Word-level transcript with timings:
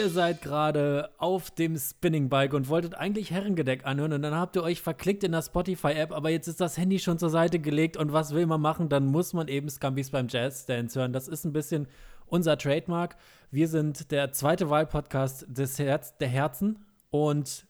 ihr 0.00 0.08
seid 0.08 0.40
gerade 0.40 1.10
auf 1.18 1.50
dem 1.50 1.76
Spinning 1.76 2.30
Bike 2.30 2.54
und 2.54 2.70
wolltet 2.70 2.94
eigentlich 2.94 3.30
Herrengedeck 3.30 3.84
anhören 3.84 4.14
und 4.14 4.22
dann 4.22 4.34
habt 4.34 4.56
ihr 4.56 4.62
euch 4.62 4.80
verklickt 4.80 5.22
in 5.24 5.32
der 5.32 5.42
Spotify-App, 5.42 6.10
aber 6.10 6.30
jetzt 6.30 6.48
ist 6.48 6.58
das 6.58 6.78
Handy 6.78 6.98
schon 6.98 7.18
zur 7.18 7.28
Seite 7.28 7.58
gelegt 7.58 7.98
und 7.98 8.10
was 8.10 8.34
will 8.34 8.46
man 8.46 8.62
machen? 8.62 8.88
Dann 8.88 9.04
muss 9.04 9.34
man 9.34 9.46
eben 9.48 9.68
Scampis 9.68 10.10
beim 10.10 10.28
Jazz 10.28 10.64
Dance 10.64 10.98
hören. 10.98 11.12
Das 11.12 11.28
ist 11.28 11.44
ein 11.44 11.52
bisschen 11.52 11.86
unser 12.24 12.56
Trademark. 12.56 13.16
Wir 13.50 13.68
sind 13.68 14.10
der 14.10 14.32
zweite 14.32 14.70
Wahlpodcast 14.70 15.44
des 15.48 15.78
Herz 15.78 16.16
der 16.16 16.28
Herzen 16.28 16.78
und 17.10 17.66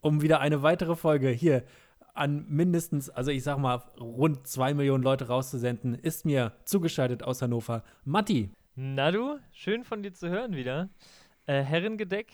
um 0.00 0.20
wieder 0.20 0.40
eine 0.40 0.64
weitere 0.64 0.96
Folge 0.96 1.28
hier 1.28 1.62
an 2.12 2.44
mindestens, 2.48 3.08
also 3.08 3.30
ich 3.30 3.44
sag 3.44 3.58
mal, 3.58 3.84
rund 4.00 4.48
zwei 4.48 4.74
Millionen 4.74 5.04
Leute 5.04 5.28
rauszusenden, 5.28 5.94
ist 5.94 6.24
mir 6.24 6.54
zugeschaltet 6.64 7.22
aus 7.22 7.40
Hannover 7.40 7.84
Matti. 8.04 8.50
Na 8.74 9.12
du, 9.12 9.38
schön 9.52 9.84
von 9.84 10.02
dir 10.02 10.12
zu 10.12 10.28
hören 10.28 10.56
wieder. 10.56 10.88
Äh, 11.48 11.62
Herrengedeck, 11.62 12.30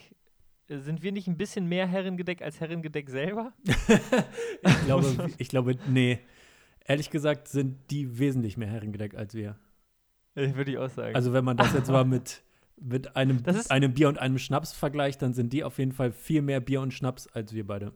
äh, 0.68 0.78
sind 0.78 1.04
wir 1.04 1.12
nicht 1.12 1.28
ein 1.28 1.36
bisschen 1.36 1.68
mehr 1.68 1.86
Herrengedeck 1.86 2.42
als 2.42 2.58
Herrengedeck 2.58 3.08
selber? 3.08 3.52
ich, 4.62 4.84
glaube, 4.86 5.30
ich 5.38 5.48
glaube, 5.48 5.76
nee. 5.88 6.18
Ehrlich 6.84 7.10
gesagt 7.10 7.46
sind 7.46 7.78
die 7.90 8.18
wesentlich 8.18 8.56
mehr 8.56 8.68
Herrengedeck 8.68 9.14
als 9.14 9.34
wir. 9.34 9.56
Äh, 10.34 10.54
Würde 10.56 10.72
ich 10.72 10.78
auch 10.78 10.90
sagen. 10.90 11.14
Also 11.14 11.32
wenn 11.32 11.44
man 11.44 11.56
das 11.56 11.72
jetzt 11.72 11.90
mal 11.90 12.04
mit, 12.04 12.42
mit 12.76 13.14
einem, 13.14 13.40
einem 13.68 13.94
Bier 13.94 14.08
und 14.08 14.18
einem 14.18 14.38
Schnaps 14.38 14.72
vergleicht, 14.72 15.22
dann 15.22 15.32
sind 15.32 15.52
die 15.52 15.62
auf 15.62 15.78
jeden 15.78 15.92
Fall 15.92 16.10
viel 16.10 16.42
mehr 16.42 16.58
Bier 16.58 16.80
und 16.80 16.92
Schnaps 16.92 17.28
als 17.28 17.54
wir 17.54 17.64
beide. 17.64 17.92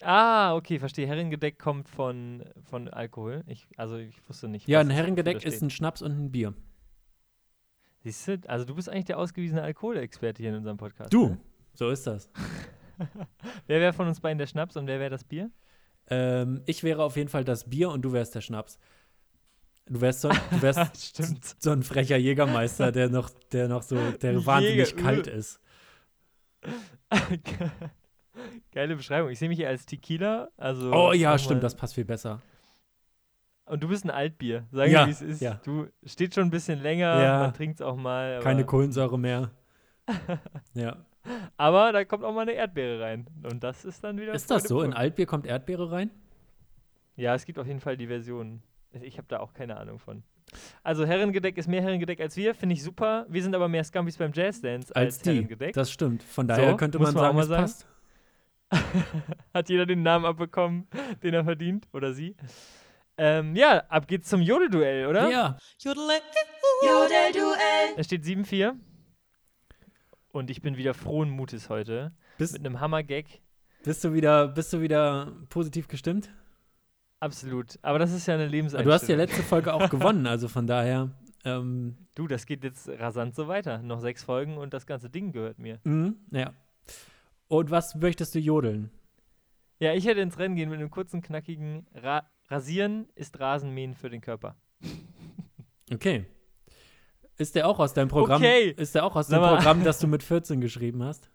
Ah, 0.00 0.54
okay, 0.54 0.78
verstehe. 0.78 1.08
Herrengedeck 1.08 1.58
kommt 1.58 1.88
von, 1.88 2.44
von 2.62 2.86
Alkohol. 2.86 3.42
Ich, 3.48 3.66
also 3.76 3.96
ich 3.96 4.16
wusste 4.28 4.46
nicht. 4.46 4.68
Ja, 4.68 4.78
ein 4.78 4.90
Herrengedeck 4.90 5.44
ist 5.44 5.60
ein 5.60 5.70
Schnaps 5.70 6.02
und 6.02 6.12
ein 6.12 6.30
Bier. 6.30 6.54
Siehst 8.04 8.28
du, 8.28 8.38
also 8.48 8.66
du 8.66 8.74
bist 8.74 8.90
eigentlich 8.90 9.06
der 9.06 9.18
ausgewiesene 9.18 9.62
Alkoholexperte 9.62 10.42
hier 10.42 10.50
in 10.50 10.56
unserem 10.58 10.76
Podcast. 10.76 11.12
Du, 11.12 11.28
ne? 11.28 11.38
so 11.72 11.88
ist 11.88 12.06
das. 12.06 12.28
wer 13.66 13.80
wäre 13.80 13.94
von 13.94 14.06
uns 14.06 14.20
beiden 14.20 14.36
der 14.36 14.46
Schnaps 14.46 14.76
und 14.76 14.86
wer 14.86 15.00
wäre 15.00 15.08
das 15.08 15.24
Bier? 15.24 15.50
Ähm, 16.08 16.60
ich 16.66 16.84
wäre 16.84 17.02
auf 17.02 17.16
jeden 17.16 17.30
Fall 17.30 17.44
das 17.44 17.70
Bier 17.70 17.88
und 17.88 18.02
du 18.02 18.12
wärst 18.12 18.34
der 18.34 18.42
Schnaps. 18.42 18.78
Du 19.86 20.02
wärst 20.02 20.20
so, 20.20 20.28
du 20.28 20.62
wärst 20.62 21.22
so 21.62 21.70
ein 21.70 21.82
frecher 21.82 22.18
Jägermeister, 22.18 22.92
der 22.92 23.08
noch, 23.08 23.30
der 23.52 23.68
noch 23.68 23.82
so, 23.82 23.96
der 24.10 24.44
wahnsinnig 24.44 24.90
Jäger. 24.90 25.02
kalt 25.02 25.26
ist. 25.26 25.60
Geile 28.72 28.96
Beschreibung. 28.96 29.30
Ich 29.30 29.38
sehe 29.38 29.48
mich 29.48 29.56
hier 29.56 29.68
als 29.68 29.86
Tequila. 29.86 30.50
Also 30.58 30.92
oh 30.92 31.12
ja, 31.12 31.38
stimmt, 31.38 31.62
das 31.62 31.74
passt 31.74 31.94
viel 31.94 32.04
besser. 32.04 32.42
Und 33.66 33.82
du 33.82 33.88
bist 33.88 34.04
ein 34.04 34.10
Altbier. 34.10 34.66
Sagen 34.70 34.90
wir, 34.90 35.00
ja, 35.00 35.06
wie 35.06 35.10
es 35.10 35.22
ist. 35.22 35.40
Ja. 35.40 35.60
Du 35.64 35.86
steht 36.04 36.34
schon 36.34 36.44
ein 36.44 36.50
bisschen 36.50 36.82
länger, 36.82 37.22
ja. 37.22 37.38
man 37.40 37.54
trinkt 37.54 37.76
es 37.76 37.82
auch 37.82 37.96
mal. 37.96 38.40
Keine 38.40 38.64
Kohlensäure 38.64 39.18
mehr. 39.18 39.50
ja. 40.74 40.96
Aber 41.56 41.92
da 41.92 42.04
kommt 42.04 42.24
auch 42.24 42.34
mal 42.34 42.42
eine 42.42 42.52
Erdbeere 42.52 43.00
rein. 43.00 43.26
Und 43.42 43.64
das 43.64 43.84
ist 43.84 44.04
dann 44.04 44.18
wieder. 44.18 44.34
Ist 44.34 44.50
das 44.50 44.64
so? 44.64 44.82
In 44.82 44.92
Altbier 44.92 45.26
kommt 45.26 45.46
Erdbeere 45.46 45.90
rein? 45.90 46.10
Ja, 47.16 47.34
es 47.34 47.46
gibt 47.46 47.58
auf 47.58 47.66
jeden 47.66 47.80
Fall 47.80 47.96
die 47.96 48.06
Version. 48.06 48.62
Ich 48.92 49.16
habe 49.16 49.26
da 49.28 49.40
auch 49.40 49.54
keine 49.54 49.76
Ahnung 49.76 49.98
von. 49.98 50.22
Also 50.82 51.06
Herrengedeck 51.06 51.56
ist 51.56 51.68
mehr 51.68 51.82
Herrengedeck 51.82 52.20
als 52.20 52.36
wir, 52.36 52.54
finde 52.54 52.74
ich 52.74 52.82
super. 52.82 53.26
Wir 53.28 53.42
sind 53.42 53.54
aber 53.54 53.68
mehr 53.68 53.82
Scampis 53.82 54.18
beim 54.18 54.32
Jazzdance 54.32 54.94
als, 54.94 55.16
als 55.16 55.18
die. 55.20 55.30
Herrengedeck. 55.30 55.72
Das 55.72 55.90
stimmt. 55.90 56.22
Von 56.22 56.46
daher 56.46 56.72
so, 56.72 56.76
könnte 56.76 56.98
man, 56.98 57.14
man 57.14 57.22
sagen, 57.22 57.38
es 57.38 57.46
sagen. 57.46 57.62
passt. 57.62 57.86
Hat 59.54 59.68
jeder 59.68 59.86
den 59.86 60.02
Namen 60.02 60.24
abbekommen, 60.26 60.86
den 61.22 61.34
er 61.34 61.44
verdient 61.44 61.88
oder 61.92 62.12
sie? 62.12 62.36
Ähm, 63.16 63.54
ja, 63.54 63.84
ab 63.88 64.08
geht's 64.08 64.28
zum 64.28 64.40
Jodelduell, 64.42 65.06
oder? 65.06 65.30
Ja. 65.30 65.56
Jodelduell. 65.78 66.24
Es 67.96 68.06
steht 68.06 68.24
7-4. 68.24 68.74
Und 70.32 70.50
ich 70.50 70.62
bin 70.62 70.76
wieder 70.76 70.94
frohen 70.94 71.30
Mutes 71.30 71.68
heute. 71.68 72.12
Bist, 72.38 72.54
mit 72.54 72.66
einem 72.66 72.80
Hammer-Gag. 72.80 73.40
Bist 73.84 74.02
du, 74.02 74.12
wieder, 74.12 74.48
bist 74.48 74.72
du 74.72 74.80
wieder 74.80 75.32
positiv 75.48 75.86
gestimmt? 75.86 76.30
Absolut. 77.20 77.78
Aber 77.82 77.98
das 77.98 78.12
ist 78.12 78.26
ja 78.26 78.34
eine 78.34 78.48
Lebenseinstellung. 78.48 78.90
Du 78.90 78.92
hast 78.92 79.08
ja 79.08 79.16
letzte 79.16 79.42
Folge 79.42 79.72
auch 79.72 79.88
gewonnen, 79.90 80.26
also 80.26 80.48
von 80.48 80.66
daher. 80.66 81.10
Ähm, 81.44 81.96
du, 82.14 82.26
das 82.26 82.46
geht 82.46 82.64
jetzt 82.64 82.88
rasant 82.88 83.34
so 83.34 83.46
weiter. 83.46 83.78
Noch 83.78 84.00
sechs 84.00 84.24
Folgen 84.24 84.58
und 84.58 84.74
das 84.74 84.86
ganze 84.86 85.08
Ding 85.08 85.32
gehört 85.32 85.58
mir. 85.58 85.78
Mhm, 85.84 86.16
ja. 86.32 86.52
Und 87.48 87.70
was 87.70 87.94
möchtest 87.94 88.34
du 88.34 88.40
jodeln? 88.40 88.90
Ja, 89.78 89.92
ich 89.92 90.06
hätte 90.06 90.20
ins 90.20 90.38
Rennen 90.38 90.56
gehen 90.56 90.70
mit 90.70 90.80
einem 90.80 90.90
kurzen, 90.90 91.22
knackigen 91.22 91.86
Ra 91.94 92.28
Rasieren 92.48 93.08
ist 93.14 93.38
Rasenmähen 93.40 93.94
für 93.94 94.10
den 94.10 94.20
Körper. 94.20 94.56
Okay. 95.92 96.24
Ist 97.36 97.54
der 97.54 97.68
auch 97.68 97.78
aus 97.78 97.92
deinem 97.92 98.08
Programm? 98.08 98.40
Okay. 98.40 98.70
Ist 98.70 98.94
der 98.94 99.04
auch 99.04 99.14
aus 99.16 99.26
dem 99.26 99.38
Programm, 99.38 99.84
das 99.84 99.98
du 99.98 100.06
mit 100.08 100.22
14 100.22 100.62
geschrieben 100.62 101.02
hast? 101.02 101.30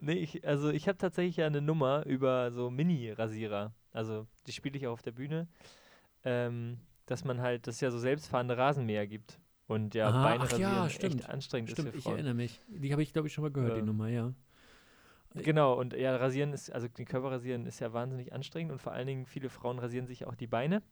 Nee, 0.00 0.14
ich, 0.14 0.44
also 0.44 0.70
ich 0.70 0.88
habe 0.88 0.98
tatsächlich 0.98 1.36
ja 1.36 1.46
eine 1.46 1.62
Nummer 1.62 2.04
über 2.04 2.50
so 2.50 2.68
Mini-Rasierer. 2.68 3.72
Also 3.92 4.26
die 4.48 4.52
spiele 4.52 4.76
ich 4.76 4.88
auch 4.88 4.94
auf 4.94 5.02
der 5.02 5.12
Bühne. 5.12 5.46
Ähm, 6.24 6.80
dass 7.06 7.24
man 7.24 7.40
halt, 7.40 7.66
dass 7.66 7.76
es 7.76 7.80
ja 7.80 7.90
so 7.90 7.98
selbstfahrende 7.98 8.58
Rasenmäher 8.58 9.06
gibt. 9.06 9.40
Und 9.68 9.94
ja, 9.94 10.08
Aha, 10.08 10.22
Beine 10.22 10.44
ach 10.44 10.58
ja, 10.58 10.88
stimmt. 10.90 11.20
echt 11.20 11.30
anstrengend 11.30 11.70
stimmt, 11.70 11.88
ist 11.88 11.92
für 11.94 11.98
ich 11.98 12.06
erinnere 12.06 12.34
mich. 12.34 12.60
Die 12.68 12.92
habe 12.92 13.02
ich, 13.02 13.12
glaube 13.12 13.28
ich, 13.28 13.34
schon 13.34 13.42
mal 13.42 13.50
gehört, 13.50 13.74
ja. 13.74 13.80
die 13.80 13.86
Nummer, 13.86 14.08
ja. 14.08 14.32
Genau, 15.42 15.74
und 15.74 15.92
ja, 15.92 16.16
rasieren 16.16 16.52
ist, 16.52 16.70
also 16.70 16.88
den 16.88 17.06
Körper 17.06 17.30
rasieren 17.30 17.66
ist 17.66 17.80
ja 17.80 17.92
wahnsinnig 17.92 18.32
anstrengend 18.32 18.72
und 18.72 18.80
vor 18.80 18.92
allen 18.92 19.06
Dingen 19.06 19.26
viele 19.26 19.48
Frauen 19.50 19.78
rasieren 19.78 20.06
sich 20.06 20.26
auch 20.26 20.34
die 20.34 20.46
Beine. 20.46 20.82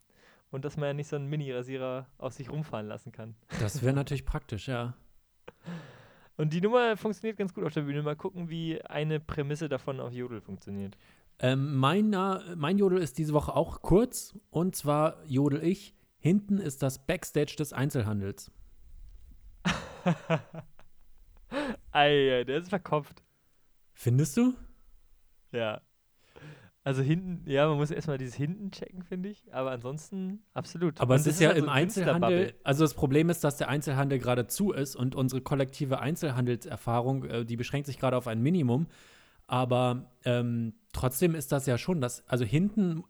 Und 0.50 0.64
dass 0.64 0.76
man 0.76 0.86
ja 0.86 0.94
nicht 0.94 1.08
so 1.08 1.16
einen 1.16 1.26
Mini-Rasierer 1.28 2.06
auf 2.18 2.32
sich 2.32 2.50
rumfahren 2.50 2.86
lassen 2.86 3.10
kann. 3.10 3.34
Das 3.58 3.82
wäre 3.82 3.94
natürlich 3.94 4.24
praktisch, 4.24 4.68
ja. 4.68 4.94
Und 6.36 6.52
die 6.52 6.60
Nummer 6.60 6.96
funktioniert 6.96 7.38
ganz 7.38 7.54
gut 7.54 7.64
auf 7.64 7.72
der 7.72 7.82
Bühne. 7.82 8.02
Mal 8.02 8.16
gucken, 8.16 8.50
wie 8.50 8.82
eine 8.82 9.20
Prämisse 9.20 9.68
davon 9.68 10.00
auf 10.00 10.12
Jodel 10.12 10.40
funktioniert. 10.40 10.96
Ähm, 11.38 11.76
meiner, 11.76 12.42
mein 12.56 12.78
Jodel 12.78 12.98
ist 12.98 13.18
diese 13.18 13.32
Woche 13.34 13.54
auch 13.54 13.82
kurz. 13.82 14.36
Und 14.50 14.74
zwar 14.74 15.24
jodel 15.26 15.62
ich. 15.62 15.94
Hinten 16.18 16.58
ist 16.58 16.82
das 16.82 17.06
Backstage 17.06 17.54
des 17.56 17.72
Einzelhandels. 17.72 18.50
Ei, 21.92 22.44
der 22.44 22.58
ist 22.58 22.68
verkopft. 22.68 23.22
Findest 23.94 24.36
du? 24.36 24.54
Ja. 25.52 25.80
Also 26.86 27.00
hinten, 27.00 27.48
ja, 27.48 27.66
man 27.66 27.78
muss 27.78 27.90
erstmal 27.90 28.18
dieses 28.18 28.34
hinten 28.34 28.70
checken, 28.70 29.02
finde 29.02 29.30
ich. 29.30 29.42
Aber 29.54 29.70
ansonsten 29.70 30.42
absolut. 30.52 31.00
Aber 31.00 31.14
und 31.14 31.20
es 31.20 31.26
ist 31.26 31.40
ja 31.40 31.48
halt 31.48 31.58
im 31.58 31.64
so 31.64 31.70
Einzelhandel, 31.70 32.54
also 32.62 32.84
das 32.84 32.92
Problem 32.92 33.30
ist, 33.30 33.42
dass 33.42 33.56
der 33.56 33.70
Einzelhandel 33.70 34.18
gerade 34.18 34.46
zu 34.48 34.72
ist 34.72 34.94
und 34.94 35.14
unsere 35.14 35.40
kollektive 35.40 36.00
Einzelhandelserfahrung, 36.00 37.24
äh, 37.24 37.44
die 37.46 37.56
beschränkt 37.56 37.86
sich 37.86 37.98
gerade 37.98 38.18
auf 38.18 38.26
ein 38.26 38.42
Minimum. 38.42 38.86
Aber 39.46 40.12
ähm, 40.26 40.74
trotzdem 40.92 41.34
ist 41.34 41.52
das 41.52 41.64
ja 41.64 41.78
schon, 41.78 42.02
dass, 42.02 42.28
also 42.28 42.44
hinten, 42.44 43.04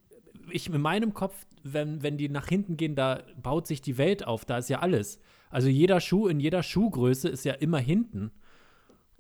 ich 0.51 0.73
in 0.73 0.81
meinem 0.81 1.13
Kopf, 1.13 1.35
wenn, 1.65 2.01
wenn 2.03 2.17
die 2.17 2.29
nach 2.29 2.47
hinten 2.47 2.77
gehen, 2.77 2.95
da 2.95 3.23
baut 3.37 3.67
sich 3.67 3.81
die 3.81 3.99
Welt 3.99 4.25
auf, 4.25 4.45
da 4.45 4.59
ist 4.59 4.69
ja 4.69 4.81
alles. 4.81 5.19
Also 5.51 5.69
jeder 5.69 6.01
Schuh 6.01 6.29
in 6.29 6.39
jeder 6.39 6.63
Schuhgröße 6.63 7.29
ist 7.29 7.45
ja 7.45 7.55
immer 7.55 7.79
hinten. 7.79 8.31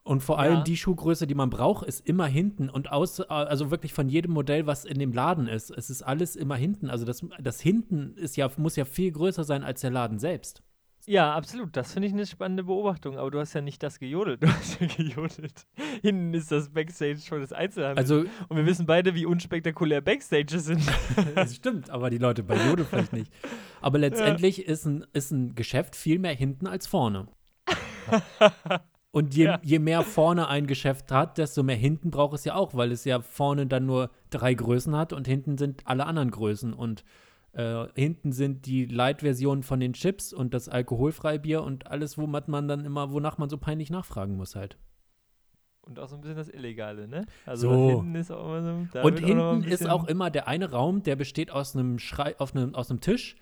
Und 0.05 0.23
vor 0.23 0.39
allem 0.39 0.59
ja. 0.59 0.63
die 0.63 0.77
Schuhgröße, 0.77 1.27
die 1.27 1.35
man 1.35 1.49
braucht, 1.49 1.87
ist 1.87 2.07
immer 2.07 2.27
hinten 2.27 2.69
und 2.69 2.93
aus, 2.93 3.21
also 3.23 3.71
wirklich 3.71 3.95
von 3.95 4.11
jedem 4.11 4.33
Modell, 4.33 4.67
was 4.67 4.85
in 4.85 4.99
dem 4.99 5.13
Laden 5.13 5.49
ist. 5.49 5.71
Es 5.71 5.89
ist 5.89 6.03
alles 6.03 6.37
immer 6.37 6.57
hinten. 6.57 6.91
Also 6.91 7.07
das, 7.07 7.25
das 7.41 7.61
hinten 7.61 8.15
ist 8.17 8.37
ja, 8.37 8.51
muss 8.59 8.77
ja 8.77 8.85
viel 8.85 9.13
größer 9.13 9.45
sein 9.45 9.65
als 9.65 9.81
der 9.81 9.91
Laden 9.91 10.19
selbst. 10.19 10.63
Ja, 11.07 11.35
absolut. 11.35 11.75
Das 11.75 11.93
finde 11.93 12.09
ich 12.09 12.15
eine 12.15 12.27
spannende 12.27 12.65
Beobachtung. 12.65 13.19
Aber 13.19 13.31
du 13.31 13.39
hast 13.39 13.55
ja 13.55 13.63
nicht 13.63 13.83
das 13.83 13.99
gejodelt. 13.99 14.43
Du 14.43 14.49
hast 14.49 14.79
ja 14.79 14.87
gejodelt. 14.87 15.67
Hinten 16.03 16.35
ist 16.35 16.53
das 16.53 16.71
Backstage 16.71 17.19
schon 17.19 17.41
das 17.41 17.53
Einzelhandel. 17.53 17.99
Also, 17.99 18.25
und 18.49 18.57
wir 18.57 18.67
wissen 18.67 18.85
beide, 18.85 19.15
wie 19.15 19.25
unspektakulär 19.25 20.03
Backstages 20.03 20.67
sind. 20.67 20.83
das 21.35 21.57
stimmt, 21.57 21.89
aber 21.89 22.11
die 22.11 22.19
Leute 22.19 22.43
bei 22.43 22.57
Jodel 22.69 22.85
vielleicht 22.85 23.13
nicht. 23.15 23.33
Aber 23.81 23.99
letztendlich 23.99 24.59
ja. 24.59 24.65
ist, 24.65 24.85
ein, 24.85 25.07
ist 25.15 25.31
ein 25.31 25.55
Geschäft 25.55 25.97
viel 25.97 26.19
mehr 26.19 26.35
hinten 26.35 26.67
als 26.67 26.87
vorne. 26.87 27.29
Und 29.15 29.33
je, 29.37 29.45
ja. 29.45 29.61
je 29.63 29.79
mehr 29.79 30.03
vorne 30.03 30.49
ein 30.49 30.67
Geschäft 30.67 31.13
hat, 31.13 31.39
desto 31.39 31.63
mehr 31.63 31.77
hinten 31.77 32.11
braucht 32.11 32.35
es 32.35 32.45
ja 32.45 32.57
auch, 32.57 32.75
weil 32.75 32.91
es 32.91 33.05
ja 33.05 33.21
vorne 33.21 33.69
dann 33.69 33.87
nur 33.87 34.11
drei 34.31 34.55
Größen 34.55 34.97
hat 34.97 35.13
und 35.13 35.29
hinten 35.29 35.57
sind 35.57 35.87
alle 35.87 36.07
anderen 36.07 36.33
Größen. 36.33 36.73
Und 36.73 37.05
äh, 37.53 37.87
hinten 37.95 38.33
sind 38.33 38.67
die 38.67 38.87
Light-Versionen 38.87 39.63
von 39.63 39.79
den 39.79 39.93
Chips 39.93 40.33
und 40.33 40.53
das 40.53 40.69
alkoholfreie 40.69 41.39
Bier 41.39 41.63
und 41.63 41.87
alles, 41.87 42.19
wo 42.19 42.27
man 42.27 42.67
dann 42.67 42.85
immer, 42.85 43.13
wonach 43.13 43.39
man 43.39 43.49
so 43.49 43.57
peinlich 43.57 43.89
nachfragen 43.89 44.37
muss 44.37 44.57
halt. 44.57 44.79
Und 45.83 46.01
auch 46.01 46.09
so 46.09 46.17
ein 46.17 46.21
bisschen 46.21 46.37
das 46.37 46.49
Illegale, 46.49 47.07
ne? 47.07 47.25
Also 47.47 47.71
so. 47.71 47.89
hinten 47.91 48.17
ist 48.17 48.33
auch 48.33 48.57
immer 48.57 48.89
so. 48.93 49.01
Und 49.01 49.21
hinten 49.21 49.63
ist 49.63 49.89
auch 49.89 50.09
immer 50.09 50.31
der 50.31 50.49
eine 50.49 50.73
Raum, 50.73 51.05
der 51.05 51.15
besteht 51.15 51.53
aus 51.53 51.77
einem 51.77 52.01
Schrei, 52.01 52.35
auf 52.41 52.57
einem, 52.57 52.75
aus 52.75 52.91
einem 52.91 53.01
Tisch 53.01 53.37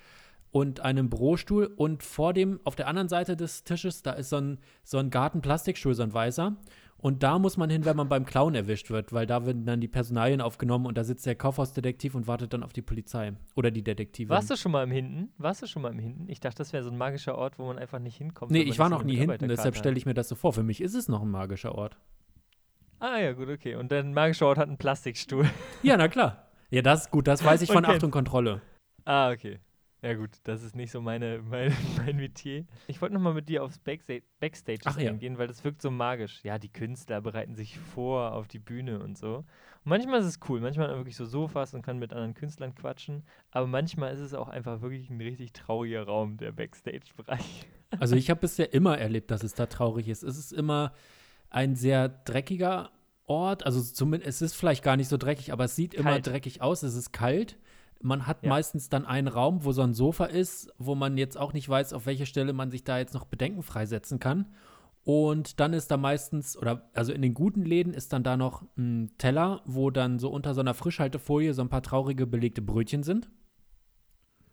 und 0.53 0.81
einem 0.81 1.09
Bürostuhl 1.09 1.67
und 1.77 2.03
vor 2.03 2.33
dem, 2.35 2.61
auf 2.65 2.77
der 2.77 2.87
anderen 2.87 3.09
Seite 3.09 3.37
des 3.37 3.65
Tisches, 3.65 4.03
da 4.03 4.13
ist 4.13 4.29
so 4.29 4.37
ein, 4.37 4.59
so 4.85 4.99
ein 4.99 5.11
Gartenplastikstuhl, 5.11 5.95
so 5.95 6.03
ein 6.03 6.13
weißer. 6.13 6.57
Und 6.99 7.25
da 7.25 7.41
muss 7.41 7.57
man 7.57 7.69
hin, 7.69 7.85
wenn 7.85 7.97
man 7.97 8.09
beim 8.09 8.25
Clown 8.25 8.55
erwischt 8.55 8.91
wird, 8.91 9.13
weil 9.13 9.27
da 9.27 9.45
werden 9.45 9.67
dann 9.67 9.81
die 9.81 9.89
Personalien 9.89 10.41
aufgenommen 10.41 10.87
und 10.87 10.97
da 10.97 11.03
sitzt 11.03 11.27
der 11.27 11.35
Kaufhausdetektiv 11.35 12.15
und 12.15 12.29
wartet 12.29 12.53
dann 12.53 12.63
auf 12.63 12.73
die 12.73 12.83
Polizei. 12.83 13.33
Oder 13.57 13.73
die 13.73 13.83
Detektive. 13.83 14.29
Warst 14.29 14.51
du 14.51 14.57
schon 14.57 14.71
mal 14.71 14.85
im 14.85 14.93
Hinten? 14.93 15.33
Warst 15.37 15.63
du 15.63 15.67
schon 15.67 15.83
mal 15.83 15.91
im 15.91 15.99
Hinten? 15.99 16.29
Ich 16.29 16.39
dachte, 16.39 16.59
das 16.59 16.73
wäre 16.73 16.85
so 16.85 16.91
ein 16.91 16.97
magischer 16.97 17.37
Ort, 17.37 17.59
wo 17.59 17.67
man 17.67 17.79
einfach 17.79 17.99
nicht 17.99 18.19
hinkommt. 18.19 18.53
Nee, 18.53 18.63
ich 18.63 18.79
war 18.79 18.89
noch 18.89 19.03
nie 19.03 19.17
hinten, 19.17 19.49
deshalb 19.49 19.75
stelle 19.75 19.97
ich 19.97 20.07
mir 20.07 20.15
das 20.15 20.29
so 20.29 20.37
vor. 20.37 20.53
Für 20.53 20.63
mich 20.63 20.81
ist 20.81 20.95
es 20.95 21.09
noch 21.09 21.23
ein 21.23 21.31
magischer 21.31 21.75
Ort. 21.75 21.97
Ah 23.01 23.19
ja, 23.19 23.33
gut, 23.33 23.49
okay. 23.49 23.75
Und 23.75 23.91
dein 23.91 24.15
magischer 24.15 24.47
Ort 24.47 24.59
hat 24.59 24.69
einen 24.69 24.79
Plastikstuhl. 24.79 25.51
Ja, 25.83 25.97
na 25.97 26.07
klar. 26.07 26.47
Ja, 26.71 26.83
das 26.83 27.11
gut, 27.11 27.27
das 27.27 27.43
weiß 27.45 27.63
ich 27.63 27.73
von 27.73 27.85
okay. 27.85 27.97
Achtung 27.97 28.13
Kontrolle. 28.13 28.63
Ah, 29.05 29.33
okay. 29.33 29.59
Ja 30.03 30.15
gut, 30.15 30.31
das 30.43 30.65
ist 30.65 30.75
nicht 30.75 30.91
so 30.91 31.01
meine, 31.01 31.41
mein, 31.49 31.75
mein 31.97 32.17
Metier. 32.17 32.65
Ich 32.89 33.01
wollte 33.01 33.15
nochmal 33.15 33.35
mit 33.35 33.49
dir 33.49 33.63
aufs 33.63 33.79
Backstage, 33.79 34.23
ja. 34.99 35.39
weil 35.39 35.47
das 35.47 35.63
wirkt 35.63 35.81
so 35.81 35.93
magisch. 35.93 36.41
Ja, 36.43 36.59
die 36.59 36.73
Künstler 36.73 37.21
bereiten 37.21 37.55
sich 37.55 37.79
vor 37.79 38.33
auf 38.33 38.49
die 38.49 38.59
Bühne 38.59 38.99
und 38.99 39.17
so. 39.17 39.37
Und 39.37 39.45
manchmal 39.85 40.21
ist 40.21 40.27
es 40.27 40.41
cool, 40.49 40.61
manchmal 40.61 40.87
hat 40.87 40.93
man 40.93 41.01
wirklich 41.01 41.17
so 41.17 41.25
Sofas 41.25 41.73
und 41.73 41.83
kann 41.83 42.01
mit 42.01 42.13
anderen 42.13 42.35
Künstlern 42.35 42.75
quatschen, 42.75 43.23
aber 43.53 43.67
manchmal 43.69 44.13
ist 44.13 44.21
es 44.21 44.35
auch 44.35 44.49
einfach 44.49 44.81
wirklich 44.81 45.09
ein 45.09 45.21
richtig 45.21 45.53
trauriger 45.53 46.05
Raum, 46.05 46.37
der 46.37 46.53
Backstage-Bereich. 46.53 47.67
Also 48.01 48.17
ich 48.17 48.31
habe 48.31 48.41
bisher 48.41 48.73
immer 48.73 48.97
erlebt, 48.97 49.31
dass 49.31 49.43
es 49.43 49.53
da 49.53 49.67
traurig 49.67 50.09
ist. 50.09 50.23
Es 50.23 50.39
ist 50.39 50.51
immer 50.51 50.95
ein 51.51 51.77
sehr 51.77 52.09
dreckiger 52.09 52.91
Ort, 53.27 53.67
also 53.67 53.83
zumindest, 53.83 54.31
es 54.31 54.41
ist 54.41 54.55
vielleicht 54.55 54.83
gar 54.83 54.97
nicht 54.97 55.09
so 55.09 55.19
dreckig, 55.19 55.53
aber 55.53 55.65
es 55.65 55.77
sieht 55.77 55.93
kalt. 55.93 56.01
immer 56.01 56.19
dreckig 56.21 56.63
aus, 56.63 56.83
es 56.83 56.95
ist 56.95 57.13
kalt 57.13 57.59
man 58.03 58.27
hat 58.27 58.43
ja. 58.43 58.49
meistens 58.49 58.89
dann 58.89 59.07
einen 59.07 59.29
Raum, 59.29 59.65
wo 59.65 59.73
so 59.73 59.83
ein 59.83 59.95
Sofa 59.95 60.27
ist, 60.27 60.73
wo 60.79 60.95
man 60.95 61.17
jetzt 61.17 61.39
auch 61.39 61.53
nicht 61.53 61.69
weiß, 61.69 61.93
auf 61.93 62.07
welche 62.07 62.27
Stelle 62.27 62.53
man 62.53 62.71
sich 62.71 62.85
da 62.85 62.99
jetzt 62.99 63.15
noch 63.15 63.25
Bedenken 63.25 63.63
freisetzen 63.63 64.19
kann. 64.19 64.47
Und 65.05 65.59
dann 65.59 65.73
ist 65.73 65.91
da 65.91 65.97
meistens, 65.97 66.57
oder 66.57 66.89
also 66.95 67.13
in 67.13 67.23
den 67.23 67.35
guten 67.35 67.65
Läden 67.65 67.93
ist 67.93 68.13
dann 68.13 68.23
da 68.23 68.37
noch 68.37 68.65
ein 68.77 69.11
Teller, 69.19 69.63
wo 69.65 69.91
dann 69.91 70.19
so 70.19 70.31
unter 70.31 70.55
so 70.55 70.61
einer 70.61 70.75
Frischhaltefolie 70.75 71.55
so 71.55 71.63
ein 71.63 71.69
paar 71.69 71.83
traurige 71.83 72.27
belegte 72.27 72.63
Brötchen 72.63 73.03
sind. 73.03 73.29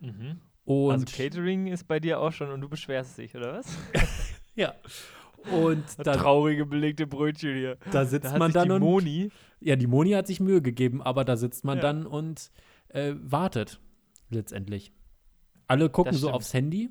Mhm. 0.00 0.40
Und 0.64 0.92
also 0.92 1.06
Catering 1.06 1.68
ist 1.68 1.86
bei 1.86 2.00
dir 2.00 2.20
auch 2.20 2.32
schon 2.32 2.50
und 2.50 2.60
du 2.60 2.68
beschwerst 2.68 3.18
dich, 3.18 3.36
oder 3.36 3.54
was? 3.54 3.78
ja. 4.54 4.74
Und 5.52 5.84
da, 5.98 6.16
traurige 6.16 6.66
belegte 6.66 7.06
Brötchen 7.06 7.54
hier. 7.54 7.76
Da 7.92 8.04
sitzt 8.04 8.32
da 8.32 8.38
man 8.38 8.52
dann 8.52 8.68
die 8.68 8.74
und 8.74 8.82
Moni. 8.82 9.30
Ja, 9.60 9.76
die 9.76 9.86
Moni 9.86 10.10
hat 10.10 10.26
sich 10.26 10.40
Mühe 10.40 10.62
gegeben, 10.62 11.00
aber 11.00 11.24
da 11.24 11.36
sitzt 11.36 11.64
man 11.64 11.78
ja. 11.78 11.82
dann 11.82 12.06
und 12.06 12.50
äh, 12.90 13.14
wartet 13.20 13.80
letztendlich. 14.30 14.92
Alle 15.66 15.88
gucken 15.90 16.14
so 16.14 16.30
aufs 16.30 16.52
Handy 16.54 16.90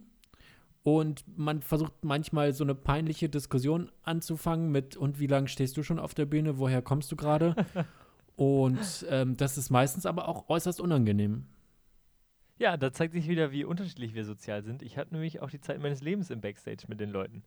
und 0.83 1.25
man 1.37 1.61
versucht 1.61 2.03
manchmal 2.03 2.53
so 2.53 2.63
eine 2.63 2.75
peinliche 2.75 3.29
Diskussion 3.29 3.91
anzufangen 4.03 4.71
mit 4.71 4.95
und 4.95 5.19
wie 5.19 5.27
lange 5.27 5.47
stehst 5.47 5.75
du 5.77 5.83
schon 5.83 5.99
auf 5.99 6.13
der 6.13 6.25
Bühne, 6.25 6.57
woher 6.59 6.81
kommst 6.81 7.11
du 7.11 7.15
gerade? 7.15 7.55
und 8.35 9.05
ähm, 9.09 9.35
das 9.35 9.57
ist 9.57 9.69
meistens 9.69 10.05
aber 10.05 10.27
auch 10.27 10.49
äußerst 10.49 10.79
unangenehm. 10.79 11.45
Ja, 12.57 12.75
da 12.75 12.91
zeigt 12.91 13.13
sich 13.13 13.29
wieder, 13.29 13.51
wie 13.51 13.63
unterschiedlich 13.63 14.13
wir 14.13 14.25
sozial 14.25 14.63
sind. 14.63 14.81
Ich 14.81 14.97
hatte 14.97 15.13
nämlich 15.13 15.41
auch 15.41 15.49
die 15.49 15.61
Zeit 15.61 15.81
meines 15.81 16.01
Lebens 16.01 16.29
im 16.29 16.41
Backstage 16.41 16.85
mit 16.87 16.99
den 16.99 17.09
Leuten. 17.09 17.43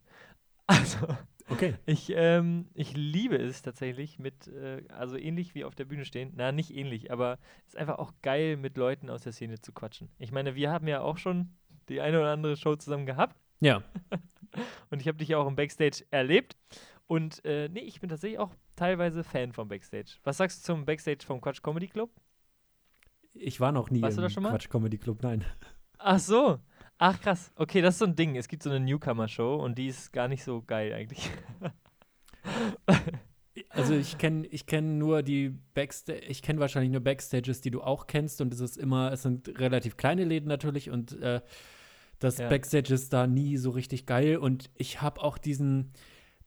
Also, 0.67 1.07
okay. 1.49 1.75
Ich, 1.85 2.11
ähm, 2.15 2.69
ich 2.73 2.95
liebe 2.95 3.35
es 3.35 3.61
tatsächlich 3.61 4.17
mit, 4.17 4.47
äh, 4.47 4.83
also 4.89 5.17
ähnlich 5.17 5.55
wie 5.55 5.65
auf 5.65 5.75
der 5.75 5.85
Bühne 5.85 6.05
stehen. 6.05 6.31
Na, 6.35 6.51
nicht 6.51 6.73
ähnlich, 6.73 7.11
aber 7.11 7.37
es 7.67 7.73
ist 7.73 7.77
einfach 7.77 7.99
auch 7.99 8.13
geil, 8.21 8.55
mit 8.55 8.77
Leuten 8.77 9.09
aus 9.09 9.23
der 9.23 9.33
Szene 9.33 9.59
zu 9.59 9.73
quatschen. 9.73 10.09
Ich 10.19 10.31
meine, 10.31 10.55
wir 10.55 10.71
haben 10.71 10.87
ja 10.87 11.01
auch 11.01 11.17
schon 11.17 11.49
die 11.89 11.99
eine 11.99 12.19
oder 12.19 12.31
andere 12.31 12.55
Show 12.55 12.75
zusammen 12.75 13.05
gehabt. 13.05 13.35
Ja. 13.59 13.83
Und 14.89 15.01
ich 15.01 15.07
habe 15.07 15.17
dich 15.17 15.29
ja 15.29 15.37
auch 15.37 15.47
im 15.47 15.55
Backstage 15.55 16.05
erlebt. 16.11 16.55
Und 17.07 17.43
äh, 17.43 17.69
nee, 17.69 17.81
ich 17.81 17.99
bin 17.99 18.09
tatsächlich 18.09 18.39
auch 18.39 18.51
teilweise 18.75 19.23
Fan 19.23 19.51
vom 19.51 19.67
Backstage. 19.67 20.17
Was 20.23 20.37
sagst 20.37 20.61
du 20.61 20.73
zum 20.73 20.85
Backstage 20.85 21.25
vom 21.25 21.41
Quatsch 21.41 21.61
Comedy 21.61 21.87
Club? 21.87 22.09
Ich 23.33 23.59
war 23.59 23.71
noch 23.71 23.89
nie 23.89 24.01
Warst 24.01 24.17
im 24.17 24.27
Quatsch 24.27 24.69
Comedy 24.69 24.97
Club, 24.97 25.21
nein. 25.23 25.43
Ach 25.97 26.19
so. 26.19 26.59
Ach 27.05 27.19
krass. 27.19 27.51
Okay, 27.57 27.81
das 27.81 27.95
ist 27.95 27.99
so 27.99 28.05
ein 28.05 28.15
Ding. 28.15 28.37
Es 28.37 28.47
gibt 28.47 28.63
so 28.63 28.69
eine 28.69 28.79
Newcomer-Show 28.79 29.55
und 29.55 29.77
die 29.77 29.87
ist 29.87 30.13
gar 30.13 30.29
nicht 30.29 30.41
so 30.41 30.63
geil 30.65 30.93
eigentlich. 30.93 31.29
also 33.69 33.93
ich 33.93 34.17
kenne 34.17 34.47
ich 34.47 34.67
kenn 34.67 34.99
nur 34.99 35.21
die 35.21 35.49
Backstage, 35.73 36.19
ich 36.19 36.41
kenne 36.41 36.61
wahrscheinlich 36.61 36.93
nur 36.93 37.01
Backstages, 37.01 37.59
die 37.59 37.71
du 37.71 37.81
auch 37.81 38.07
kennst 38.07 38.39
und 38.39 38.53
es 38.53 38.61
ist 38.61 38.77
immer, 38.77 39.11
es 39.11 39.23
sind 39.23 39.59
relativ 39.59 39.97
kleine 39.97 40.23
Läden 40.23 40.47
natürlich 40.47 40.91
und 40.91 41.21
äh, 41.21 41.41
das 42.19 42.37
ja. 42.37 42.47
Backstage 42.47 42.93
ist 42.93 43.11
da 43.11 43.27
nie 43.27 43.57
so 43.57 43.71
richtig 43.71 44.05
geil 44.05 44.37
und 44.37 44.71
ich 44.73 45.01
habe 45.01 45.23
auch 45.23 45.37
diesen 45.37 45.91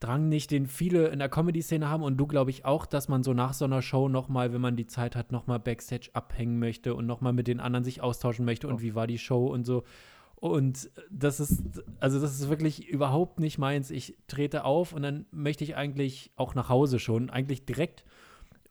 Drang 0.01 0.31
nicht, 0.31 0.51
den 0.51 0.69
viele 0.69 1.09
in 1.09 1.19
der 1.19 1.29
Comedy-Szene 1.29 1.87
haben 1.87 2.03
und 2.03 2.17
du 2.17 2.27
glaube 2.27 2.51
ich 2.51 2.65
auch, 2.65 2.87
dass 2.87 3.09
man 3.09 3.23
so 3.23 3.35
nach 3.35 3.53
so 3.53 3.67
einer 3.67 3.83
Show 3.83 4.09
nochmal, 4.09 4.55
wenn 4.55 4.63
man 4.63 4.77
die 4.77 4.87
Zeit 4.87 5.17
hat, 5.17 5.33
nochmal 5.33 5.61
Backstage 5.61 6.09
abhängen 6.15 6.59
möchte 6.59 6.95
und 6.95 7.05
nochmal 7.05 7.35
mit 7.35 7.47
den 7.47 7.61
anderen 7.61 7.85
sich 7.85 8.01
austauschen 8.01 8.47
möchte 8.47 8.69
oh. 8.69 8.71
und 8.71 8.81
wie 8.81 8.95
war 8.95 9.07
die 9.07 9.19
Show 9.19 9.49
und 9.49 9.65
so. 9.65 9.85
Und 10.39 10.91
das 11.11 11.41
ist, 11.41 11.83
also 11.99 12.21
das 12.21 12.39
ist 12.39 12.49
wirklich 12.49 12.87
überhaupt 12.89 13.41
nicht 13.41 13.59
meins. 13.59 13.91
Ich 13.91 14.17
trete 14.29 14.65
auf 14.65 14.93
und 14.93 15.03
dann 15.03 15.27
möchte 15.31 15.65
ich 15.65 15.77
eigentlich 15.77 16.31
auch 16.37 16.55
nach 16.55 16.69
Hause 16.69 16.99
schon, 16.99 17.31
eigentlich 17.31 17.65
direkt. 17.65 18.05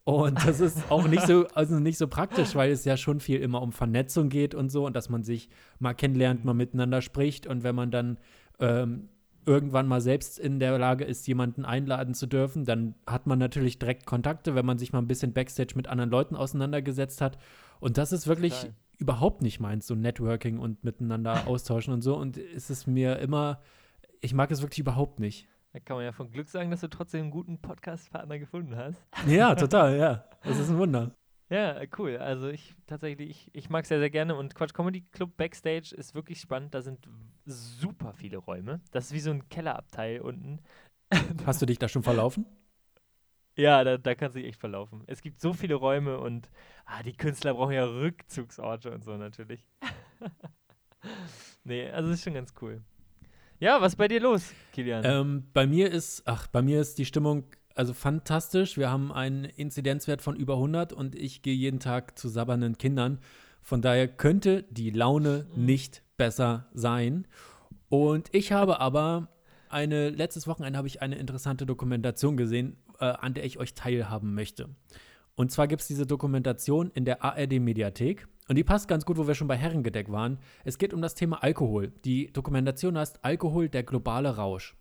Und 0.03 0.45
das 0.45 0.59
ist 0.59 0.91
auch 0.91 1.07
nicht 1.07 1.25
so, 1.25 1.47
also 1.55 1.79
nicht 1.79 1.97
so 1.97 2.07
praktisch, 2.07 2.53
weil 2.53 2.71
es 2.71 2.85
ja 2.85 2.95
schon 2.95 3.19
viel 3.19 3.41
immer 3.41 3.63
um 3.63 3.71
Vernetzung 3.71 4.29
geht 4.29 4.53
und 4.53 4.69
so 4.69 4.85
und 4.85 4.95
dass 4.95 5.09
man 5.09 5.23
sich 5.23 5.49
mal 5.79 5.95
kennenlernt, 5.95 6.45
mal 6.45 6.53
miteinander 6.53 7.01
spricht 7.01 7.47
und 7.47 7.63
wenn 7.63 7.73
man 7.73 7.89
dann 7.89 8.19
ähm, 8.59 9.09
irgendwann 9.47 9.87
mal 9.87 10.01
selbst 10.01 10.37
in 10.37 10.59
der 10.59 10.77
Lage 10.77 11.03
ist, 11.03 11.27
jemanden 11.27 11.65
einladen 11.65 12.13
zu 12.13 12.27
dürfen, 12.27 12.65
dann 12.65 12.93
hat 13.07 13.25
man 13.25 13.39
natürlich 13.39 13.79
direkt 13.79 14.05
Kontakte, 14.05 14.53
wenn 14.53 14.65
man 14.65 14.77
sich 14.77 14.93
mal 14.93 14.99
ein 14.99 15.07
bisschen 15.07 15.33
Backstage 15.33 15.73
mit 15.75 15.87
anderen 15.87 16.11
Leuten 16.11 16.35
auseinandergesetzt 16.35 17.21
hat. 17.21 17.39
Und 17.79 17.97
das 17.97 18.11
ist 18.11 18.27
wirklich 18.27 18.53
Total 18.53 18.73
überhaupt 18.97 19.41
nicht 19.41 19.59
meins, 19.59 19.87
so 19.87 19.95
Networking 19.95 20.59
und 20.59 20.83
miteinander 20.83 21.47
austauschen 21.47 21.93
und 21.93 22.01
so. 22.01 22.15
Und 22.15 22.37
es 22.37 22.69
ist 22.69 22.87
mir 22.87 23.19
immer, 23.19 23.61
ich 24.21 24.33
mag 24.33 24.51
es 24.51 24.61
wirklich 24.61 24.79
überhaupt 24.79 25.19
nicht. 25.19 25.47
Da 25.73 25.79
kann 25.79 25.97
man 25.97 26.05
ja 26.05 26.13
von 26.13 26.31
Glück 26.31 26.47
sagen, 26.47 26.71
dass 26.71 26.81
du 26.81 26.87
trotzdem 26.87 27.23
einen 27.23 27.31
guten 27.31 27.59
Podcast-Partner 27.59 28.39
gefunden 28.39 28.75
hast. 28.77 29.05
Ja, 29.27 29.55
total, 29.55 29.97
ja. 29.97 30.23
Das 30.43 30.57
ist 30.57 30.69
ein 30.69 30.77
Wunder. 30.77 31.11
Ja, 31.49 31.79
cool. 31.97 32.17
Also 32.17 32.47
ich 32.47 32.73
tatsächlich, 32.87 33.29
ich, 33.29 33.49
ich 33.53 33.69
mag 33.69 33.83
es 33.83 33.89
sehr, 33.89 33.99
sehr 33.99 34.09
gerne 34.09 34.35
und 34.35 34.55
Quatsch 34.55 34.73
Comedy 34.73 35.01
Club 35.11 35.37
Backstage 35.37 35.93
ist 35.95 36.15
wirklich 36.15 36.39
spannend. 36.39 36.73
Da 36.73 36.81
sind 36.81 37.07
super 37.45 38.13
viele 38.13 38.37
Räume. 38.37 38.81
Das 38.91 39.07
ist 39.07 39.13
wie 39.13 39.19
so 39.19 39.31
ein 39.31 39.47
Kellerabteil 39.49 40.21
unten. 40.21 40.59
Hast 41.45 41.61
du 41.61 41.65
dich 41.65 41.77
da 41.77 41.87
schon 41.87 42.03
verlaufen? 42.03 42.45
Ja, 43.57 43.83
da, 43.83 43.97
da 43.97 44.15
kannst 44.15 44.35
du 44.35 44.39
dich 44.39 44.49
echt 44.49 44.59
verlaufen. 44.59 45.03
Es 45.07 45.21
gibt 45.21 45.39
so 45.39 45.53
viele 45.53 45.75
Räume 45.75 46.19
und 46.19 46.49
ah, 46.85 47.01
die 47.03 47.13
Künstler 47.13 47.53
brauchen 47.53 47.73
ja 47.73 47.85
Rückzugsorte 47.85 48.91
und 48.91 49.03
so 49.03 49.15
natürlich. 49.15 49.65
nee, 51.63 51.89
also 51.89 52.11
ist 52.11 52.23
schon 52.23 52.33
ganz 52.33 52.53
cool. 52.61 52.81
Ja, 53.59 53.79
was 53.79 53.93
ist 53.93 53.97
bei 53.97 54.09
dir 54.09 54.19
los, 54.19 54.51
Kilian? 54.73 55.03
Ähm, 55.05 55.47
bei 55.53 55.65
mir 55.65 55.89
ist, 55.89 56.23
ach, 56.25 56.47
bei 56.47 56.61
mir 56.61 56.81
ist 56.81 56.97
die 56.97 57.05
Stimmung 57.05 57.45
also 57.75 57.93
fantastisch. 57.93 58.77
Wir 58.77 58.89
haben 58.89 59.11
einen 59.11 59.45
Inzidenzwert 59.45 60.21
von 60.21 60.35
über 60.35 60.55
100 60.55 60.93
und 60.93 61.15
ich 61.15 61.41
gehe 61.41 61.53
jeden 61.53 61.79
Tag 61.79 62.17
zu 62.17 62.29
sabbernden 62.29 62.77
Kindern. 62.77 63.19
Von 63.61 63.81
daher 63.81 64.07
könnte 64.07 64.63
die 64.69 64.91
Laune 64.91 65.47
mhm. 65.55 65.65
nicht 65.65 66.03
besser 66.17 66.67
sein. 66.73 67.27
Und 67.89 68.29
ich 68.33 68.51
habe 68.51 68.79
aber 68.79 69.29
eine, 69.69 70.09
letztes 70.09 70.47
Wochenende 70.47 70.77
habe 70.77 70.87
ich 70.87 71.01
eine 71.01 71.17
interessante 71.17 71.65
Dokumentation 71.65 72.37
gesehen, 72.37 72.77
äh, 72.99 73.05
an 73.05 73.33
der 73.33 73.45
ich 73.45 73.57
euch 73.59 73.73
teilhaben 73.73 74.33
möchte. 74.33 74.69
Und 75.35 75.51
zwar 75.51 75.67
gibt 75.67 75.81
es 75.81 75.87
diese 75.87 76.05
Dokumentation 76.05 76.91
in 76.91 77.05
der 77.05 77.23
ARD-Mediathek. 77.23 78.27
Und 78.47 78.55
die 78.55 78.63
passt 78.63 78.87
ganz 78.87 79.05
gut, 79.05 79.17
wo 79.17 79.27
wir 79.27 79.35
schon 79.35 79.47
bei 79.47 79.57
Herrengedeck 79.57 80.11
waren. 80.11 80.39
Es 80.63 80.77
geht 80.77 80.93
um 80.93 81.01
das 81.01 81.15
Thema 81.15 81.43
Alkohol. 81.43 81.91
Die 82.05 82.31
Dokumentation 82.31 82.97
heißt 82.97 83.23
Alkohol, 83.23 83.69
der 83.69 83.83
globale 83.83 84.35
Rausch. 84.35 84.75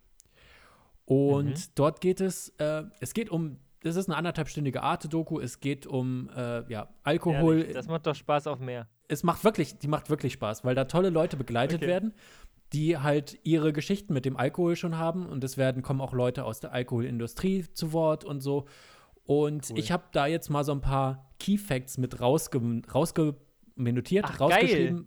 Und 1.07 1.49
mhm. 1.49 1.73
dort 1.75 2.01
geht 2.01 2.21
es, 2.21 2.51
äh, 2.59 2.85
es 3.01 3.15
geht 3.15 3.31
um, 3.31 3.59
das 3.81 3.97
ist 3.97 4.09
eine 4.09 4.17
anderthalbstündige 4.17 4.83
Arte-Doku, 4.83 5.41
es 5.41 5.61
geht 5.61 5.87
um, 5.87 6.31
äh, 6.35 6.71
ja, 6.71 6.89
Alkohol. 7.03 7.59
Ehrlich, 7.59 7.75
das 7.75 7.89
macht 7.89 8.07
doch 8.07 8.15
Spaß 8.15 8.47
auf 8.47 8.59
mehr. 8.59 8.89
Es 9.09 9.23
macht 9.23 9.45
wirklich, 9.45 9.79
die 9.79 9.89
macht 9.89 10.09
wirklich 10.09 10.33
Spaß, 10.35 10.65
weil 10.65 10.75
da 10.75 10.85
tolle 10.85 11.11
Leute 11.11 11.37
begleitet 11.37 11.79
okay. 11.79 11.89
werden 11.89 12.15
die 12.75 12.99
halt 12.99 13.39
ihre 13.45 13.73
Geschichten 13.73 14.13
mit 14.13 14.25
dem 14.25 14.37
Alkohol 14.37 14.75
schon 14.75 14.99
haben 14.99 15.27
und 15.27 15.45
es 15.45 15.57
werden 15.57 15.83
kommen 15.83 16.01
auch 16.01 16.13
Leute 16.13 16.45
aus 16.45 16.59
der 16.59 16.73
Alkoholindustrie 16.73 17.67
zu 17.73 17.93
Wort 17.93 18.25
und 18.25 18.41
so. 18.41 18.67
Und 19.25 19.71
cool. 19.71 19.79
ich 19.79 19.93
habe 19.93 20.03
da 20.11 20.27
jetzt 20.27 20.51
mal 20.51 20.65
so 20.65 20.73
ein 20.73 20.81
paar 20.81 21.31
Key 21.39 21.57
Facts 21.57 21.99
mit 21.99 22.21
rausge 22.21 22.61
rausgeminutiert, 22.93 24.27
Ach, 24.29 24.41
rausgeschrieben 24.41 25.07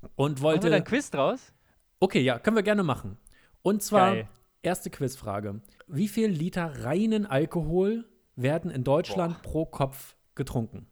geil. 0.00 0.10
und 0.16 0.42
wollte. 0.42 0.58
Machen 0.58 0.64
wir 0.64 0.70
da 0.70 0.76
ein 0.76 0.84
Quiz 0.84 1.10
draus? 1.12 1.52
Okay, 2.00 2.20
ja, 2.20 2.40
können 2.40 2.56
wir 2.56 2.64
gerne 2.64 2.82
machen. 2.82 3.16
Und 3.62 3.84
zwar 3.84 4.16
geil. 4.16 4.28
erste 4.62 4.90
Quizfrage: 4.90 5.60
Wie 5.86 6.08
viel 6.08 6.26
Liter 6.26 6.84
reinen 6.84 7.24
Alkohol 7.24 8.04
werden 8.34 8.70
in 8.70 8.82
Deutschland 8.82 9.42
Boah. 9.42 9.50
pro 9.50 9.66
Kopf 9.66 10.16
getrunken? 10.34 10.88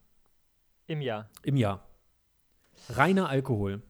Im 0.86 1.00
Jahr. 1.00 1.28
Im 1.42 1.56
Jahr. 1.56 1.88
Reiner 2.88 3.28
Alkohol. 3.28 3.82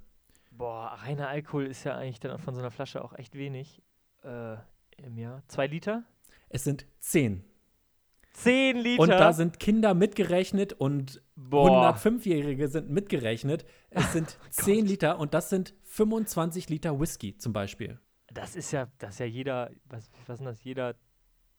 Boah, 0.57 0.99
reiner 1.03 1.29
Alkohol 1.29 1.67
ist 1.67 1.85
ja 1.85 1.97
eigentlich 1.97 2.21
dann 2.21 2.39
von 2.39 2.55
so 2.55 2.61
einer 2.61 2.71
Flasche 2.71 3.05
auch 3.05 3.13
echt 3.15 3.35
wenig 3.35 3.83
äh, 4.23 4.57
im 4.97 5.19
Jahr. 5.19 5.43
Zwei 5.49 5.67
Liter? 5.67 6.05
Es 6.49 6.65
sind 6.65 6.87
zehn. 7.01 7.45
10 8.35 8.77
Liter. 8.79 9.03
Und 9.03 9.09
da 9.11 9.33
sind 9.33 9.61
Kinder 9.61 9.95
mitgerechnet 9.95 10.73
und 10.73 11.23
105-Jährige 11.39 12.69
sind 12.69 12.91
mitgerechnet. 12.91 13.65
Es 13.91 14.13
sind 14.13 14.39
10 14.51 14.87
Liter 14.87 15.19
und 15.19 15.35
das 15.35 15.51
sind 15.51 15.75
25 15.85 16.69
Liter 16.69 16.99
Whisky 16.99 17.37
zum 17.39 17.53
Beispiel. 17.53 18.01
Das 18.33 18.57
ist 18.57 18.73
ja, 18.73 18.89
das 18.99 19.15
ist 19.15 19.19
ja 19.21 19.27
jeder, 19.27 19.71
was, 19.85 20.11
was 20.27 20.41
ist 20.41 20.47
das, 20.47 20.65
jeder, 20.65 20.97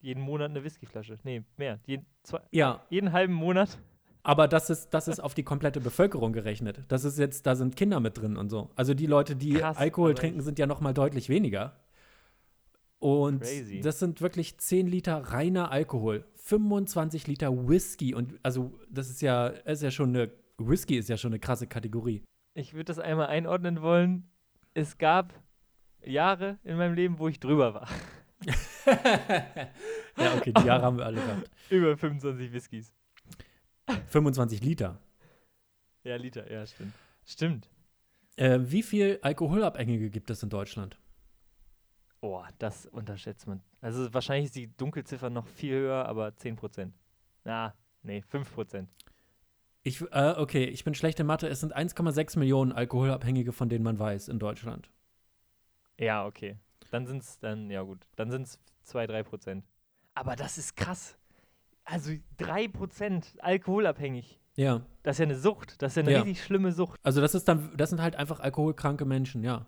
jeden 0.00 0.22
Monat 0.22 0.50
eine 0.50 0.62
Whiskyflasche. 0.62 1.18
Nee, 1.24 1.42
mehr. 1.56 1.80
Jeden, 1.86 2.06
zwei, 2.22 2.40
ja. 2.50 2.84
jeden 2.90 3.12
halben 3.12 3.32
Monat. 3.32 3.78
Aber 4.26 4.48
das 4.48 4.70
ist, 4.70 4.90
das 4.90 5.06
ist 5.06 5.20
auf 5.20 5.34
die 5.34 5.44
komplette 5.44 5.80
Bevölkerung 5.80 6.32
gerechnet. 6.32 6.82
Das 6.88 7.04
ist 7.04 7.16
jetzt, 7.16 7.46
da 7.46 7.54
sind 7.54 7.76
Kinder 7.76 8.00
mit 8.00 8.18
drin 8.18 8.36
und 8.36 8.50
so. 8.50 8.70
Also 8.74 8.92
die 8.92 9.06
Leute, 9.06 9.36
die 9.36 9.52
Krass, 9.52 9.76
Alkohol 9.76 10.14
trinken, 10.14 10.40
sind 10.40 10.58
ja 10.58 10.66
noch 10.66 10.80
mal 10.80 10.92
deutlich 10.92 11.28
weniger. 11.28 11.78
Und 12.98 13.42
Crazy. 13.42 13.80
das 13.82 14.00
sind 14.00 14.20
wirklich 14.20 14.58
10 14.58 14.88
Liter 14.88 15.18
reiner 15.18 15.70
Alkohol, 15.70 16.24
25 16.34 17.28
Liter 17.28 17.68
Whisky 17.68 18.16
und 18.16 18.40
also 18.42 18.76
das 18.90 19.10
ist 19.10 19.22
ja, 19.22 19.46
ist 19.46 19.84
ja 19.84 19.92
schon 19.92 20.08
eine, 20.08 20.32
Whisky 20.58 20.96
ist 20.96 21.08
ja 21.08 21.16
schon 21.16 21.30
eine 21.30 21.38
krasse 21.38 21.68
Kategorie. 21.68 22.24
Ich 22.54 22.74
würde 22.74 22.86
das 22.86 22.98
einmal 22.98 23.28
einordnen 23.28 23.80
wollen. 23.80 24.28
Es 24.74 24.98
gab 24.98 25.34
Jahre 26.04 26.58
in 26.64 26.76
meinem 26.78 26.94
Leben, 26.94 27.20
wo 27.20 27.28
ich 27.28 27.38
drüber 27.38 27.74
war. 27.74 27.88
ja, 30.18 30.34
okay, 30.36 30.52
die 30.52 30.66
Jahre 30.66 30.82
haben 30.82 30.98
wir 30.98 31.06
alle 31.06 31.20
gehabt. 31.20 31.48
Über 31.70 31.96
25 31.96 32.52
Whiskys. 32.52 32.92
25 34.08 34.62
Liter. 34.62 35.00
Ja, 36.04 36.16
Liter, 36.16 36.50
ja, 36.50 36.66
stimmt. 36.66 36.94
Stimmt. 37.24 37.68
Äh, 38.36 38.60
wie 38.62 38.82
viel 38.82 39.18
Alkoholabhängige 39.22 40.10
gibt 40.10 40.30
es 40.30 40.42
in 40.42 40.50
Deutschland? 40.50 40.98
Oh, 42.20 42.42
das 42.58 42.86
unterschätzt 42.86 43.46
man. 43.46 43.62
Also 43.80 44.12
wahrscheinlich 44.12 44.46
ist 44.46 44.56
die 44.56 44.76
Dunkelziffer 44.76 45.30
noch 45.30 45.46
viel 45.46 45.74
höher, 45.74 46.06
aber 46.06 46.28
10%. 46.28 46.92
Na, 47.44 47.74
nee, 48.02 48.22
5%. 48.30 48.88
Ich, 49.82 50.00
äh, 50.10 50.34
okay, 50.36 50.64
ich 50.64 50.84
bin 50.84 50.94
schlechte 50.94 51.22
Mathe. 51.24 51.48
Es 51.48 51.60
sind 51.60 51.76
1,6 51.76 52.38
Millionen 52.38 52.72
Alkoholabhängige, 52.72 53.52
von 53.52 53.68
denen 53.68 53.84
man 53.84 53.98
weiß, 53.98 54.28
in 54.28 54.38
Deutschland. 54.38 54.90
Ja, 55.98 56.26
okay. 56.26 56.56
Dann 56.90 57.06
sind 57.06 57.22
es, 57.22 57.38
dann, 57.38 57.70
ja 57.70 57.82
gut, 57.82 58.06
dann 58.16 58.30
sind 58.30 58.42
es 58.42 58.58
2, 58.82 59.06
3% 59.06 59.64
Aber 60.14 60.36
das 60.36 60.58
ist 60.58 60.76
krass. 60.76 61.16
Also 61.86 62.10
3% 62.40 63.38
alkoholabhängig. 63.38 64.40
Ja. 64.56 64.82
Das 65.02 65.16
ist 65.16 65.20
ja 65.20 65.24
eine 65.26 65.38
Sucht. 65.38 65.80
Das 65.80 65.92
ist 65.92 65.96
ja 65.96 66.02
eine 66.02 66.12
ja. 66.12 66.18
richtig 66.22 66.42
schlimme 66.42 66.72
Sucht. 66.72 66.98
Also 67.02 67.20
das 67.20 67.34
ist 67.34 67.46
dann, 67.46 67.70
das 67.76 67.90
sind 67.90 68.02
halt 68.02 68.16
einfach 68.16 68.40
alkoholkranke 68.40 69.04
Menschen, 69.04 69.44
ja. 69.44 69.66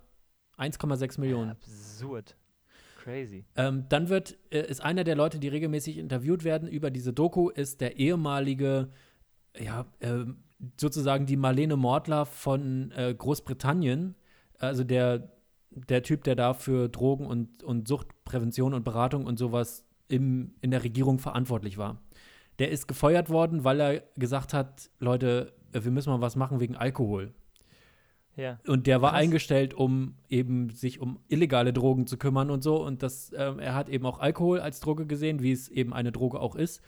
1,6 0.58 1.20
Millionen. 1.20 1.52
Absurd. 1.52 2.36
Crazy. 3.02 3.44
Ähm, 3.56 3.86
dann 3.88 4.08
wird, 4.08 4.36
äh, 4.50 4.68
ist 4.68 4.82
einer 4.82 5.04
der 5.04 5.14
Leute, 5.14 5.38
die 5.38 5.48
regelmäßig 5.48 5.96
interviewt 5.98 6.42
werden 6.42 6.68
über 6.68 6.90
diese 6.90 7.12
Doku, 7.12 7.48
ist 7.50 7.80
der 7.80 7.96
ehemalige, 7.96 8.90
ja, 9.56 9.86
äh, 10.00 10.24
sozusagen 10.78 11.26
die 11.26 11.36
Marlene 11.36 11.76
Mordler 11.76 12.26
von 12.26 12.90
äh, 12.90 13.14
Großbritannien. 13.16 14.16
Also 14.58 14.82
der, 14.82 15.30
der 15.70 16.02
Typ, 16.02 16.24
der 16.24 16.34
da 16.34 16.54
für 16.54 16.88
Drogen- 16.88 17.26
und, 17.26 17.62
und 17.62 17.86
Suchtprävention 17.86 18.74
und 18.74 18.84
Beratung 18.84 19.24
und 19.26 19.38
sowas 19.38 19.84
im, 20.08 20.54
in 20.60 20.70
der 20.70 20.82
Regierung 20.82 21.18
verantwortlich 21.18 21.78
war. 21.78 22.02
Der 22.58 22.70
ist 22.70 22.88
gefeuert 22.88 23.30
worden, 23.30 23.64
weil 23.64 23.80
er 23.80 24.02
gesagt 24.16 24.52
hat, 24.52 24.90
Leute, 24.98 25.52
äh, 25.72 25.84
wir 25.84 25.90
müssen 25.90 26.10
mal 26.10 26.20
was 26.20 26.36
machen 26.36 26.60
wegen 26.60 26.76
Alkohol. 26.76 27.32
Ja. 28.36 28.60
Und 28.68 28.86
der 28.86 29.02
war 29.02 29.10
Krass. 29.10 29.20
eingestellt, 29.20 29.74
um 29.74 30.14
eben 30.28 30.70
sich 30.70 31.00
um 31.00 31.18
illegale 31.28 31.72
Drogen 31.72 32.06
zu 32.06 32.16
kümmern 32.16 32.50
und 32.50 32.62
so. 32.62 32.80
Und 32.82 33.02
das, 33.02 33.32
äh, 33.32 33.52
er 33.58 33.74
hat 33.74 33.88
eben 33.88 34.06
auch 34.06 34.20
Alkohol 34.20 34.60
als 34.60 34.78
Droge 34.78 35.06
gesehen, 35.06 35.42
wie 35.42 35.50
es 35.50 35.68
eben 35.68 35.92
eine 35.92 36.12
Droge 36.12 36.40
auch 36.40 36.54
ist. 36.54 36.80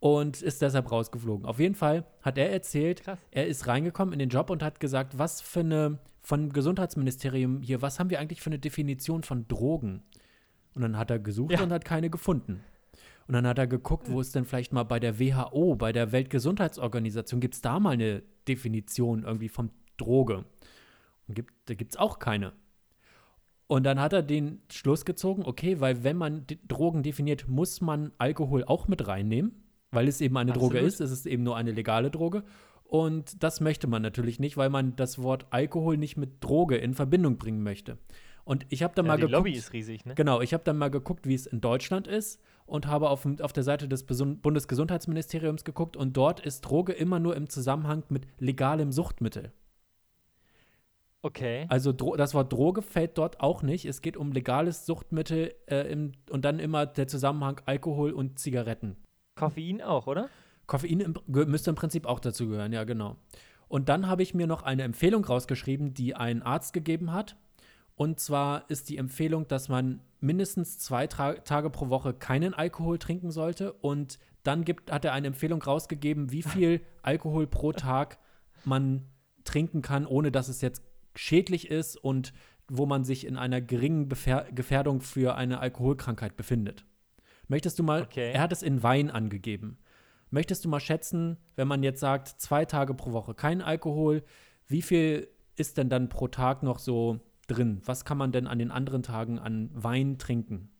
Und 0.00 0.42
ist 0.42 0.60
deshalb 0.60 0.90
rausgeflogen. 0.90 1.46
Auf 1.46 1.60
jeden 1.60 1.76
Fall 1.76 2.04
hat 2.20 2.36
er 2.36 2.50
erzählt, 2.50 3.04
Krass. 3.04 3.18
er 3.30 3.46
ist 3.46 3.68
reingekommen 3.68 4.12
in 4.12 4.18
den 4.18 4.28
Job 4.28 4.50
und 4.50 4.62
hat 4.62 4.80
gesagt, 4.80 5.16
was 5.16 5.40
für 5.40 5.60
eine, 5.60 5.98
von 6.22 6.52
Gesundheitsministerium 6.52 7.62
hier, 7.62 7.80
was 7.80 7.98
haben 7.98 8.10
wir 8.10 8.18
eigentlich 8.18 8.42
für 8.42 8.50
eine 8.50 8.58
Definition 8.58 9.22
von 9.22 9.46
Drogen? 9.48 10.02
Und 10.74 10.82
dann 10.82 10.98
hat 10.98 11.10
er 11.10 11.20
gesucht 11.20 11.52
ja. 11.52 11.62
und 11.62 11.72
hat 11.72 11.84
keine 11.84 12.10
gefunden. 12.10 12.62
Und 13.26 13.34
dann 13.34 13.46
hat 13.46 13.58
er 13.58 13.66
geguckt, 13.66 14.10
wo 14.10 14.20
ist 14.20 14.34
denn 14.34 14.44
vielleicht 14.44 14.72
mal 14.72 14.82
bei 14.82 14.98
der 14.98 15.18
WHO, 15.18 15.76
bei 15.76 15.92
der 15.92 16.12
Weltgesundheitsorganisation, 16.12 17.40
gibt 17.40 17.54
es 17.54 17.60
da 17.60 17.78
mal 17.78 17.90
eine 17.90 18.22
Definition 18.48 19.24
irgendwie 19.24 19.48
von 19.48 19.70
Droge? 19.96 20.44
Und 21.28 21.34
gibt, 21.34 21.52
da 21.66 21.74
gibt 21.74 21.92
es 21.92 21.96
auch 21.96 22.18
keine. 22.18 22.52
Und 23.68 23.84
dann 23.84 24.00
hat 24.00 24.12
er 24.12 24.22
den 24.22 24.60
Schluss 24.70 25.04
gezogen, 25.04 25.44
okay, 25.44 25.80
weil 25.80 26.04
wenn 26.04 26.16
man 26.16 26.46
Drogen 26.68 27.02
definiert, 27.02 27.48
muss 27.48 27.80
man 27.80 28.12
Alkohol 28.18 28.64
auch 28.64 28.88
mit 28.88 29.06
reinnehmen, 29.06 29.64
weil 29.90 30.08
es 30.08 30.20
eben 30.20 30.36
eine 30.36 30.52
Absolut. 30.52 30.74
Droge 30.74 30.84
ist, 30.84 31.00
es 31.00 31.10
ist 31.10 31.26
eben 31.26 31.42
nur 31.42 31.56
eine 31.56 31.72
legale 31.72 32.10
Droge. 32.10 32.44
Und 32.84 33.42
das 33.42 33.62
möchte 33.62 33.86
man 33.86 34.02
natürlich 34.02 34.38
nicht, 34.38 34.58
weil 34.58 34.68
man 34.68 34.96
das 34.96 35.22
Wort 35.22 35.46
Alkohol 35.50 35.96
nicht 35.96 36.18
mit 36.18 36.44
Droge 36.44 36.76
in 36.76 36.92
Verbindung 36.92 37.38
bringen 37.38 37.62
möchte. 37.62 37.96
Und 38.44 38.66
ich 38.68 38.82
habe 38.82 38.94
dann 38.94 39.06
ja, 39.06 39.12
mal 39.12 39.16
die 39.16 39.22
geguckt. 39.22 39.38
Lobby 39.38 39.52
ist 39.52 39.72
riesig, 39.72 40.04
ne? 40.04 40.14
Genau, 40.14 40.42
ich 40.42 40.52
habe 40.52 40.64
dann 40.64 40.76
mal 40.76 40.90
geguckt, 40.90 41.26
wie 41.26 41.34
es 41.34 41.46
in 41.46 41.62
Deutschland 41.62 42.06
ist 42.06 42.42
und 42.66 42.86
habe 42.86 43.10
auf, 43.10 43.26
auf 43.40 43.52
der 43.52 43.62
Seite 43.62 43.88
des 43.88 44.04
Bundesgesundheitsministeriums 44.04 45.64
geguckt 45.64 45.96
und 45.96 46.16
dort 46.16 46.40
ist 46.40 46.62
Droge 46.62 46.92
immer 46.92 47.18
nur 47.18 47.36
im 47.36 47.48
Zusammenhang 47.48 48.04
mit 48.08 48.26
legalem 48.38 48.92
Suchtmittel. 48.92 49.52
Okay. 51.22 51.66
Also 51.68 51.92
das 51.92 52.34
Wort 52.34 52.52
Droge 52.52 52.82
fällt 52.82 53.16
dort 53.16 53.40
auch 53.40 53.62
nicht. 53.62 53.84
Es 53.84 54.02
geht 54.02 54.16
um 54.16 54.32
legales 54.32 54.86
Suchtmittel 54.86 55.54
äh, 55.66 55.90
im, 55.92 56.12
und 56.30 56.44
dann 56.44 56.58
immer 56.58 56.84
der 56.84 57.06
Zusammenhang 57.06 57.60
Alkohol 57.64 58.10
und 58.10 58.40
Zigaretten. 58.40 58.96
Koffein 59.36 59.80
auch, 59.80 60.08
oder? 60.08 60.28
Koffein 60.66 61.00
im, 61.00 61.14
müsste 61.26 61.70
im 61.70 61.76
Prinzip 61.76 62.06
auch 62.06 62.18
dazu 62.18 62.48
gehören, 62.48 62.72
ja, 62.72 62.82
genau. 62.84 63.16
Und 63.68 63.88
dann 63.88 64.08
habe 64.08 64.22
ich 64.22 64.34
mir 64.34 64.46
noch 64.46 64.64
eine 64.64 64.82
Empfehlung 64.82 65.24
rausgeschrieben, 65.24 65.94
die 65.94 66.14
ein 66.14 66.42
Arzt 66.42 66.72
gegeben 66.72 67.12
hat. 67.12 67.36
Und 67.94 68.20
zwar 68.20 68.68
ist 68.70 68.88
die 68.88 68.96
Empfehlung, 68.96 69.46
dass 69.48 69.68
man 69.68 70.00
mindestens 70.20 70.78
zwei 70.78 71.06
Tra 71.06 71.34
Tage 71.34 71.70
pro 71.70 71.88
Woche 71.88 72.14
keinen 72.14 72.54
Alkohol 72.54 72.98
trinken 72.98 73.30
sollte. 73.30 73.72
Und 73.72 74.18
dann 74.42 74.64
gibt, 74.64 74.90
hat 74.90 75.04
er 75.04 75.12
eine 75.12 75.28
Empfehlung 75.28 75.62
rausgegeben, 75.62 76.32
wie 76.32 76.42
viel 76.42 76.80
Alkohol 77.02 77.46
pro 77.46 77.72
Tag 77.72 78.18
man 78.64 79.06
trinken 79.44 79.82
kann, 79.82 80.06
ohne 80.06 80.30
dass 80.30 80.48
es 80.48 80.60
jetzt 80.60 80.82
schädlich 81.14 81.70
ist 81.70 81.96
und 81.96 82.32
wo 82.68 82.86
man 82.86 83.04
sich 83.04 83.26
in 83.26 83.36
einer 83.36 83.60
geringen 83.60 84.08
Befer 84.08 84.46
Gefährdung 84.52 85.00
für 85.00 85.34
eine 85.34 85.60
Alkoholkrankheit 85.60 86.36
befindet. 86.36 86.86
Möchtest 87.48 87.78
du 87.78 87.82
mal, 87.82 88.02
okay. 88.02 88.32
er 88.32 88.40
hat 88.40 88.52
es 88.52 88.62
in 88.62 88.82
Wein 88.82 89.10
angegeben. 89.10 89.78
Möchtest 90.30 90.64
du 90.64 90.70
mal 90.70 90.80
schätzen, 90.80 91.36
wenn 91.56 91.68
man 91.68 91.82
jetzt 91.82 92.00
sagt, 92.00 92.28
zwei 92.28 92.64
Tage 92.64 92.94
pro 92.94 93.12
Woche 93.12 93.34
kein 93.34 93.60
Alkohol, 93.60 94.22
wie 94.68 94.80
viel 94.80 95.28
ist 95.56 95.76
denn 95.76 95.90
dann 95.90 96.08
pro 96.08 96.28
Tag 96.28 96.62
noch 96.62 96.78
so 96.78 97.20
drin? 97.54 97.80
Was 97.84 98.04
kann 98.04 98.18
man 98.18 98.32
denn 98.32 98.46
an 98.46 98.58
den 98.58 98.70
anderen 98.70 99.02
Tagen 99.02 99.38
an 99.38 99.70
Wein 99.72 100.18
trinken? 100.18 100.70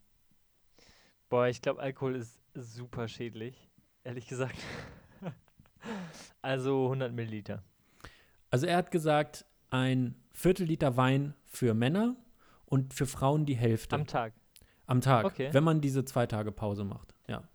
Boah, 1.28 1.48
ich 1.48 1.62
glaube, 1.62 1.80
Alkohol 1.80 2.16
ist 2.16 2.38
super 2.54 3.08
schädlich, 3.08 3.70
ehrlich 4.04 4.26
gesagt. 4.26 4.58
also 6.42 6.84
100 6.84 7.12
Milliliter. 7.12 7.62
Also 8.50 8.66
er 8.66 8.76
hat 8.76 8.90
gesagt, 8.90 9.46
ein 9.70 10.14
Viertel 10.32 10.66
Liter 10.66 10.96
Wein 10.96 11.34
für 11.44 11.74
Männer 11.74 12.16
und 12.66 12.92
für 12.94 13.06
Frauen 13.06 13.46
die 13.46 13.56
Hälfte. 13.56 13.94
Am 13.96 14.06
Tag. 14.06 14.34
Am 14.86 15.00
Tag, 15.00 15.24
okay. 15.24 15.48
wenn 15.52 15.64
man 15.64 15.80
diese 15.80 16.04
zwei 16.04 16.26
Tage 16.26 16.52
Pause 16.52 16.84
macht, 16.84 17.14
ja. 17.26 17.48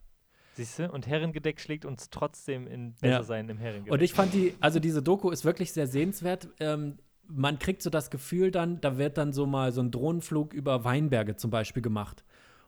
Siehst 0.56 0.80
du? 0.80 0.92
Und 0.92 1.06
Herrengedeck 1.06 1.60
schlägt 1.60 1.86
uns 1.86 2.10
trotzdem 2.10 2.66
in 2.66 2.94
besser 2.96 3.18
ja. 3.18 3.24
sein 3.24 3.48
im 3.48 3.60
Herrengedeck. 3.60 3.94
Und 3.94 4.02
ich 4.02 4.14
fand 4.14 4.34
die, 4.34 4.56
also 4.60 4.80
diese 4.80 5.04
Doku 5.04 5.30
ist 5.30 5.46
wirklich 5.46 5.72
sehr 5.72 5.86
sehenswert. 5.86 6.50
Ähm, 6.60 6.98
man 7.30 7.60
kriegt 7.60 7.82
so 7.82 7.90
das 7.90 8.10
Gefühl 8.10 8.52
dann, 8.52 8.82
da 8.82 8.98
wird 8.98 9.18
dann 9.18 9.34
so 9.34 9.46
mal 9.46 9.72
so 9.72 9.82
ein 9.82 9.92
Drohnenflug 9.92 10.54
über 10.54 10.84
Weinberge 10.84 11.36
zum 11.36 11.52
Beispiel 11.52 11.82
gemacht. 11.82 12.24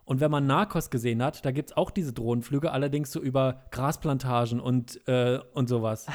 Und 0.09 0.21
wenn 0.21 0.31
man 0.31 0.47
Narcos 0.47 0.89
gesehen 0.89 1.21
hat, 1.21 1.45
da 1.45 1.51
gibt 1.51 1.69
es 1.69 1.77
auch 1.77 1.91
diese 1.91 2.13
Drohnenflüge, 2.13 2.71
allerdings 2.71 3.11
so 3.11 3.21
über 3.21 3.61
Grasplantagen 3.69 4.59
und, 4.59 5.07
äh, 5.07 5.37
und 5.53 5.69
sowas. 5.69 6.07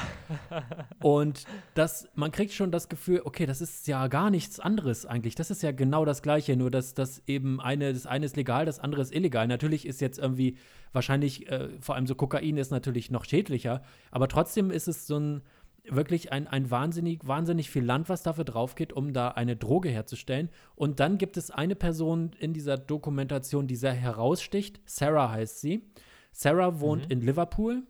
und 1.01 1.45
das, 1.75 2.09
man 2.13 2.33
kriegt 2.33 2.51
schon 2.51 2.71
das 2.71 2.89
Gefühl, 2.89 3.21
okay, 3.23 3.45
das 3.45 3.61
ist 3.61 3.87
ja 3.87 4.07
gar 4.07 4.31
nichts 4.31 4.59
anderes 4.59 5.05
eigentlich. 5.05 5.35
Das 5.35 5.49
ist 5.49 5.63
ja 5.63 5.71
genau 5.71 6.03
das 6.03 6.21
Gleiche, 6.21 6.57
nur 6.57 6.71
dass 6.71 6.93
das 6.93 7.23
eben 7.25 7.61
eine, 7.61 7.93
das 7.93 8.05
eine 8.05 8.25
ist 8.25 8.35
legal, 8.35 8.65
das 8.65 8.81
andere 8.81 9.01
ist 9.01 9.15
illegal. 9.15 9.47
Natürlich 9.47 9.85
ist 9.85 10.01
jetzt 10.01 10.19
irgendwie 10.19 10.57
wahrscheinlich, 10.91 11.49
äh, 11.49 11.69
vor 11.79 11.95
allem 11.95 12.05
so 12.05 12.15
Kokain 12.15 12.57
ist 12.57 12.71
natürlich 12.71 13.11
noch 13.11 13.23
schädlicher, 13.23 13.81
aber 14.11 14.27
trotzdem 14.27 14.71
ist 14.71 14.89
es 14.89 15.07
so 15.07 15.17
ein 15.17 15.41
wirklich 15.89 16.31
ein, 16.31 16.47
ein 16.47 16.71
wahnsinnig, 16.71 17.27
wahnsinnig 17.27 17.69
viel 17.69 17.83
Land, 17.83 18.09
was 18.09 18.23
dafür 18.23 18.43
drauf 18.43 18.75
geht, 18.75 18.93
um 18.93 19.13
da 19.13 19.29
eine 19.29 19.55
Droge 19.55 19.89
herzustellen. 19.89 20.49
Und 20.75 20.99
dann 20.99 21.17
gibt 21.17 21.37
es 21.37 21.51
eine 21.51 21.75
Person 21.75 22.31
in 22.39 22.53
dieser 22.53 22.77
Dokumentation, 22.77 23.67
die 23.67 23.75
sehr 23.75 23.93
heraussticht. 23.93 24.81
Sarah 24.85 25.31
heißt 25.31 25.61
sie. 25.61 25.89
Sarah 26.31 26.79
wohnt 26.79 27.05
mhm. 27.05 27.11
in 27.11 27.21
Liverpool 27.21 27.83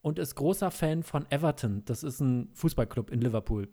und 0.00 0.18
ist 0.18 0.34
großer 0.34 0.70
Fan 0.70 1.02
von 1.02 1.26
Everton. 1.30 1.82
Das 1.84 2.02
ist 2.02 2.20
ein 2.20 2.50
Fußballclub 2.54 3.10
in 3.10 3.20
Liverpool. 3.20 3.68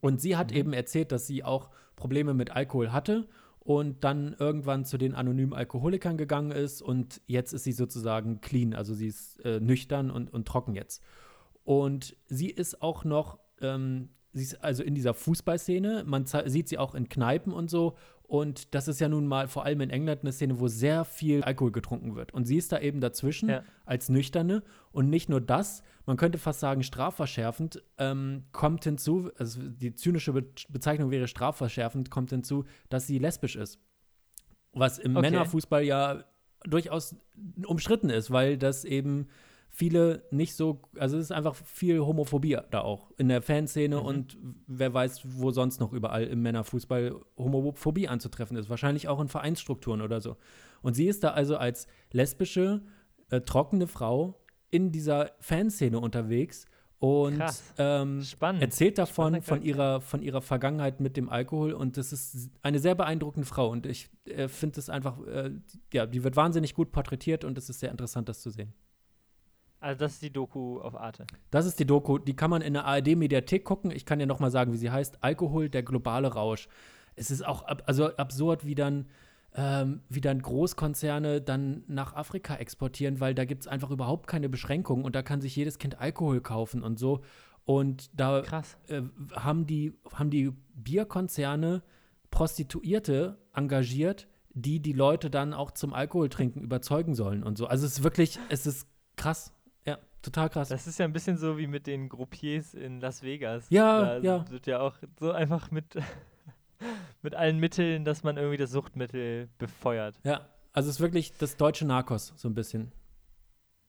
Und 0.00 0.20
sie 0.20 0.36
hat 0.36 0.50
mhm. 0.50 0.56
eben 0.56 0.72
erzählt, 0.72 1.12
dass 1.12 1.26
sie 1.26 1.44
auch 1.44 1.70
Probleme 1.96 2.34
mit 2.34 2.50
Alkohol 2.50 2.92
hatte 2.92 3.28
und 3.68 4.02
dann 4.02 4.34
irgendwann 4.38 4.86
zu 4.86 4.96
den 4.96 5.14
anonymen 5.14 5.52
Alkoholikern 5.52 6.16
gegangen 6.16 6.52
ist 6.52 6.80
und 6.80 7.20
jetzt 7.26 7.52
ist 7.52 7.64
sie 7.64 7.72
sozusagen 7.72 8.40
clean, 8.40 8.72
also 8.72 8.94
sie 8.94 9.08
ist 9.08 9.44
äh, 9.44 9.60
nüchtern 9.60 10.10
und, 10.10 10.32
und 10.32 10.48
trocken 10.48 10.74
jetzt. 10.74 11.02
Und 11.68 12.16
sie 12.28 12.48
ist 12.48 12.80
auch 12.80 13.04
noch, 13.04 13.38
ähm, 13.60 14.08
sie 14.32 14.44
ist 14.44 14.64
also 14.64 14.82
in 14.82 14.94
dieser 14.94 15.12
Fußballszene, 15.12 16.02
man 16.06 16.24
sieht 16.24 16.66
sie 16.66 16.78
auch 16.78 16.94
in 16.94 17.10
Kneipen 17.10 17.52
und 17.52 17.68
so 17.68 17.94
und 18.22 18.74
das 18.74 18.88
ist 18.88 19.00
ja 19.00 19.08
nun 19.10 19.26
mal 19.26 19.48
vor 19.48 19.66
allem 19.66 19.82
in 19.82 19.90
England 19.90 20.22
eine 20.22 20.32
Szene, 20.32 20.60
wo 20.60 20.68
sehr 20.68 21.04
viel 21.04 21.42
Alkohol 21.42 21.72
getrunken 21.72 22.16
wird. 22.16 22.32
Und 22.32 22.46
sie 22.46 22.56
ist 22.56 22.72
da 22.72 22.78
eben 22.78 23.02
dazwischen 23.02 23.50
ja. 23.50 23.64
als 23.84 24.08
Nüchterne. 24.08 24.62
Und 24.92 25.10
nicht 25.10 25.28
nur 25.28 25.42
das, 25.42 25.82
man 26.06 26.16
könnte 26.16 26.38
fast 26.38 26.60
sagen, 26.60 26.82
strafverschärfend 26.82 27.82
ähm, 27.98 28.44
kommt 28.52 28.84
hinzu, 28.84 29.30
also 29.38 29.60
die 29.62 29.94
zynische 29.94 30.32
Be 30.32 30.46
Bezeichnung 30.70 31.10
wäre 31.10 31.28
strafverschärfend, 31.28 32.10
kommt 32.10 32.30
hinzu, 32.30 32.64
dass 32.88 33.06
sie 33.06 33.18
lesbisch 33.18 33.56
ist. 33.56 33.78
Was 34.72 34.98
im 34.98 35.16
okay. 35.16 35.30
Männerfußball 35.30 35.84
ja 35.84 36.24
durchaus 36.64 37.14
umstritten 37.66 38.08
ist, 38.08 38.30
weil 38.30 38.56
das 38.56 38.84
eben 38.86 39.28
viele 39.70 40.24
nicht 40.30 40.54
so, 40.54 40.82
also 40.98 41.16
es 41.16 41.24
ist 41.24 41.32
einfach 41.32 41.54
viel 41.54 42.00
Homophobie 42.00 42.58
da 42.70 42.80
auch 42.80 43.12
in 43.16 43.28
der 43.28 43.42
Fanszene 43.42 43.96
mhm. 44.00 44.06
und 44.06 44.38
wer 44.66 44.92
weiß, 44.92 45.22
wo 45.24 45.50
sonst 45.50 45.80
noch 45.80 45.92
überall 45.92 46.24
im 46.24 46.42
Männerfußball 46.42 47.14
Homophobie 47.36 48.08
anzutreffen 48.08 48.56
ist. 48.56 48.68
Wahrscheinlich 48.68 49.08
auch 49.08 49.20
in 49.20 49.28
Vereinsstrukturen 49.28 50.00
oder 50.00 50.20
so. 50.20 50.36
Und 50.82 50.94
sie 50.94 51.06
ist 51.06 51.24
da 51.24 51.30
also 51.30 51.56
als 51.56 51.86
lesbische, 52.12 52.82
äh, 53.30 53.40
trockene 53.40 53.86
Frau 53.86 54.40
in 54.70 54.90
dieser 54.90 55.32
Fanszene 55.40 55.98
unterwegs 55.98 56.66
und 57.00 57.40
ähm, 57.78 58.24
erzählt 58.40 58.98
davon 58.98 59.40
von 59.42 59.62
ihrer, 59.62 60.00
von 60.00 60.20
ihrer 60.20 60.42
Vergangenheit 60.42 60.98
mit 60.98 61.16
dem 61.16 61.28
Alkohol 61.28 61.72
und 61.72 61.96
das 61.96 62.12
ist 62.12 62.50
eine 62.62 62.80
sehr 62.80 62.96
beeindruckende 62.96 63.46
Frau 63.46 63.70
und 63.70 63.86
ich 63.86 64.10
äh, 64.24 64.48
finde 64.48 64.80
es 64.80 64.90
einfach, 64.90 65.24
äh, 65.26 65.52
ja, 65.92 66.06
die 66.06 66.24
wird 66.24 66.34
wahnsinnig 66.34 66.74
gut 66.74 66.90
porträtiert 66.90 67.44
und 67.44 67.56
es 67.56 67.70
ist 67.70 67.78
sehr 67.78 67.92
interessant, 67.92 68.28
das 68.28 68.40
zu 68.40 68.50
sehen. 68.50 68.74
Also 69.80 69.98
das 70.00 70.14
ist 70.14 70.22
die 70.22 70.32
Doku 70.32 70.80
auf 70.80 70.96
Arte. 70.96 71.26
Das 71.50 71.66
ist 71.66 71.78
die 71.78 71.86
Doku, 71.86 72.18
die 72.18 72.34
kann 72.34 72.50
man 72.50 72.62
in 72.62 72.74
der 72.74 72.84
ARD-Mediathek 72.84 73.64
gucken. 73.64 73.90
Ich 73.90 74.04
kann 74.04 74.18
ja 74.18 74.26
noch 74.26 74.40
mal 74.40 74.50
sagen, 74.50 74.72
wie 74.72 74.76
sie 74.76 74.90
heißt. 74.90 75.22
Alkohol, 75.22 75.68
der 75.68 75.82
globale 75.82 76.32
Rausch. 76.32 76.68
Es 77.14 77.30
ist 77.30 77.46
auch 77.46 77.62
ab 77.62 77.82
also 77.86 78.16
absurd, 78.16 78.64
wie 78.64 78.74
dann, 78.74 79.06
ähm, 79.54 80.00
wie 80.08 80.20
dann 80.20 80.42
Großkonzerne 80.42 81.40
dann 81.40 81.84
nach 81.86 82.14
Afrika 82.14 82.56
exportieren, 82.56 83.20
weil 83.20 83.34
da 83.34 83.44
gibt 83.44 83.62
es 83.62 83.68
einfach 83.68 83.90
überhaupt 83.90 84.26
keine 84.26 84.48
Beschränkungen 84.48 85.04
und 85.04 85.14
da 85.14 85.22
kann 85.22 85.40
sich 85.40 85.54
jedes 85.54 85.78
Kind 85.78 86.00
Alkohol 86.00 86.40
kaufen 86.40 86.82
und 86.82 86.98
so. 86.98 87.20
Und 87.64 88.10
da 88.18 88.40
äh, 88.40 89.02
haben, 89.34 89.66
die, 89.66 89.92
haben 90.12 90.30
die 90.30 90.52
Bierkonzerne 90.74 91.82
Prostituierte 92.30 93.38
engagiert, 93.54 94.26
die 94.54 94.80
die 94.80 94.92
Leute 94.92 95.30
dann 95.30 95.54
auch 95.54 95.70
zum 95.70 95.92
Alkoholtrinken 95.92 96.62
überzeugen 96.62 97.14
sollen 97.14 97.42
und 97.42 97.58
so. 97.58 97.66
Also 97.66 97.86
es 97.86 97.98
ist 97.98 98.02
wirklich, 98.02 98.38
es 98.48 98.66
ist 98.66 98.88
krass. 99.16 99.52
Total 100.28 100.50
krass. 100.50 100.68
Das 100.68 100.86
ist 100.86 100.98
ja 100.98 101.06
ein 101.06 101.12
bisschen 101.14 101.38
so 101.38 101.56
wie 101.56 101.66
mit 101.66 101.86
den 101.86 102.10
Groupiers 102.10 102.74
in 102.74 103.00
Las 103.00 103.22
Vegas. 103.22 103.64
Ja, 103.70 104.02
da 104.02 104.18
ja. 104.18 104.50
wird 104.50 104.66
ja 104.66 104.78
auch 104.80 104.94
so 105.18 105.32
einfach 105.32 105.70
mit, 105.70 105.96
mit 107.22 107.34
allen 107.34 107.58
Mitteln, 107.58 108.04
dass 108.04 108.24
man 108.24 108.36
irgendwie 108.36 108.58
das 108.58 108.70
Suchtmittel 108.70 109.48
befeuert. 109.56 110.20
Ja, 110.24 110.46
also 110.74 110.90
es 110.90 110.96
ist 110.96 111.00
wirklich 111.00 111.32
das 111.38 111.56
deutsche 111.56 111.86
Narcos, 111.86 112.34
so 112.36 112.46
ein 112.46 112.54
bisschen. 112.54 112.92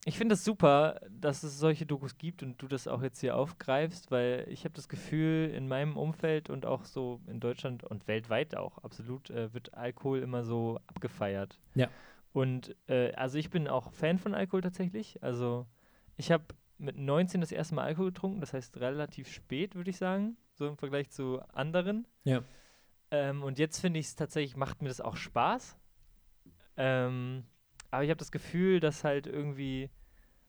Ich 0.05 0.17
finde 0.17 0.31
es 0.31 0.39
das 0.39 0.45
super, 0.45 1.01
dass 1.09 1.43
es 1.43 1.59
solche 1.59 1.85
Dokus 1.85 2.17
gibt 2.17 2.41
und 2.41 2.61
du 2.61 2.69
das 2.69 2.87
auch 2.87 3.03
jetzt 3.03 3.19
hier 3.19 3.35
aufgreifst, 3.35 4.09
weil 4.09 4.45
ich 4.47 4.63
habe 4.63 4.73
das 4.75 4.87
Gefühl, 4.87 5.51
in 5.53 5.67
meinem 5.67 5.97
Umfeld 5.97 6.49
und 6.49 6.65
auch 6.65 6.85
so 6.85 7.19
in 7.27 7.41
Deutschland 7.41 7.83
und 7.83 8.07
weltweit 8.07 8.55
auch 8.55 8.77
absolut 8.77 9.29
äh, 9.29 9.53
wird 9.53 9.73
Alkohol 9.73 10.19
immer 10.19 10.45
so 10.45 10.79
abgefeiert. 10.87 11.59
Ja. 11.75 11.89
Und 12.31 12.77
äh, 12.87 13.11
also 13.15 13.37
ich 13.37 13.49
bin 13.49 13.67
auch 13.67 13.91
Fan 13.91 14.19
von 14.19 14.33
Alkohol 14.33 14.61
tatsächlich. 14.61 15.21
Also 15.21 15.67
ich 16.19 16.31
habe 16.31 16.43
mit 16.77 16.97
19 16.97 17.41
das 17.41 17.51
erste 17.51 17.75
Mal 17.75 17.85
Alkohol 17.85 18.11
getrunken, 18.11 18.41
das 18.41 18.53
heißt 18.53 18.77
relativ 18.77 19.31
spät, 19.31 19.75
würde 19.75 19.89
ich 19.89 19.97
sagen, 19.97 20.37
so 20.53 20.67
im 20.67 20.77
Vergleich 20.77 21.09
zu 21.09 21.41
anderen. 21.53 22.07
Ja. 22.25 22.43
Ähm, 23.09 23.41
und 23.41 23.57
jetzt 23.57 23.79
finde 23.79 23.99
ich 23.99 24.07
es 24.07 24.15
tatsächlich, 24.15 24.57
macht 24.57 24.81
mir 24.81 24.89
das 24.89 25.01
auch 25.01 25.15
Spaß. 25.15 25.77
Ähm, 26.77 27.45
aber 27.89 28.03
ich 28.03 28.09
habe 28.09 28.19
das 28.19 28.31
Gefühl, 28.31 28.81
dass 28.81 29.03
halt 29.03 29.27
irgendwie, 29.27 29.89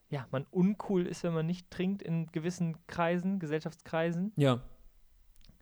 ja, 0.08 0.26
man 0.32 0.44
uncool 0.50 1.06
ist, 1.06 1.22
wenn 1.22 1.32
man 1.32 1.46
nicht 1.46 1.70
trinkt 1.70 2.02
in 2.02 2.26
gewissen 2.32 2.76
Kreisen, 2.88 3.38
Gesellschaftskreisen. 3.38 4.32
Ja. 4.36 4.60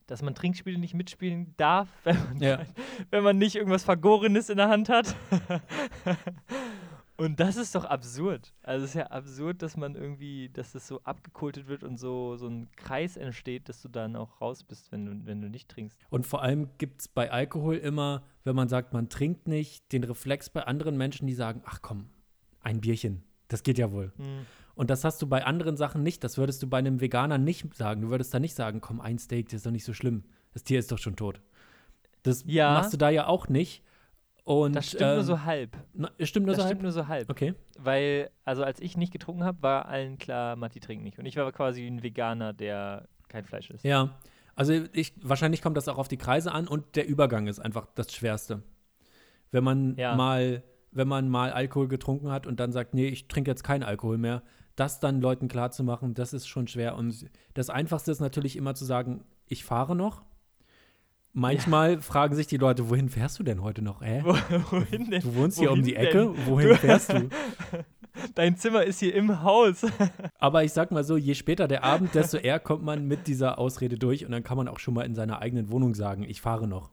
Dass 0.07 0.23
man 0.23 0.35
Trinkspiele 0.35 0.79
nicht 0.79 0.95
mitspielen 0.95 1.55
darf, 1.59 1.89
wenn 2.05 2.17
man, 2.25 2.37
ja. 2.39 2.65
wenn 3.11 3.23
man 3.23 3.37
nicht 3.37 3.57
irgendwas 3.57 3.85
Vergorenes 3.85 4.49
in 4.49 4.57
der 4.57 4.71
Hand 4.71 4.89
hat. 4.89 5.15
Und 7.19 7.41
das 7.41 7.57
ist 7.57 7.75
doch 7.75 7.85
absurd. 7.85 8.55
Also 8.63 8.85
es 8.85 8.91
ist 8.91 8.95
ja 8.95 9.09
absurd, 9.09 9.61
dass 9.63 9.77
man 9.77 9.97
irgendwie, 9.97 10.51
dass 10.51 10.71
das 10.71 10.87
so 10.87 11.01
abgekultet 11.03 11.67
wird 11.67 11.83
und 11.83 11.99
so, 11.99 12.37
so 12.37 12.47
ein 12.47 12.71
Kreis 12.77 13.17
entsteht, 13.17 13.69
dass 13.69 13.83
du 13.83 13.89
dann 13.89 14.15
auch 14.15 14.41
raus 14.41 14.63
bist, 14.63 14.93
wenn 14.93 15.05
du, 15.05 15.27
wenn 15.27 15.43
du 15.43 15.51
nicht 15.51 15.69
trinkst. 15.69 15.99
Und 16.11 16.29
vor 16.29 16.43
allem 16.43 16.69
gibt 16.79 17.01
es 17.01 17.09
bei 17.09 17.33
Alkohol 17.33 17.77
immer, 17.77 18.23
wenn 18.45 18.55
man 18.55 18.69
sagt, 18.69 18.93
man 18.93 19.09
trinkt 19.09 19.49
nicht, 19.49 19.93
den 19.93 20.05
Reflex 20.05 20.49
bei 20.49 20.63
anderen 20.63 20.97
Menschen, 20.97 21.27
die 21.27 21.35
sagen, 21.35 21.61
ach 21.67 21.83
komm, 21.83 22.09
ein 22.61 22.81
Bierchen, 22.81 23.25
das 23.49 23.65
geht 23.65 23.79
ja 23.79 23.91
wohl. 23.91 24.13
Mhm. 24.17 24.47
Und 24.77 24.89
das 24.89 25.03
hast 25.03 25.21
du 25.21 25.27
bei 25.27 25.45
anderen 25.45 25.77
Sachen 25.77 26.05
nicht. 26.05 26.23
Das 26.23 26.39
würdest 26.39 26.63
du 26.63 26.69
bei 26.69 26.79
einem 26.79 27.01
Veganer 27.01 27.37
nicht 27.37 27.75
sagen. 27.75 28.03
Du 28.03 28.11
würdest 28.11 28.33
da 28.33 28.39
nicht 28.39 28.55
sagen, 28.55 28.81
komm, 28.81 29.01
ein 29.01 29.19
Steak, 29.19 29.49
das 29.49 29.57
ist 29.57 29.67
doch 29.67 29.73
nicht 29.73 29.85
so 29.85 29.93
schlimm. 29.93 30.23
Das 30.55 30.63
Tier 30.63 30.79
ist 30.79 30.93
doch 30.93 30.99
schon 30.99 31.17
tot. 31.17 31.41
Das 32.23 32.45
ja. 32.47 32.75
machst 32.75 32.93
du 32.93 32.97
da 32.97 33.11
ja 33.11 33.27
auch 33.27 33.49
nicht. 33.49 33.83
Und, 34.49 34.75
das 34.75 34.87
stimmt 34.87 35.03
ähm, 35.03 35.15
nur 35.17 35.25
so 35.25 35.45
halb. 35.45 35.77
Na, 35.93 36.11
stimmt 36.23 36.47
nur 36.47 36.55
das 36.55 36.63
so 36.63 36.69
stimmt 36.69 36.79
halb? 36.79 36.83
nur 36.85 36.93
so 36.93 37.07
halb. 37.07 37.29
Okay. 37.29 37.53
Weil, 37.79 38.31
also 38.47 38.65
als 38.65 38.81
ich 38.81 38.97
nicht 38.97 39.13
getrunken 39.13 39.45
habe, 39.45 39.61
war 39.61 39.85
allen 39.91 40.17
klar, 40.17 40.57
Matti 40.57 40.81
trinkt 40.81 41.05
nicht. 41.05 41.19
Und 41.19 41.27
ich 41.27 41.37
war 41.37 41.53
quasi 41.53 41.87
ein 41.87 42.03
Veganer, 42.03 42.55
der 42.55 43.09
kein 43.29 43.45
Fleisch 43.45 43.69
isst. 43.69 43.85
Ja. 43.85 44.17
Also 44.57 44.73
ich, 44.95 45.13
wahrscheinlich 45.21 45.61
kommt 45.61 45.77
das 45.77 45.87
auch 45.87 45.99
auf 45.99 46.09
die 46.09 46.17
Kreise 46.17 46.51
an 46.51 46.67
und 46.67 46.97
der 46.97 47.07
Übergang 47.07 47.47
ist 47.47 47.59
einfach 47.59 47.89
das 47.95 48.11
Schwerste. 48.11 48.63
Wenn 49.51 49.65
man 49.65 49.97
ja. 49.97 50.17
mal, 50.17 50.63
wenn 50.93 51.09
man 51.09 51.29
mal 51.29 51.53
Alkohol 51.53 51.89
getrunken 51.89 52.31
hat 52.31 52.47
und 52.47 52.59
dann 52.59 52.73
sagt, 52.73 52.95
nee, 52.95 53.09
ich 53.09 53.29
trinke 53.29 53.51
jetzt 53.51 53.65
keinen 53.65 53.83
Alkohol 53.83 54.17
mehr, 54.17 54.43
das 54.77 54.99
dann 54.99 55.21
Leuten 55.21 55.49
klarzumachen, 55.49 56.15
das 56.15 56.33
ist 56.33 56.47
schon 56.47 56.69
schwer. 56.69 56.97
Und 56.97 57.27
das 57.53 57.69
Einfachste 57.69 58.11
ist 58.13 58.21
natürlich 58.21 58.57
immer 58.57 58.75
zu 58.75 58.87
sagen, 58.87 59.25
ich 59.45 59.67
fahre 59.67 59.95
noch 59.95 60.23
Manchmal 61.39 61.93
ja. 61.95 62.01
fragen 62.01 62.35
sich 62.35 62.49
die 62.49 62.57
Leute, 62.57 62.91
wohin 62.91 63.09
fährst 63.09 63.39
du 63.39 63.45
denn 63.45 63.63
heute 63.63 63.81
noch? 63.81 64.03
Äh? 64.03 64.23
Wo, 64.25 64.35
wohin 64.73 65.09
denn? 65.09 65.23
Du 65.23 65.37
wohnst 65.37 65.57
hier 65.59 65.69
wohin 65.69 65.81
um 65.81 65.87
die 65.87 65.95
Ecke, 65.95 66.33
denn? 66.35 66.47
wohin 66.47 66.75
fährst 66.75 67.13
du? 67.13 67.29
Dein 68.35 68.57
Zimmer 68.57 68.83
ist 68.83 68.99
hier 68.99 69.15
im 69.15 69.41
Haus. 69.45 69.87
Aber 70.41 70.65
ich 70.65 70.73
sag 70.73 70.91
mal 70.91 71.05
so, 71.05 71.17
je 71.17 71.35
später 71.35 71.69
der 71.69 71.85
Abend, 71.85 72.17
desto 72.17 72.39
eher 72.39 72.59
kommt 72.59 72.83
man 72.83 73.07
mit 73.07 73.29
dieser 73.29 73.61
Ausrede 73.61 73.97
durch 73.97 74.27
und 74.27 74.33
dann 74.33 74.43
kann 74.43 74.57
man 74.57 74.67
auch 74.67 74.81
schon 74.81 74.95
mal 74.95 75.07
in 75.07 75.15
seiner 75.15 75.41
eigenen 75.41 75.71
Wohnung 75.71 75.95
sagen, 75.95 76.25
ich 76.25 76.41
fahre 76.41 76.67
noch. 76.67 76.91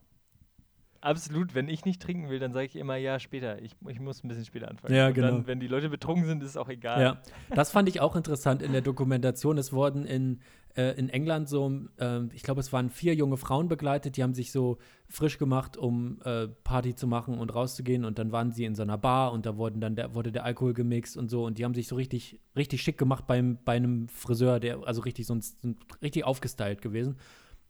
Absolut, 1.00 1.56
wenn 1.56 1.68
ich 1.68 1.84
nicht 1.84 2.00
trinken 2.00 2.30
will, 2.30 2.38
dann 2.38 2.52
sage 2.52 2.66
ich 2.66 2.76
immer, 2.76 2.96
ja, 2.96 3.18
später. 3.18 3.60
Ich, 3.62 3.72
ich 3.88 3.98
muss 3.98 4.22
ein 4.22 4.28
bisschen 4.28 4.44
später 4.44 4.68
anfangen. 4.68 4.94
Ja, 4.94 5.10
genau. 5.10 5.32
Dann, 5.32 5.46
wenn 5.48 5.58
die 5.58 5.68
Leute 5.68 5.88
betrunken 5.88 6.24
sind, 6.24 6.42
ist 6.44 6.50
es 6.50 6.56
auch 6.56 6.68
egal. 6.68 7.00
Ja, 7.00 7.18
das 7.52 7.72
fand 7.72 7.88
ich 7.88 8.00
auch 8.00 8.14
interessant 8.14 8.62
in 8.62 8.70
der 8.70 8.80
Dokumentation. 8.80 9.58
Es 9.58 9.72
wurden 9.72 10.04
in, 10.04 10.40
äh, 10.76 10.92
in 10.98 11.08
England 11.08 11.48
so, 11.48 11.70
äh, 11.98 12.20
ich 12.34 12.42
glaube, 12.42 12.60
es 12.60 12.72
waren 12.72 12.90
vier 12.90 13.14
junge 13.14 13.36
Frauen 13.36 13.68
begleitet, 13.68 14.16
die 14.16 14.22
haben 14.22 14.34
sich 14.34 14.52
so 14.52 14.78
frisch 15.08 15.38
gemacht, 15.38 15.76
um 15.76 16.20
äh, 16.24 16.48
Party 16.48 16.94
zu 16.94 17.06
machen 17.06 17.38
und 17.38 17.54
rauszugehen. 17.54 18.04
Und 18.04 18.18
dann 18.18 18.32
waren 18.32 18.52
sie 18.52 18.64
in 18.64 18.74
so 18.74 18.82
einer 18.82 18.98
Bar 18.98 19.32
und 19.32 19.46
da 19.46 19.56
wurden 19.56 19.80
dann 19.80 19.96
der, 19.96 20.14
wurde 20.14 20.32
der 20.32 20.44
Alkohol 20.44 20.74
gemixt 20.74 21.16
und 21.16 21.30
so. 21.30 21.44
Und 21.44 21.58
die 21.58 21.64
haben 21.64 21.74
sich 21.74 21.88
so 21.88 21.96
richtig, 21.96 22.40
richtig 22.54 22.82
schick 22.82 22.98
gemacht 22.98 23.26
beim, 23.26 23.58
bei 23.64 23.76
einem 23.76 24.08
Friseur, 24.08 24.60
der 24.60 24.86
also 24.86 25.00
richtig 25.00 25.26
sonst 25.26 25.56
richtig 26.02 26.24
aufgestylt 26.24 26.82
gewesen. 26.82 27.16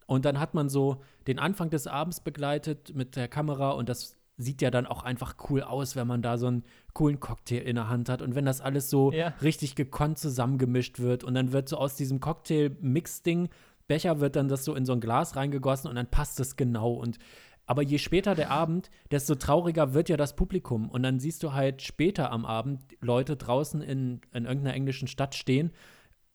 Und 0.06 0.24
dann 0.24 0.38
hat 0.38 0.54
man 0.54 0.68
so 0.68 1.02
den 1.26 1.38
Anfang 1.38 1.70
des 1.70 1.86
Abends 1.86 2.20
begleitet 2.20 2.94
mit 2.94 3.16
der 3.16 3.28
Kamera 3.28 3.70
und 3.70 3.88
das 3.88 4.15
sieht 4.36 4.62
ja 4.62 4.70
dann 4.70 4.86
auch 4.86 5.02
einfach 5.02 5.36
cool 5.48 5.62
aus, 5.62 5.96
wenn 5.96 6.06
man 6.06 6.22
da 6.22 6.36
so 6.38 6.46
einen 6.46 6.64
coolen 6.92 7.20
Cocktail 7.20 7.62
in 7.62 7.76
der 7.76 7.88
Hand 7.88 8.08
hat 8.08 8.22
und 8.22 8.34
wenn 8.34 8.44
das 8.44 8.60
alles 8.60 8.90
so 8.90 9.12
ja. 9.12 9.28
richtig 9.42 9.74
gekonnt 9.74 10.18
zusammengemischt 10.18 10.98
wird 10.98 11.24
und 11.24 11.34
dann 11.34 11.52
wird 11.52 11.68
so 11.68 11.76
aus 11.76 11.96
diesem 11.96 12.20
Cocktail-Mix-Ding, 12.20 13.48
Becher 13.88 14.20
wird 14.20 14.36
dann 14.36 14.48
das 14.48 14.64
so 14.64 14.74
in 14.74 14.84
so 14.84 14.92
ein 14.92 15.00
Glas 15.00 15.36
reingegossen 15.36 15.88
und 15.88 15.96
dann 15.96 16.10
passt 16.10 16.40
es 16.40 16.56
genau 16.56 16.92
und 16.92 17.18
aber 17.66 17.82
je 17.82 17.98
später 17.98 18.36
der 18.36 18.52
Abend, 18.52 18.90
desto 19.10 19.34
trauriger 19.34 19.92
wird 19.92 20.08
ja 20.08 20.16
das 20.16 20.36
Publikum. 20.36 20.88
Und 20.88 21.02
dann 21.02 21.18
siehst 21.18 21.42
du 21.42 21.52
halt 21.52 21.82
später 21.82 22.30
am 22.30 22.46
Abend 22.46 22.80
Leute 23.00 23.36
draußen 23.36 23.82
in, 23.82 24.20
in 24.32 24.44
irgendeiner 24.44 24.74
englischen 24.74 25.08
Stadt 25.08 25.34
stehen 25.34 25.72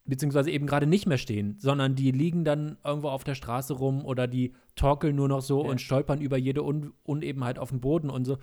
beziehungsweise 0.05 0.51
eben 0.51 0.65
gerade 0.65 0.87
nicht 0.87 1.05
mehr 1.05 1.17
stehen, 1.17 1.57
sondern 1.59 1.95
die 1.95 2.11
liegen 2.11 2.43
dann 2.43 2.77
irgendwo 2.83 3.09
auf 3.09 3.23
der 3.23 3.35
Straße 3.35 3.73
rum 3.73 4.03
oder 4.03 4.27
die 4.27 4.53
torkeln 4.75 5.15
nur 5.15 5.27
noch 5.27 5.41
so 5.41 5.63
ja. 5.63 5.69
und 5.69 5.79
stolpern 5.79 6.21
über 6.21 6.37
jede 6.37 6.63
Un 6.63 6.93
Unebenheit 7.03 7.59
auf 7.59 7.69
dem 7.69 7.81
Boden 7.81 8.09
und 8.09 8.25
so. 8.25 8.37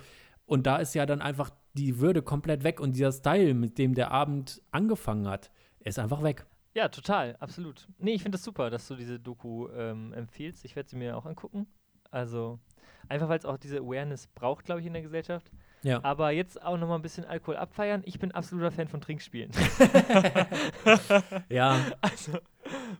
Und 0.45 0.65
da 0.65 0.77
ist 0.77 0.95
ja 0.95 1.05
dann 1.05 1.21
einfach 1.21 1.51
die 1.73 1.99
Würde 1.99 2.21
komplett 2.21 2.63
weg 2.63 2.79
und 2.79 2.93
dieser 2.93 3.11
Style, 3.11 3.53
mit 3.53 3.77
dem 3.77 3.93
der 3.93 4.11
Abend 4.11 4.61
angefangen 4.71 5.27
hat, 5.27 5.51
ist 5.79 5.99
einfach 5.99 6.23
weg. 6.23 6.45
Ja, 6.73 6.87
total, 6.87 7.35
absolut. 7.39 7.87
Nee, 7.97 8.13
ich 8.13 8.23
finde 8.23 8.37
das 8.37 8.43
super, 8.43 8.69
dass 8.69 8.87
du 8.87 8.95
diese 8.95 9.19
Doku 9.19 9.67
ähm, 9.69 10.13
empfiehlst. 10.13 10.65
Ich 10.65 10.75
werde 10.75 10.89
sie 10.89 10.95
mir 10.95 11.17
auch 11.17 11.25
angucken. 11.25 11.67
Also 12.11 12.59
einfach, 13.07 13.29
weil 13.29 13.39
es 13.39 13.45
auch 13.45 13.57
diese 13.57 13.79
Awareness 13.79 14.27
braucht, 14.27 14.65
glaube 14.65 14.81
ich, 14.81 14.87
in 14.87 14.93
der 14.93 15.01
Gesellschaft. 15.01 15.51
Ja. 15.83 16.03
Aber 16.03 16.31
jetzt 16.31 16.61
auch 16.61 16.77
nochmal 16.77 16.99
ein 16.99 17.01
bisschen 17.01 17.25
Alkohol 17.25 17.57
abfeiern. 17.57 18.01
Ich 18.05 18.19
bin 18.19 18.31
absoluter 18.31 18.71
Fan 18.71 18.87
von 18.87 19.01
Trinkspielen. 19.01 19.51
ja. 21.49 21.79
Also, 22.01 22.39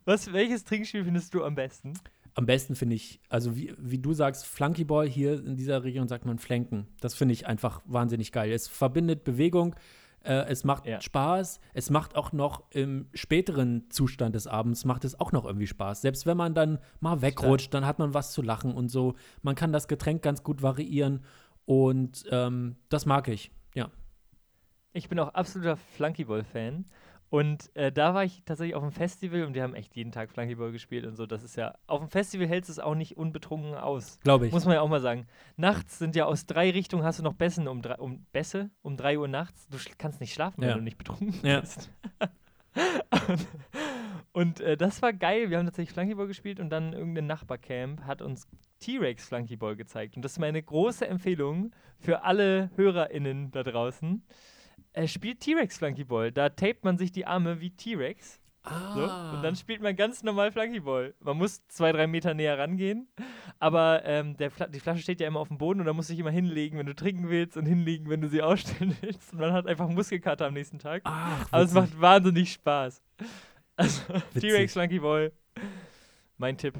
was, 0.06 0.32
welches 0.34 0.64
Trinkspiel 0.64 1.04
findest 1.04 1.34
du 1.34 1.44
am 1.44 1.56
besten? 1.56 1.94
Am 2.36 2.46
besten 2.46 2.76
finde 2.76 2.96
ich, 2.96 3.20
also 3.30 3.56
wie, 3.56 3.74
wie 3.78 3.98
du 3.98 4.14
sagst, 4.14 4.46
Flunkyball, 4.46 5.08
hier 5.08 5.34
in 5.34 5.56
dieser 5.56 5.84
Region 5.84 6.08
sagt 6.08 6.26
man 6.26 6.40
Flanken. 6.40 6.88
Das 7.02 7.16
finde 7.16 7.34
ich 7.34 7.48
einfach 7.48 7.82
wahnsinnig 7.86 8.32
geil. 8.32 8.52
Es 8.52 8.68
verbindet 8.68 9.24
Bewegung, 9.24 9.76
äh, 10.24 10.46
es 10.48 10.64
macht 10.64 10.86
Ja. 10.86 11.02
Spaß, 11.02 11.60
es 11.74 11.90
macht 11.90 12.16
auch 12.16 12.32
noch 12.32 12.64
im 12.72 13.08
späteren 13.14 13.90
Zustand 13.90 14.36
des 14.36 14.48
Abends, 14.48 14.86
macht 14.86 15.06
es 15.06 15.20
auch 15.20 15.32
noch 15.32 15.46
irgendwie 15.46 15.68
Spaß. 15.68 16.02
Selbst 16.02 16.26
wenn 16.26 16.38
man 16.38 16.54
dann 16.54 16.80
mal 17.00 17.22
wegrutscht, 17.22 17.74
dann 17.74 17.86
hat 17.86 18.00
man 18.00 18.14
was 18.14 18.32
zu 18.32 18.42
lachen 18.42 18.74
und 18.74 18.90
so. 18.90 19.16
Man 19.42 19.56
kann 19.56 19.72
das 19.72 19.88
Getränk 19.88 20.22
ganz 20.22 20.44
gut 20.44 20.62
variieren 20.62 21.22
und 21.70 22.26
ähm, 22.32 22.78
das 22.90 23.06
mag 23.06 23.28
ich, 23.28 23.52
ja. 23.76 23.92
Ich 24.92 25.08
bin 25.08 25.20
auch 25.20 25.36
absoluter 25.36 25.78
Flunkyball-Fan. 25.78 26.86
Und 27.30 27.70
äh, 27.76 27.92
da 27.92 28.16
war 28.16 28.24
ich 28.24 28.42
tatsächlich 28.44 28.74
auf 28.74 28.82
einem 28.82 28.92
Festival 28.92 29.44
und 29.44 29.54
die 29.54 29.62
haben 29.62 29.76
echt 29.76 29.96
jeden 29.96 30.12
Tag 30.12 30.32
Flunkyball 30.32 30.72
gespielt 30.72 31.06
und 31.06 31.16
so. 31.16 31.28
Das 31.28 31.44
ist 31.44 31.56
ja, 31.58 31.76
auf 31.86 32.00
dem 32.00 32.10
Festival 32.10 32.48
hältst 32.48 32.70
du 32.70 32.72
es 32.72 32.80
auch 32.80 32.96
nicht 32.96 33.18
unbetrunken 33.18 33.76
aus. 33.76 34.20
Glaube 34.24 34.48
ich. 34.48 34.52
Muss 34.52 34.66
man 34.66 34.74
ja 34.74 34.82
auch 34.82 34.90
mal 34.90 35.00
sagen. 35.00 35.28
Nachts 35.58 36.00
sind 36.00 36.16
ja 36.16 36.26
aus 36.26 36.48
drei 36.48 36.72
Richtungen 36.72 37.04
hast 37.04 37.20
du 37.20 37.24
noch 37.24 37.34
Bässen 37.36 37.68
um, 37.68 37.84
drei- 37.84 38.00
um 38.00 38.26
Bässe 38.32 38.72
um 38.82 38.98
3 38.98 39.20
Uhr 39.20 39.28
nachts. 39.28 39.68
Du 39.68 39.78
kannst 40.00 40.20
nicht 40.22 40.34
schlafen, 40.34 40.62
wenn 40.62 40.70
Ja. 40.70 40.76
du 40.76 40.82
nicht 40.82 40.98
betrunken 40.98 41.36
Ja. 41.44 41.60
bist. 41.62 41.92
und 43.28 43.48
und 44.32 44.60
äh, 44.62 44.78
das 44.78 45.02
war 45.02 45.14
geil. 45.14 45.50
Wir 45.50 45.58
haben 45.58 45.66
tatsächlich 45.66 45.94
Flunkyball 45.94 46.28
gespielt 46.28 46.60
und 46.60 46.70
dann 46.70 46.94
irgendein 46.94 47.28
Nachbarcamp 47.28 48.02
hat 48.06 48.22
uns 48.22 48.48
T-Rex 48.80 49.28
Flunkyball 49.28 49.76
gezeigt. 49.76 50.16
Und 50.16 50.24
das 50.24 50.34
ist 50.34 50.40
meine 50.40 50.62
große 50.62 51.08
Empfehlung 51.08 51.72
für 52.00 52.24
alle 52.24 52.70
HörerInnen 52.76 53.52
da 53.52 53.64
draußen. 53.64 54.24
Äh, 54.94 55.08
spielt 55.08 55.42
T-Rex 55.42 55.78
Flunkyball. 55.78 56.32
Da 56.32 56.50
tapet 56.50 56.84
man 56.84 56.98
sich 56.98 57.12
die 57.12 57.26
Arme 57.26 57.60
wie 57.60 57.72
T-Rex. 57.72 58.40
So, 58.62 58.70
Ah. 58.72 59.34
und 59.34 59.42
dann 59.42 59.56
spielt 59.56 59.82
man 59.82 59.96
ganz 59.96 60.22
normal 60.22 60.52
Flunkyball. 60.52 61.16
Man 61.22 61.38
muss 61.38 61.66
zwei, 61.70 61.94
drei 61.94 62.08
Meter 62.08 62.34
näher 62.34 62.60
rangehen, 62.60 63.08
aber 63.58 64.02
ähm, 64.04 64.36
der 64.36 64.52
Fla 64.52 64.68
die 64.68 64.82
Flasche 64.82 65.02
steht 65.02 65.22
ja 65.22 65.28
immer 65.28 65.40
auf 65.40 65.48
dem 65.48 65.58
Boden 65.58 65.80
und 65.80 65.86
da 65.86 65.94
musst 65.94 66.10
du 66.10 66.14
dich 66.14 66.20
immer 66.20 66.30
hinlegen, 66.30 66.78
wenn 66.78 66.86
du 66.86 66.94
trinken 66.94 67.30
willst 67.30 67.56
und 67.56 67.66
hinlegen, 67.66 68.10
wenn 68.10 68.20
du 68.20 68.28
sie 68.28 68.42
ausstellen 68.44 68.96
willst. 69.00 69.32
Und 69.32 69.40
man 69.40 69.54
hat 69.54 69.66
einfach 69.66 69.88
Muskelkater 69.88 70.46
am 70.46 70.54
nächsten 70.54 70.78
Tag. 70.78 71.02
Ach, 71.06 71.48
aber 71.52 71.64
es 71.64 71.74
macht 71.74 72.00
wahnsinnig 72.00 72.52
Spaß. 72.52 73.02
Also. 73.80 74.02
T-Rex 74.40 74.74
Flunkyball, 74.74 75.32
mein 76.38 76.58
Tipp. 76.58 76.74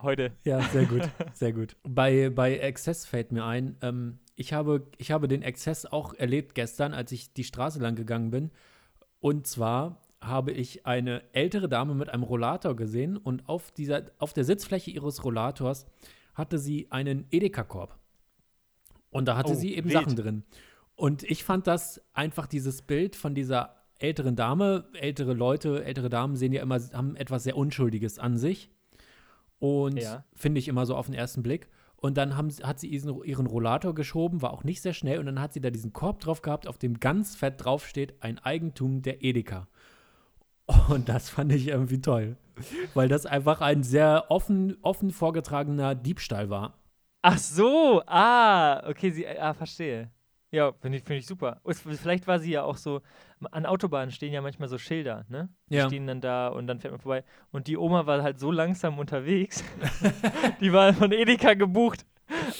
Heute. 0.00 0.32
Ja, 0.44 0.62
sehr 0.62 0.86
gut, 0.86 1.02
sehr 1.34 1.52
gut. 1.52 1.76
Bei, 1.82 2.30
bei 2.30 2.62
Access 2.64 3.04
fällt 3.04 3.32
mir 3.32 3.44
ein, 3.44 3.76
ähm, 3.82 4.18
ich, 4.34 4.54
habe, 4.54 4.86
ich 4.96 5.10
habe 5.10 5.28
den 5.28 5.44
Access 5.44 5.84
auch 5.84 6.14
erlebt 6.14 6.54
gestern, 6.54 6.94
als 6.94 7.12
ich 7.12 7.34
die 7.34 7.44
Straße 7.44 7.80
lang 7.80 7.96
gegangen 7.96 8.30
bin. 8.30 8.50
Und 9.20 9.46
zwar 9.46 10.00
habe 10.22 10.52
ich 10.52 10.86
eine 10.86 11.22
ältere 11.34 11.68
Dame 11.68 11.94
mit 11.94 12.08
einem 12.08 12.22
Rollator 12.22 12.76
gesehen 12.76 13.18
und 13.18 13.46
auf, 13.46 13.70
dieser, 13.70 14.04
auf 14.18 14.32
der 14.32 14.44
Sitzfläche 14.44 14.90
ihres 14.90 15.24
Rollators 15.24 15.84
hatte 16.34 16.58
sie 16.58 16.90
einen 16.90 17.26
Edeka-Korb. 17.30 17.98
Und 19.10 19.26
da 19.26 19.36
hatte 19.36 19.52
Oh, 19.52 19.54
sie 19.54 19.74
eben 19.76 19.90
wild. 19.90 20.00
Sachen 20.00 20.16
drin. 20.16 20.44
Und 20.94 21.24
ich 21.24 21.44
fand 21.44 21.66
das 21.66 22.00
einfach 22.14 22.46
dieses 22.46 22.80
Bild 22.80 23.16
von 23.16 23.34
dieser 23.34 23.81
älteren 24.02 24.36
Dame, 24.36 24.84
ältere 24.94 25.32
Leute, 25.32 25.84
ältere 25.84 26.08
Damen 26.08 26.36
sehen 26.36 26.52
ja 26.52 26.62
immer, 26.62 26.78
haben 26.92 27.16
etwas 27.16 27.44
sehr 27.44 27.56
Unschuldiges 27.56 28.18
an 28.18 28.36
sich. 28.36 28.70
Und 29.58 30.00
Ja. 30.00 30.24
finde 30.34 30.58
ich 30.58 30.68
immer 30.68 30.86
so 30.86 30.96
auf 30.96 31.06
den 31.06 31.14
ersten 31.14 31.42
Blick. 31.42 31.68
Und 31.96 32.16
dann 32.16 32.36
haben, 32.36 32.48
hat 32.64 32.80
sie 32.80 32.88
ihren, 32.88 33.22
ihren 33.22 33.46
Rollator 33.46 33.94
geschoben, 33.94 34.42
war 34.42 34.52
auch 34.52 34.64
nicht 34.64 34.82
sehr 34.82 34.92
schnell. 34.92 35.20
Und 35.20 35.26
dann 35.26 35.40
hat 35.40 35.52
sie 35.52 35.60
da 35.60 35.70
diesen 35.70 35.92
Korb 35.92 36.18
drauf 36.18 36.42
gehabt, 36.42 36.66
auf 36.66 36.78
dem 36.78 36.98
ganz 36.98 37.36
fett 37.36 37.64
drauf 37.64 37.86
steht, 37.86 38.20
ein 38.22 38.40
Eigentum 38.40 39.02
der 39.02 39.22
Edeka. 39.22 39.68
Und 40.88 41.08
das 41.08 41.30
fand 41.30 41.52
ich 41.52 41.68
irgendwie 41.68 42.00
toll. 42.00 42.36
Weil 42.94 43.08
das 43.08 43.24
einfach 43.24 43.60
ein 43.60 43.82
sehr 43.84 44.26
offen, 44.30 44.76
offen 44.82 45.10
vorgetragener 45.10 45.94
Diebstahl 45.94 46.50
war. 46.50 46.78
Ach 47.22 47.38
so, 47.38 48.02
ah, 48.06 48.88
okay, 48.88 49.10
sie, 49.10 49.26
ah, 49.28 49.54
verstehe. 49.54 50.10
Ja, 50.52 50.72
finde 50.72 50.98
ich, 50.98 51.04
find 51.04 51.18
ich 51.18 51.26
super. 51.26 51.60
Vielleicht 51.64 52.26
war 52.26 52.38
sie 52.38 52.52
ja 52.52 52.62
auch 52.62 52.76
so, 52.76 53.00
an 53.50 53.64
Autobahnen 53.64 54.10
stehen 54.10 54.34
ja 54.34 54.42
manchmal 54.42 54.68
so 54.68 54.76
Schilder, 54.76 55.24
ne? 55.28 55.48
Die 55.70 55.76
Ja. 55.76 55.86
stehen 55.86 56.06
dann 56.06 56.20
da 56.20 56.48
und 56.48 56.66
dann 56.66 56.78
fährt 56.78 56.92
man 56.92 57.00
vorbei. 57.00 57.24
Und 57.52 57.68
die 57.68 57.78
Oma 57.78 58.04
war 58.04 58.22
halt 58.22 58.38
so 58.38 58.50
langsam 58.52 58.98
unterwegs, 58.98 59.64
die 60.60 60.72
war 60.72 60.92
von 60.92 61.10
Edeka 61.10 61.54
gebucht 61.54 62.04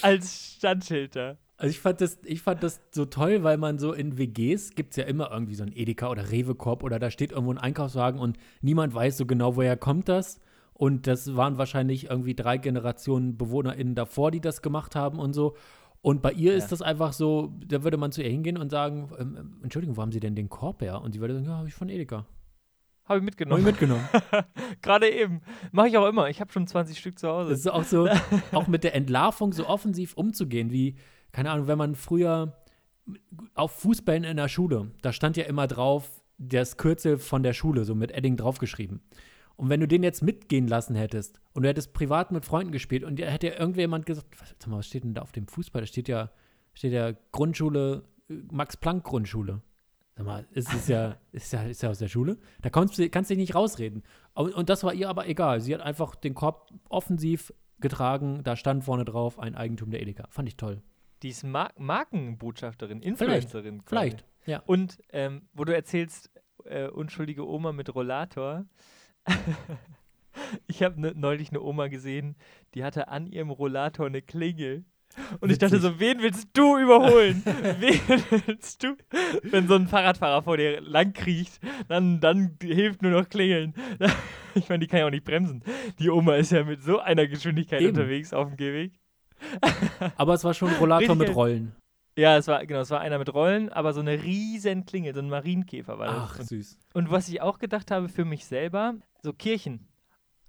als 0.01 0.55
Standschilder. 0.57 1.37
Also 1.55 1.69
ich 1.69 1.79
fand, 1.79 2.01
das, 2.01 2.17
ich 2.25 2.41
fand 2.41 2.63
das 2.63 2.81
so 2.89 3.05
toll, 3.05 3.43
weil 3.43 3.57
man 3.57 3.77
so 3.77 3.93
in 3.93 4.17
WGs 4.17 4.71
gibt 4.71 4.91
es 4.91 4.97
ja 4.97 5.03
immer 5.03 5.29
irgendwie 5.31 5.53
so 5.55 5.63
ein 5.63 5.71
Edeka 5.71 6.09
oder 6.09 6.31
Rewe-Korb 6.31 6.83
oder 6.83 6.97
da 6.97 7.11
steht 7.11 7.31
irgendwo 7.31 7.53
ein 7.53 7.59
Einkaufswagen 7.59 8.19
und 8.19 8.37
niemand 8.61 8.95
weiß 8.95 9.17
so 9.17 9.27
genau, 9.27 9.55
woher 9.55 9.77
kommt 9.77 10.09
das. 10.09 10.39
Und 10.73 11.05
das 11.05 11.35
waren 11.35 11.59
wahrscheinlich 11.59 12.09
irgendwie 12.09 12.33
drei 12.33 12.57
Generationen 12.57 13.37
BewohnerInnen 13.37 13.93
davor, 13.93 14.31
die 14.31 14.41
das 14.41 14.63
gemacht 14.63 14.95
haben 14.95 15.19
und 15.19 15.33
so. 15.33 15.55
Und 16.03 16.21
bei 16.21 16.33
ihr 16.33 16.51
Ja. 16.51 16.57
ist 16.57 16.67
das 16.71 16.81
einfach 16.81 17.13
so, 17.13 17.53
da 17.65 17.83
würde 17.83 17.95
man 17.97 18.11
zu 18.11 18.21
ihr 18.21 18.29
hingehen 18.29 18.57
und 18.57 18.69
sagen, 18.69 19.09
ähm, 19.17 19.57
Entschuldigung, 19.63 19.95
wo 19.97 20.01
haben 20.01 20.11
Sie 20.11 20.19
denn 20.19 20.35
den 20.35 20.49
Korb 20.49 20.81
her? 20.81 21.01
Und 21.01 21.13
sie 21.13 21.21
würde 21.21 21.33
sagen, 21.33 21.45
ja, 21.45 21.57
habe 21.57 21.69
ich 21.69 21.73
von 21.73 21.87
Edeka. 21.89 22.17
Habe 22.17 22.25
ich 22.25 23.09
Habe 23.09 23.21
mitgenommen. 23.21 23.59
ich 23.61 23.65
mitgenommen. 23.65 24.03
Gerade 24.81 25.09
eben. 25.09 25.41
Mache 25.71 25.87
ich 25.87 25.97
auch 25.97 26.07
immer. 26.07 26.29
Ich 26.29 26.41
habe 26.41 26.51
schon 26.51 26.67
20 26.67 26.99
Stück 26.99 27.17
zu 27.17 27.29
Hause. 27.29 27.51
Das 27.51 27.59
ist 27.59 27.67
auch 27.67 27.83
so, 27.83 28.07
auch 28.51 28.67
mit 28.67 28.83
der 28.83 28.95
Entlarvung 28.95 29.53
so 29.53 29.65
offensiv 29.67 30.13
umzugehen, 30.15 30.71
wie, 30.71 30.95
keine 31.31 31.51
Ahnung, 31.51 31.67
wenn 31.67 31.77
man 31.77 31.95
früher 31.95 32.57
auf 33.55 33.71
Fußbällen 33.71 34.25
in 34.25 34.37
der 34.37 34.49
Schule, 34.49 34.91
da 35.01 35.11
stand 35.13 35.37
ja 35.37 35.45
immer 35.45 35.67
drauf, 35.67 36.21
das 36.37 36.75
Kürzel 36.77 37.17
von 37.17 37.43
der 37.43 37.53
Schule, 37.53 37.85
so 37.85 37.95
mit 37.95 38.11
Edding 38.11 38.35
draufgeschrieben. 38.37 39.01
Und 39.55 39.69
wenn 39.69 39.79
du 39.79 39.87
den 39.87 40.03
jetzt 40.03 40.23
mitgehen 40.23 40.67
lassen 40.67 40.95
hättest 40.95 41.39
und 41.53 41.63
du 41.63 41.69
hättest 41.69 41.93
privat 41.93 42.31
mit 42.31 42.45
Freunden 42.45 42.71
gespielt 42.71 43.03
und 43.03 43.19
da 43.19 43.25
hätte 43.25 43.47
ja 43.47 43.59
irgendjemand 43.59 44.05
gesagt, 44.05 44.27
was, 44.39 44.67
mal, 44.67 44.77
was 44.77 44.87
steht 44.87 45.03
denn 45.03 45.13
da 45.13 45.21
auf 45.21 45.31
dem 45.31 45.47
Fußball? 45.47 45.81
Da 45.81 45.85
steht 45.85 46.07
ja, 46.07 46.31
steht 46.73 46.93
ja 46.93 47.13
Grundschule, 47.31 48.03
äh, 48.29 48.33
Max-Planck-Grundschule. 48.51 49.61
Sag 50.15 50.25
mal, 50.25 50.47
ist 50.51 50.73
es 50.73 50.87
ja, 50.87 51.17
ist 51.31 51.53
ja, 51.53 51.63
ist 51.63 51.83
ja 51.83 51.89
aus 51.89 51.99
der 51.99 52.07
Schule. 52.07 52.37
Da 52.61 52.69
kommst 52.69 52.97
du, 52.97 53.07
kannst 53.09 53.29
du 53.29 53.35
dich 53.35 53.41
nicht 53.41 53.55
rausreden. 53.55 54.03
Und, 54.33 54.53
und 54.53 54.69
das 54.69 54.83
war 54.83 54.93
ihr 54.93 55.09
aber 55.09 55.27
egal. 55.27 55.61
Sie 55.61 55.73
hat 55.73 55.81
einfach 55.81 56.15
den 56.15 56.33
Korb 56.33 56.71
offensiv 56.89 57.53
getragen, 57.79 58.43
da 58.43 58.55
stand 58.55 58.83
vorne 58.83 59.05
drauf 59.05 59.37
ein 59.37 59.55
Eigentum 59.55 59.91
der 59.91 60.01
Edeka. 60.01 60.25
Fand 60.29 60.47
ich 60.47 60.57
toll. 60.57 60.81
Die 61.21 61.29
ist 61.29 61.43
Mar 61.43 61.71
Markenbotschafterin, 61.77 63.01
Influencerin. 63.01 63.85
quasi. 63.85 63.89
Vielleicht, 63.89 64.25
ja. 64.45 64.61
Und 64.65 64.97
ähm, 65.11 65.43
wo 65.53 65.63
du 65.63 65.73
erzählst, 65.73 66.31
äh, 66.65 66.87
unschuldige 66.87 67.47
Oma 67.47 67.71
mit 67.71 67.93
Rollator. 67.93 68.65
ich 70.67 70.83
habe 70.83 70.99
ne, 70.99 71.13
neulich 71.15 71.49
eine 71.49 71.61
Oma 71.61 71.87
gesehen, 71.87 72.35
die 72.73 72.83
hatte 72.83 73.07
an 73.07 73.27
ihrem 73.27 73.49
Rollator 73.49 74.05
eine 74.05 74.21
Klingel. 74.21 74.85
Und 75.41 75.51
ich 75.51 75.59
dachte 75.59 75.75
Witzig. 75.75 75.91
so, 75.91 75.99
wen 75.99 76.21
willst 76.21 76.47
du 76.53 76.77
überholen? 76.77 77.43
wen 77.79 77.99
willst 78.47 78.83
du? 78.83 78.97
Wenn 79.43 79.67
so 79.67 79.75
ein 79.75 79.87
Fahrradfahrer 79.87 80.41
vor 80.41 80.57
dir 80.57 80.81
lang 80.81 81.13
kriecht, 81.13 81.59
dann, 81.87 82.19
dann 82.19 82.57
hilft 82.61 83.01
nur 83.01 83.11
noch 83.11 83.29
klingeln. 83.29 83.73
Ich 84.55 84.69
meine, 84.69 84.81
die 84.81 84.87
kann 84.87 84.99
ja 84.99 85.07
auch 85.07 85.09
nicht 85.09 85.23
bremsen. 85.23 85.63
Die 85.97 86.11
Oma 86.11 86.35
ist 86.35 86.51
ja 86.51 86.63
mit 86.63 86.83
so 86.83 86.99
einer 86.99 87.25
Geschwindigkeit 87.25 87.81
Eben. 87.81 87.89
unterwegs 87.89 88.33
auf 88.33 88.49
dem 88.49 88.55
Gehweg. 88.55 88.99
Aber 90.15 90.35
es 90.35 90.43
war 90.43 90.53
schon 90.53 90.69
ein 90.69 90.75
Rollator 90.75 91.15
Richtig 91.15 91.27
mit. 91.29 91.35
Rollen. 91.35 91.75
Ja, 92.15 92.37
es 92.37 92.47
war, 92.47 92.63
genau, 92.65 92.81
es 92.81 92.91
war 92.91 92.99
einer 92.99 93.17
mit 93.17 93.33
Rollen, 93.33 93.69
aber 93.69 93.93
so 93.93 94.01
eine 94.01 94.21
riesen 94.21 94.85
Klingel, 94.85 95.15
so 95.15 95.21
ein 95.21 95.29
Marienkäfer 95.29 95.97
war 95.97 96.05
das. 96.05 96.15
Ach, 96.17 96.41
süß. 96.41 96.77
Und 96.93 97.09
was 97.09 97.27
ich 97.29 97.41
auch 97.41 97.57
gedacht 97.57 97.89
habe 97.89 98.09
für 98.09 98.25
mich 98.25 98.45
selber, 98.45 98.93
so 99.23 99.33
Kirchen 99.33 99.87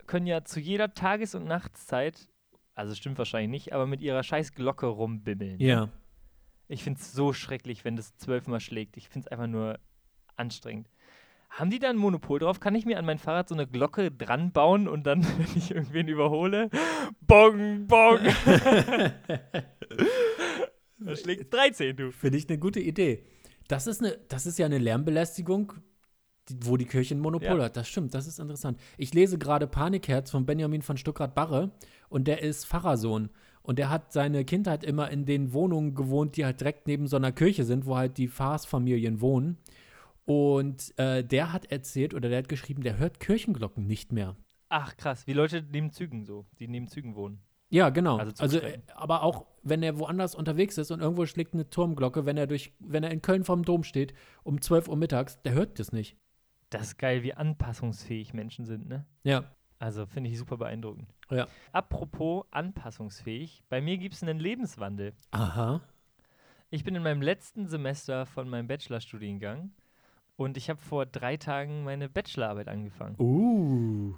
können 0.06 0.26
ja 0.26 0.44
zu 0.44 0.60
jeder 0.60 0.92
Tages- 0.92 1.34
und 1.34 1.46
Nachtszeit, 1.46 2.28
also 2.74 2.94
stimmt 2.94 3.16
wahrscheinlich 3.16 3.50
nicht, 3.50 3.72
aber 3.72 3.87
mit 3.87 4.02
ihrer 4.02 4.22
scheiß 4.22 4.52
Glocke 4.52 4.87
rumbimmeln. 4.87 5.58
Ja. 5.60 5.88
Ich 6.68 6.82
finde 6.82 7.00
es 7.00 7.12
so 7.12 7.32
schrecklich, 7.32 7.84
wenn 7.84 7.96
das 7.96 8.16
zwölfmal 8.16 8.60
schlägt. 8.60 8.96
Ich 8.96 9.08
finde 9.08 9.26
es 9.26 9.32
einfach 9.32 9.46
nur 9.46 9.78
anstrengend. 10.37 10.90
Haben 11.50 11.70
die 11.70 11.78
da 11.78 11.88
ein 11.88 11.96
Monopol 11.96 12.40
drauf? 12.40 12.58
Kann 12.58 12.74
ich 12.74 12.84
mir 12.84 12.98
an 12.98 13.04
mein 13.04 13.18
Fahrrad 13.18 13.48
so 13.48 13.54
eine 13.54 13.68
Glocke 13.68 14.10
dran 14.10 14.50
bauen 14.50 14.88
und 14.88 15.04
dann, 15.04 15.22
wenn 15.38 15.56
ich 15.56 15.70
irgendwen 15.70 16.08
überhole, 16.08 16.68
bong, 17.20 17.87
bong. 17.87 18.18
da 20.98 21.16
schlägt 21.16 21.54
13, 21.54 21.96
du. 21.96 22.10
Finde 22.10 22.38
ich 22.38 22.48
eine 22.48 22.58
gute 22.58 22.80
Idee. 22.80 23.24
Das 23.68 23.87
ist, 23.87 24.02
eine, 24.02 24.18
das 24.28 24.46
ist 24.46 24.58
ja 24.58 24.66
eine 24.66 24.78
Lärmbelästigung, 24.78 25.74
wo 26.64 26.76
die 26.76 26.85
Kirche 26.85 27.14
ein 27.14 27.20
Monopol 27.20 27.59
Ja. 27.59 27.64
hat. 27.64 27.76
Das 27.76 27.88
stimmt, 27.88 28.14
das 28.14 28.26
ist 28.26 28.38
interessant. 28.38 28.78
Ich 28.98 29.14
lese 29.14 29.38
gerade 29.38 29.66
Panikherz 29.66 30.30
von 30.30 30.46
Benjamin 30.46 30.83
von 30.83 30.96
Stuckrad-Barre 30.96 31.70
und 32.09 32.28
der 32.28 32.42
ist 32.42 32.66
Pfarrersohn. 32.66 33.30
Und 33.62 33.78
der 33.78 33.88
hat 33.88 34.12
seine 34.12 34.44
Kindheit 34.44 34.85
immer 34.85 35.11
in 35.11 35.24
den 35.24 35.54
Wohnungen 35.54 35.94
gewohnt, 35.94 36.37
die 36.37 36.44
halt 36.44 36.61
direkt 36.61 36.87
neben 36.87 37.07
so 37.07 37.16
einer 37.16 37.33
Kirche 37.33 37.64
sind, 37.64 37.87
wo 37.87 37.96
halt 37.96 38.18
die 38.18 38.28
Pfarrersfamilien 38.28 39.22
wohnen. 39.22 39.57
Und 40.26 40.92
äh, 40.98 41.24
der 41.24 41.52
hat 41.52 41.70
erzählt 41.70 42.14
oder 42.14 42.28
der 42.28 42.38
hat 42.38 42.48
geschrieben, 42.48 42.83
der 42.83 42.98
hört 42.98 43.20
Kirchenglocken 43.20 43.87
nicht 43.87 44.12
mehr. 44.12 44.37
Ach 44.68 44.96
krass, 44.96 45.26
wie 45.26 45.33
Leute 45.33 45.64
neben 45.70 45.92
Zügen 45.92 46.24
so, 46.24 46.46
die 46.59 46.68
neben 46.68 46.88
Zügen 46.88 47.14
wohnen. 47.14 47.40
Ja, 47.70 47.90
genau. 47.90 48.18
Also, 48.18 48.42
also 48.42 48.59
äh, 48.59 48.78
aber 48.94 49.22
auch 49.22 49.46
wenn 49.62 49.83
er 49.83 49.98
woanders 49.98 50.35
unterwegs 50.35 50.78
ist 50.78 50.90
und 50.90 51.00
irgendwo 51.00 51.26
schlägt 51.26 51.54
eine 51.54 51.68
Turmglocke, 51.68 52.26
wenn 52.26 52.37
er 52.37 52.46
durch, 52.46 52.72
wenn 52.78 53.02
er 53.02 53.11
in 53.11 53.22
Köln 53.22 53.44
vorm 53.44 53.64
Dom 53.64 53.83
steht 53.83 54.14
um 54.42 54.61
12 54.61 54.88
Uhr 54.88 54.96
mittags, 54.96 55.40
der 55.42 55.52
hört 55.54 55.78
das 55.78 55.92
nicht. 55.92 56.16
Das 56.74 56.88
ist 56.88 56.98
geil, 56.98 57.22
wie 57.22 57.34
anpassungsfähig 57.34 58.34
Menschen 58.34 58.64
sind, 58.64 58.88
ne? 58.88 59.06
Ja. 59.22 59.44
Also 59.78 60.06
finde 60.06 60.30
ich 60.30 60.38
super 60.38 60.56
beeindruckend. 60.56 61.08
Ja. 61.30 61.46
Apropos 61.70 62.46
anpassungsfähig, 62.50 63.62
bei 63.68 63.80
mir 63.80 63.96
gibt 63.96 64.14
es 64.14 64.24
einen 64.24 64.40
Lebenswandel. 64.40 65.12
Aha. 65.30 65.80
Ich 66.70 66.82
bin 66.82 66.96
in 66.96 67.04
meinem 67.04 67.22
letzten 67.22 67.68
Semester 67.68 68.26
von 68.26 68.48
meinem 68.48 68.66
Bachelorstudiengang 68.66 69.70
und 70.34 70.56
ich 70.56 70.68
habe 70.68 70.80
vor 70.80 71.06
drei 71.06 71.37
Tagen 71.37 71.84
meine 71.84 72.08
Bachelorarbeit 72.08 72.66
angefangen. 72.66 73.14
Uh. 73.20 74.14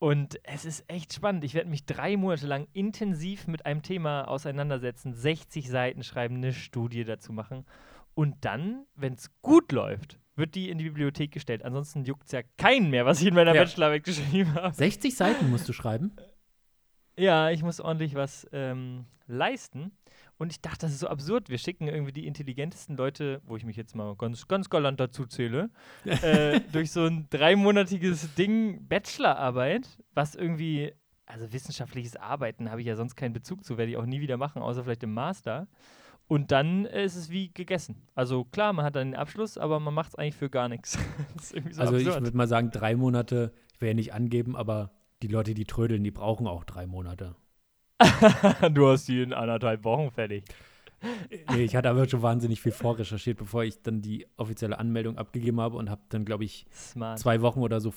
Und 0.00 0.40
es 0.42 0.64
ist 0.64 0.90
echt 0.90 1.12
spannend. 1.12 1.44
Ich 1.44 1.54
werde 1.54 1.70
mich 1.70 1.86
drei 1.86 2.16
Monate 2.16 2.48
lang 2.48 2.66
intensiv 2.72 3.46
mit 3.46 3.66
einem 3.66 3.82
Thema 3.82 4.26
auseinandersetzen, 4.26 5.14
60 5.14 5.68
Seiten 5.68 6.02
schreiben, 6.02 6.36
eine 6.36 6.52
Studie 6.52 7.04
dazu 7.04 7.32
machen. 7.32 7.64
Und 8.14 8.44
dann, 8.44 8.84
wenn 8.96 9.14
es 9.14 9.30
gut 9.42 9.70
läuft, 9.70 10.18
wird 10.36 10.54
die 10.54 10.70
in 10.70 10.78
die 10.78 10.84
Bibliothek 10.84 11.32
gestellt. 11.32 11.64
Ansonsten 11.64 12.04
juckt 12.04 12.26
es 12.26 12.32
ja 12.32 12.42
keinen 12.58 12.90
mehr, 12.90 13.06
was 13.06 13.20
ich 13.20 13.28
in 13.28 13.34
meiner 13.34 13.54
ja. 13.54 13.62
Bachelorarbeit 13.62 14.04
geschrieben 14.04 14.54
habe. 14.54 14.74
60 14.74 15.14
Seiten 15.14 15.50
musst 15.50 15.68
du 15.68 15.72
schreiben? 15.72 16.12
Ja, 17.16 17.50
ich 17.50 17.62
muss 17.62 17.80
ordentlich 17.80 18.14
was 18.14 18.46
ähm, 18.52 19.06
leisten. 19.26 19.92
Und 20.36 20.50
ich 20.50 20.60
dachte, 20.60 20.80
das 20.80 20.92
ist 20.92 21.00
so 21.00 21.08
absurd. 21.08 21.48
Wir 21.48 21.58
schicken 21.58 21.86
irgendwie 21.86 22.12
die 22.12 22.26
intelligentesten 22.26 22.96
Leute, 22.96 23.40
wo 23.44 23.56
ich 23.56 23.64
mich 23.64 23.76
jetzt 23.76 23.94
mal 23.94 24.16
ganz, 24.16 24.48
ganz 24.48 24.68
galant 24.68 24.98
dazu 24.98 25.26
zähle, 25.26 25.70
äh, 26.04 26.60
durch 26.72 26.90
so 26.90 27.06
ein 27.06 27.28
dreimonatiges 27.30 28.34
Ding 28.34 28.86
Bachelorarbeit, 28.88 29.88
was 30.12 30.34
irgendwie, 30.34 30.92
also 31.26 31.52
wissenschaftliches 31.52 32.16
Arbeiten 32.16 32.70
habe 32.70 32.80
ich 32.80 32.86
ja 32.86 32.96
sonst 32.96 33.14
keinen 33.14 33.32
Bezug 33.32 33.64
zu, 33.64 33.78
werde 33.78 33.92
ich 33.92 33.96
auch 33.96 34.06
nie 34.06 34.20
wieder 34.20 34.36
machen, 34.36 34.60
außer 34.60 34.82
vielleicht 34.82 35.04
im 35.04 35.14
Master. 35.14 35.68
Und 36.26 36.52
dann 36.52 36.86
ist 36.86 37.16
es 37.16 37.30
wie 37.30 37.52
gegessen. 37.52 38.02
Also 38.14 38.44
klar, 38.44 38.72
man 38.72 38.84
hat 38.84 38.96
dann 38.96 39.12
den 39.12 39.16
Abschluss, 39.16 39.58
aber 39.58 39.78
man 39.78 39.92
macht 39.92 40.10
es 40.10 40.14
eigentlich 40.14 40.36
für 40.36 40.48
gar 40.48 40.68
nichts. 40.68 40.92
so 41.40 41.56
also 41.56 41.96
absurd. 41.96 42.00
ich 42.00 42.22
würde 42.22 42.36
mal 42.36 42.48
sagen, 42.48 42.70
drei 42.70 42.96
Monate, 42.96 43.52
ich 43.74 43.80
will 43.80 43.88
ja 43.88 43.94
nicht 43.94 44.14
angeben, 44.14 44.56
aber 44.56 44.90
die 45.22 45.28
Leute, 45.28 45.54
die 45.54 45.64
trödeln, 45.64 46.02
die 46.02 46.10
brauchen 46.10 46.46
auch 46.46 46.64
drei 46.64 46.86
Monate. 46.86 47.36
du 48.72 48.88
hast 48.88 49.06
die 49.06 49.22
in 49.22 49.32
anderthalb 49.32 49.84
Wochen 49.84 50.10
fertig. 50.10 50.44
Nee, 51.52 51.64
ich 51.64 51.76
hatte 51.76 51.90
aber 51.90 52.08
schon 52.08 52.22
wahnsinnig 52.22 52.60
viel 52.60 52.72
vorrecherchiert, 52.72 53.38
bevor 53.38 53.64
ich 53.64 53.82
dann 53.82 54.02
die 54.02 54.26
offizielle 54.36 54.78
Anmeldung 54.78 55.18
abgegeben 55.18 55.60
habe 55.60 55.76
und 55.76 55.90
habe 55.90 56.02
dann, 56.08 56.24
glaube 56.24 56.44
ich, 56.44 56.66
Smart. 56.72 57.18
zwei 57.18 57.40
Wochen 57.42 57.60
oder 57.60 57.80
so 57.80 57.92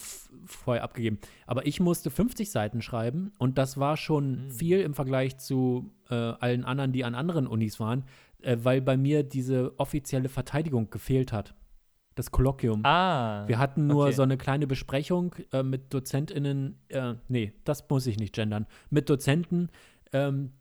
vorher 0.45 0.83
abgegeben. 0.83 1.19
Aber 1.45 1.65
ich 1.65 1.79
musste 1.79 2.09
50 2.09 2.49
Seiten 2.51 2.81
schreiben 2.81 3.31
und 3.37 3.57
das 3.57 3.77
war 3.77 3.97
schon 3.97 4.45
mhm. 4.45 4.51
viel 4.51 4.81
im 4.81 4.93
Vergleich 4.93 5.37
zu 5.37 5.91
äh, 6.09 6.15
allen 6.15 6.63
anderen, 6.63 6.91
die 6.91 7.03
an 7.05 7.15
anderen 7.15 7.47
Unis 7.47 7.79
waren, 7.79 8.03
äh, 8.41 8.57
weil 8.61 8.81
bei 8.81 8.97
mir 8.97 9.23
diese 9.23 9.77
offizielle 9.79 10.29
Verteidigung 10.29 10.89
gefehlt 10.89 11.31
hat. 11.31 11.53
Das 12.15 12.31
Kolloquium. 12.31 12.83
Ah. 12.83 13.47
Wir 13.47 13.59
hatten 13.59 13.85
nur 13.85 14.05
okay. 14.05 14.13
so 14.13 14.23
eine 14.23 14.37
kleine 14.37 14.65
Besprechung 14.65 15.35
äh, 15.53 15.61
mit 15.61 15.93
DozentInnen, 15.93 16.79
äh, 16.87 17.13
nee, 17.27 17.53
das 17.63 17.87
muss 17.89 18.07
ich 18.07 18.17
nicht 18.17 18.33
gendern, 18.33 18.65
mit 18.89 19.07
Dozenten, 19.07 19.69
ähm, 20.13 20.51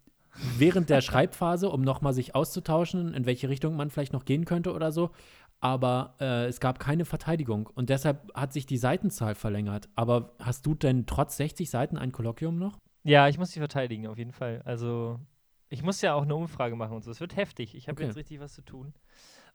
während 0.59 0.90
der 0.90 1.01
Schreibphase, 1.01 1.70
um 1.70 1.83
nochmal 1.83 2.12
sich 2.12 2.35
auszutauschen, 2.35 3.14
in 3.14 3.27
welche 3.27 3.49
Richtung 3.49 3.77
man 3.77 3.90
vielleicht 3.90 4.12
noch 4.12 4.25
gehen 4.25 4.44
könnte 4.44 4.72
oder 4.72 4.92
so. 4.92 5.11
Aber 5.61 6.14
äh, 6.20 6.46
es 6.46 6.61
gab 6.61 6.79
keine 6.79 7.05
Verteidigung 7.05 7.68
und 7.75 7.88
deshalb 7.88 8.31
hat 8.35 8.53
sich 8.53 8.66
die 8.66 8.77
Seitenzahl 8.77 9.35
verlängert. 9.35 9.88
Aber 9.94 10.35
hast 10.38 10.66
du 10.66 10.75
denn 10.75 11.07
trotz 11.07 11.38
60 11.38 11.70
Seiten 11.70 11.96
ein 11.96 12.12
Kolloquium 12.12 12.59
noch? 12.59 12.79
Ja, 13.05 13.29
ich 13.29 13.38
muss 13.38 13.53
die 13.53 13.61
verteidigen, 13.61 14.07
auf 14.07 14.18
jeden 14.18 14.33
Fall. 14.33 14.62
Also, 14.64 15.18
ich 15.68 15.83
muss 15.83 16.03
ja 16.03 16.14
auch 16.14 16.22
eine 16.22 16.35
Umfrage 16.35 16.77
machen 16.77 16.96
und 16.96 17.05
so. 17.05 17.11
Es 17.11 17.20
wird 17.20 17.37
heftig. 17.37 17.75
Ich 17.75 17.88
habe 17.88 17.96
okay. 17.96 18.07
jetzt 18.07 18.16
richtig 18.16 18.40
was 18.40 18.53
zu 18.53 18.62
tun. 18.62 18.92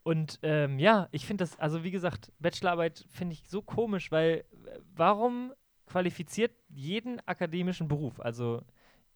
Und 0.03 0.39
ähm, 0.41 0.79
ja, 0.79 1.07
ich 1.11 1.25
finde 1.25 1.43
das, 1.43 1.59
also 1.59 1.83
wie 1.83 1.91
gesagt, 1.91 2.31
Bachelorarbeit 2.39 3.05
finde 3.09 3.33
ich 3.33 3.43
so 3.47 3.61
komisch, 3.61 4.11
weil 4.11 4.45
äh, 4.65 4.79
warum 4.95 5.53
qualifiziert 5.85 6.51
jeden 6.69 7.19
akademischen 7.27 7.87
Beruf? 7.87 8.19
Also 8.19 8.63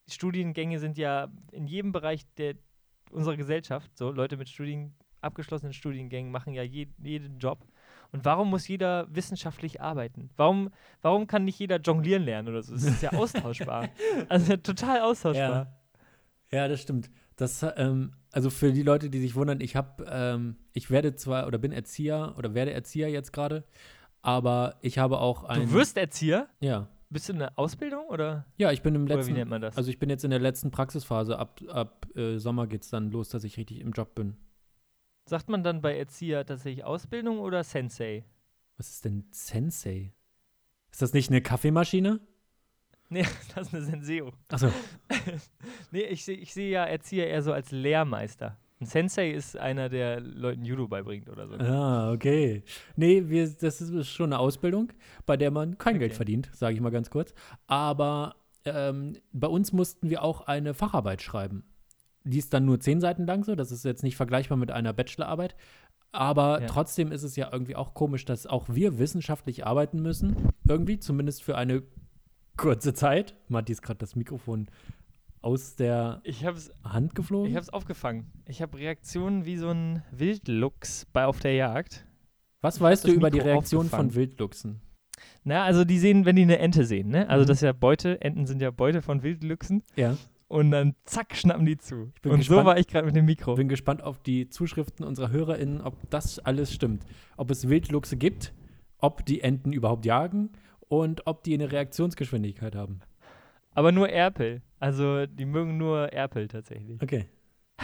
Studiengänge 0.07 0.79
sind 0.79 0.97
ja 0.97 1.29
in 1.51 1.67
jedem 1.67 1.91
Bereich 1.91 2.25
der, 2.37 2.55
unserer 3.11 3.37
Gesellschaft 3.37 3.97
so. 3.97 4.11
Leute 4.11 4.37
mit 4.37 4.49
Studien, 4.49 4.95
abgeschlossenen 5.21 5.73
Studiengängen 5.73 6.31
machen 6.31 6.53
ja 6.53 6.63
je, 6.63 6.87
jeden 7.01 7.39
Job. 7.39 7.65
Und 8.11 8.23
warum 8.23 8.49
muss 8.49 8.67
jeder 8.67 9.07
wissenschaftlich 9.13 9.81
arbeiten? 9.81 10.29
Warum, 10.37 10.69
warum 11.01 11.27
kann 11.27 11.43
nicht 11.43 11.59
jeder 11.59 11.79
jonglieren 11.79 12.23
lernen 12.23 12.49
oder 12.49 12.61
so? 12.61 12.73
Das 12.73 12.83
ist 12.83 13.01
ja 13.01 13.11
austauschbar. 13.13 13.89
also 14.29 14.55
total 14.57 15.01
austauschbar. 15.01 15.77
Ja, 16.51 16.59
ja 16.59 16.67
das 16.67 16.81
stimmt. 16.81 17.09
Das, 17.35 17.65
ähm, 17.75 18.11
also 18.31 18.49
für 18.49 18.71
die 18.71 18.83
Leute, 18.83 19.09
die 19.09 19.19
sich 19.19 19.35
wundern, 19.35 19.59
ich 19.59 19.75
habe, 19.75 20.05
ähm, 20.09 20.55
ich 20.71 20.89
werde 20.89 21.15
zwar 21.15 21.47
oder 21.47 21.57
bin 21.57 21.71
Erzieher 21.71 22.35
oder 22.37 22.53
werde 22.53 22.71
Erzieher 22.71 23.09
jetzt 23.09 23.33
gerade, 23.33 23.65
aber 24.21 24.77
ich 24.81 24.97
habe 24.97 25.19
auch 25.19 25.43
ein. 25.43 25.67
Du 25.67 25.73
wirst 25.73 25.97
Erzieher? 25.97 26.47
Ja. 26.59 26.87
Bist 27.09 27.29
du 27.29 27.33
in 27.33 27.39
der 27.39 27.57
Ausbildung 27.57 28.07
oder? 28.07 28.45
Ja, 28.57 28.71
ich 28.71 28.81
bin 28.81 28.95
im 28.95 29.07
letzten. 29.07 29.19
Oder 29.19 29.27
wie 29.27 29.39
nennt 29.39 29.49
man 29.49 29.61
das? 29.61 29.77
Also 29.77 29.89
ich 29.89 29.99
bin 29.99 30.09
jetzt 30.09 30.23
in 30.23 30.31
der 30.31 30.39
letzten 30.39 30.71
Praxisphase. 30.71 31.37
Ab, 31.37 31.61
ab 31.69 32.07
äh, 32.15 32.37
Sommer 32.37 32.67
geht 32.67 32.83
es 32.83 32.89
dann 32.89 33.11
los, 33.11 33.29
dass 33.29 33.43
ich 33.43 33.57
richtig 33.57 33.79
im 33.79 33.91
Job 33.91 34.15
bin. 34.15 34.37
Sagt 35.25 35.49
man 35.49 35.63
dann 35.63 35.81
bei 35.81 35.97
Erzieher 35.97 36.45
tatsächlich 36.45 36.83
Ausbildung 36.83 37.39
oder 37.39 37.63
Sensei? 37.63 38.25
Was 38.77 38.89
ist 38.89 39.05
denn 39.05 39.25
Sensei? 39.31 40.13
Ist 40.91 41.01
das 41.01 41.13
nicht 41.13 41.29
eine 41.29 41.41
Kaffeemaschine? 41.41 42.19
Nee, 43.09 43.25
das 43.55 43.67
ist 43.67 43.73
eine 43.73 43.83
Senseo. 43.83 44.33
Achso. 44.49 44.71
nee, 45.91 46.03
ich 46.03 46.25
sehe 46.25 46.37
ich 46.37 46.53
seh 46.53 46.69
ja 46.69 46.85
Erzieher 46.85 47.27
eher 47.27 47.41
so 47.41 47.53
als 47.53 47.71
Lehrmeister. 47.71 48.57
Ein 48.81 48.87
Sensei 48.87 49.31
ist 49.31 49.57
einer, 49.57 49.87
der 49.87 50.19
Leuten 50.19 50.65
Judo 50.65 50.87
beibringt 50.87 51.29
oder 51.29 51.47
so. 51.47 51.55
Ah, 51.55 52.11
okay. 52.11 52.63
Nee, 52.97 53.23
wir, 53.27 53.49
das 53.49 53.79
ist 53.79 54.09
schon 54.09 54.33
eine 54.33 54.39
Ausbildung, 54.39 54.91
bei 55.25 55.37
der 55.37 55.49
man 55.49 55.77
kein 55.77 55.95
okay. 55.95 55.99
Geld 55.99 56.13
verdient, 56.13 56.49
sage 56.53 56.75
ich 56.75 56.81
mal 56.81 56.89
ganz 56.89 57.09
kurz. 57.09 57.33
Aber 57.67 58.35
ähm, 58.65 59.13
bei 59.31 59.47
uns 59.47 59.71
mussten 59.71 60.09
wir 60.09 60.23
auch 60.23 60.41
eine 60.41 60.73
Facharbeit 60.73 61.21
schreiben. 61.21 61.63
Die 62.25 62.39
ist 62.39 62.53
dann 62.53 62.65
nur 62.65 62.79
zehn 62.79 62.99
Seiten 62.99 63.25
lang 63.25 63.43
so, 63.43 63.55
das 63.55 63.71
ist 63.71 63.85
jetzt 63.85 64.03
nicht 64.03 64.17
vergleichbar 64.17 64.57
mit 64.57 64.71
einer 64.71 64.91
Bachelorarbeit. 64.91 65.55
Aber 66.11 66.61
ja. 66.61 66.67
trotzdem 66.67 67.11
ist 67.11 67.23
es 67.23 67.35
ja 67.35 67.49
irgendwie 67.51 67.75
auch 67.75 67.93
komisch, 67.93 68.25
dass 68.25 68.47
auch 68.47 68.65
wir 68.69 68.99
wissenschaftlich 68.99 69.65
arbeiten 69.65 70.01
müssen. 70.01 70.35
Irgendwie, 70.67 70.99
zumindest 70.99 71.43
für 71.43 71.57
eine 71.57 71.83
kurze 72.57 72.93
Zeit. 72.93 73.35
Matti 73.47 73.73
ist 73.73 73.81
gerade 73.81 73.99
das 73.99 74.15
Mikrofon 74.15 74.67
aus 75.45 75.75
der 75.75 76.23
Hand 76.83 77.13
geflogen? 77.13 77.49
Ich 77.49 77.55
habe 77.55 77.63
es 77.63 77.69
aufgefangen. 77.69 78.31
Ich 78.47 78.63
habe 78.63 78.79
Reaktionen 78.79 79.45
wie 79.45 79.57
so 79.57 79.69
ein 79.69 80.01
Wildluchs 80.11 81.05
bei 81.13 81.25
auf 81.25 81.39
der 81.39 81.53
Jagd. 81.53 82.07
Was 82.61 82.77
ich 82.77 82.81
weißt 82.81 83.07
du 83.07 83.11
über 83.11 83.29
die 83.29 83.39
Reaktion 83.39 83.87
von 83.87 84.15
Wildluchsen? 84.15 84.81
Na, 85.43 85.63
also 85.63 85.85
die 85.85 85.99
sehen, 85.99 86.25
wenn 86.25 86.35
die 86.35 86.41
eine 86.41 86.57
Ente 86.57 86.83
sehen, 86.83 87.09
ne? 87.09 87.29
Also 87.29 87.43
mhm. 87.43 87.47
das 87.47 87.57
ist 87.57 87.61
ja 87.61 87.73
Beute, 87.73 88.19
Enten 88.21 88.47
sind 88.47 88.59
ja 88.59 88.71
Beute 88.71 89.03
von 89.03 89.21
Wildluchsen. 89.21 89.83
Ja. 89.95 90.17
Und 90.47 90.71
dann 90.71 90.95
zack, 91.05 91.35
schnappen 91.35 91.65
die 91.67 91.77
zu. 91.77 91.95
Und 91.95 92.13
gespannt, 92.23 92.43
so 92.43 92.65
war 92.65 92.79
ich 92.79 92.87
gerade 92.87 93.05
mit 93.05 93.15
dem 93.15 93.25
Mikro. 93.25 93.51
Ich 93.51 93.57
bin 93.57 93.69
gespannt 93.69 94.01
auf 94.01 94.17
die 94.23 94.49
Zuschriften 94.49 95.05
unserer 95.05 95.29
HörerInnen, 95.29 95.81
ob 95.81 96.09
das 96.09 96.39
alles 96.39 96.73
stimmt. 96.73 97.03
Ob 97.37 97.51
es 97.51 97.69
Wildluchse 97.69 98.17
gibt, 98.17 98.53
ob 98.97 99.23
die 99.25 99.41
Enten 99.41 99.73
überhaupt 99.73 100.05
jagen 100.05 100.53
und 100.87 101.27
ob 101.27 101.43
die 101.43 101.53
eine 101.53 101.71
Reaktionsgeschwindigkeit 101.71 102.75
haben. 102.75 103.01
Aber 103.75 103.91
nur 103.91 104.09
Erpel. 104.09 104.61
Also 104.79 105.25
die 105.25 105.45
mögen 105.45 105.77
nur 105.77 106.11
Erpel 106.11 106.47
tatsächlich. 106.47 107.01
Okay. 107.01 107.25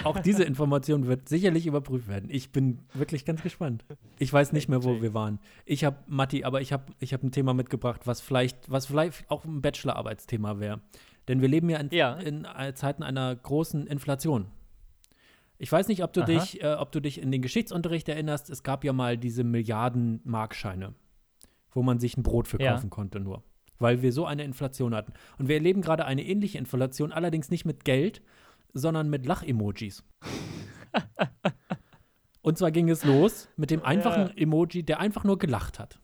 Auch 0.05 0.19
diese 0.19 0.43
Information 0.43 1.05
wird 1.05 1.27
sicherlich 1.27 1.67
überprüft 1.67 2.07
werden. 2.07 2.29
Ich 2.31 2.51
bin 2.51 2.79
wirklich 2.93 3.25
ganz 3.25 3.43
gespannt. 3.43 3.83
Ich 4.19 4.31
weiß 4.31 4.53
nicht 4.53 4.69
mehr, 4.69 4.83
wo 4.83 5.01
wir 5.01 5.13
waren. 5.13 5.39
Ich 5.65 5.83
habe 5.83 5.97
Matti, 6.07 6.45
aber 6.45 6.61
ich 6.61 6.71
habe 6.71 6.93
ich 6.99 7.13
hab 7.13 7.23
ein 7.23 7.31
Thema 7.31 7.53
mitgebracht, 7.53 8.01
was 8.05 8.21
vielleicht, 8.21 8.71
was 8.71 8.85
vielleicht 8.85 9.29
auch 9.29 9.43
ein 9.43 9.61
Bachelorarbeitsthema 9.61 10.59
wäre. 10.59 10.79
Denn 11.27 11.41
wir 11.41 11.49
leben 11.49 11.69
ja 11.69 11.79
in, 11.79 11.89
ja 11.91 12.13
in, 12.13 12.47
Zeiten 12.75 13.03
einer 13.03 13.35
großen 13.35 13.85
Inflation. 13.85 14.47
Ich 15.57 15.71
weiß 15.71 15.89
nicht, 15.89 16.03
ob 16.03 16.13
du 16.13 16.23
dich, 16.23 16.63
äh, 16.63 16.73
ob 16.73 16.91
du 16.93 17.01
dich 17.01 17.21
in 17.21 17.31
den 17.31 17.41
Geschichtsunterricht 17.41 18.07
erinnerst. 18.07 18.49
Es 18.49 18.63
gab 18.63 18.83
ja 18.85 18.93
mal 18.93 19.17
diese 19.17 19.43
Milliarden 19.43 20.21
Markscheine, 20.23 20.95
wo 21.71 21.83
man 21.83 21.99
sich 21.99 22.15
ein 22.15 22.23
Brot 22.23 22.47
für 22.47 22.57
kaufen 22.57 22.85
ja. 22.85 22.89
konnte 22.89 23.19
nur 23.19 23.43
weil 23.81 24.01
wir 24.01 24.11
so 24.11 24.25
eine 24.25 24.43
Inflation 24.43 24.95
hatten. 24.95 25.13
Und 25.37 25.47
wir 25.47 25.55
erleben 25.55 25.81
gerade 25.81 26.05
eine 26.05 26.23
ähnliche 26.23 26.57
Inflation, 26.57 27.11
allerdings 27.11 27.49
nicht 27.49 27.65
mit 27.65 27.83
Geld, 27.85 28.21
sondern 28.73 29.09
mit 29.09 29.25
Lach-Emojis. 29.25 30.03
Und 32.41 32.57
zwar 32.57 32.71
ging 32.71 32.89
es 32.89 33.03
los 33.03 33.49
mit 33.55 33.69
dem 33.69 33.83
einfachen 33.83 34.27
ja. 34.27 34.33
Emoji, 34.35 34.83
der 34.83 34.99
einfach 34.99 35.23
nur 35.23 35.37
gelacht 35.37 35.79
hat. 35.79 35.99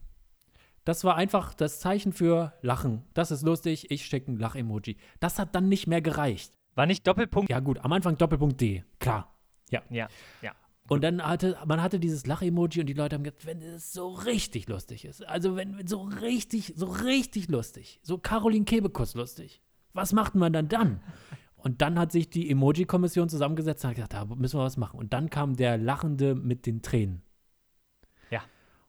Das 0.86 1.04
war 1.04 1.16
einfach 1.16 1.54
das 1.54 1.80
Zeichen 1.80 2.14
für 2.14 2.54
Lachen. 2.62 3.04
Das 3.14 3.32
ist 3.32 3.44
lustig, 3.44 3.92
ich 3.92 4.06
schicke 4.06 4.32
ein 4.32 4.38
Lach-Emoji. 4.38 4.98
Das 5.20 5.40
hat 5.40 5.56
dann 5.56 5.68
nicht 5.68 5.88
mehr 5.88 6.02
gereicht. 6.02 6.54
War 6.76 6.86
nicht 6.86 7.08
Doppelpunkt? 7.08 7.50
Ja, 7.50 7.60
gut, 7.60 7.80
am 7.80 7.92
Anfang 7.92 8.18
Doppelpunkt 8.18 8.62
D, 8.62 8.84
klar. 9.00 9.36
Ja. 9.70 9.82
Ja, 9.90 10.08
ja. 10.42 10.54
Und 10.88 11.04
dann 11.04 11.22
hatte, 11.22 11.58
man 11.66 11.82
hatte 11.82 12.00
dieses 12.00 12.26
Lach-Emoji 12.26 12.82
und 12.82 12.88
die 12.88 12.94
Leute 12.94 13.16
haben 13.16 13.24
gesagt, 13.24 13.46
wenn 13.46 13.62
es 13.62 13.92
so 13.92 14.10
richtig 14.10 14.70
lustig 14.70 15.06
ist, 15.06 15.26
also 15.28 15.56
wenn 15.56 15.86
so 15.86 16.02
richtig, 16.02 16.74
so 16.76 16.86
richtig 16.86 17.50
lustig, 17.50 18.00
so 18.04 18.18
Caroline 18.18 18.66
Kebekus 18.66 19.14
lustig, 19.14 19.62
was 19.94 20.14
macht 20.14 20.36
man 20.36 20.54
dann 20.54 20.70
dann? 20.70 21.02
Und 21.58 21.82
dann 21.82 22.00
hat 22.00 22.12
sich 22.12 22.30
die 22.30 22.50
Emoji-Kommission 22.50 23.28
zusammengesetzt 23.28 23.84
und 23.84 23.90
hat 23.90 23.96
gesagt, 23.96 24.14
da 24.14 24.26
müssen 24.26 24.60
wir 24.60 24.64
was 24.64 24.78
machen. 24.78 25.00
Und 25.00 25.12
dann 25.12 25.30
kam 25.30 25.56
der 25.56 25.78
Lachende 25.78 26.36
mit 26.36 26.66
den 26.66 26.82
Tränen. 26.82 27.24
Ja. 28.30 28.42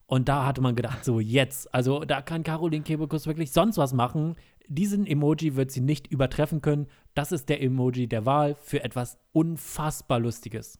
Und 0.07 0.29
da 0.29 0.47
hatte 0.47 0.61
man 0.61 0.77
gedacht, 0.77 1.05
so 1.05 1.19
jetzt, 1.19 1.75
also 1.75 2.05
da 2.05 2.23
kann 2.23 2.45
Caroline 2.45 2.85
Kebekus 2.85 3.27
wirklich 3.27 3.51
sonst 3.51 3.79
was 3.79 3.93
machen. 3.93 4.37
Diesen 4.69 5.07
Emoji 5.07 5.57
wird 5.57 5.71
sie 5.71 5.81
nicht 5.81 6.07
übertreffen 6.07 6.61
können. 6.61 6.87
Das 7.15 7.33
ist 7.33 7.49
der 7.49 7.63
Emoji 7.63 8.07
der 8.07 8.27
Wahl 8.27 8.55
für 8.55 8.85
etwas 8.85 9.19
unfassbar 9.33 10.21
Lustiges. 10.21 10.79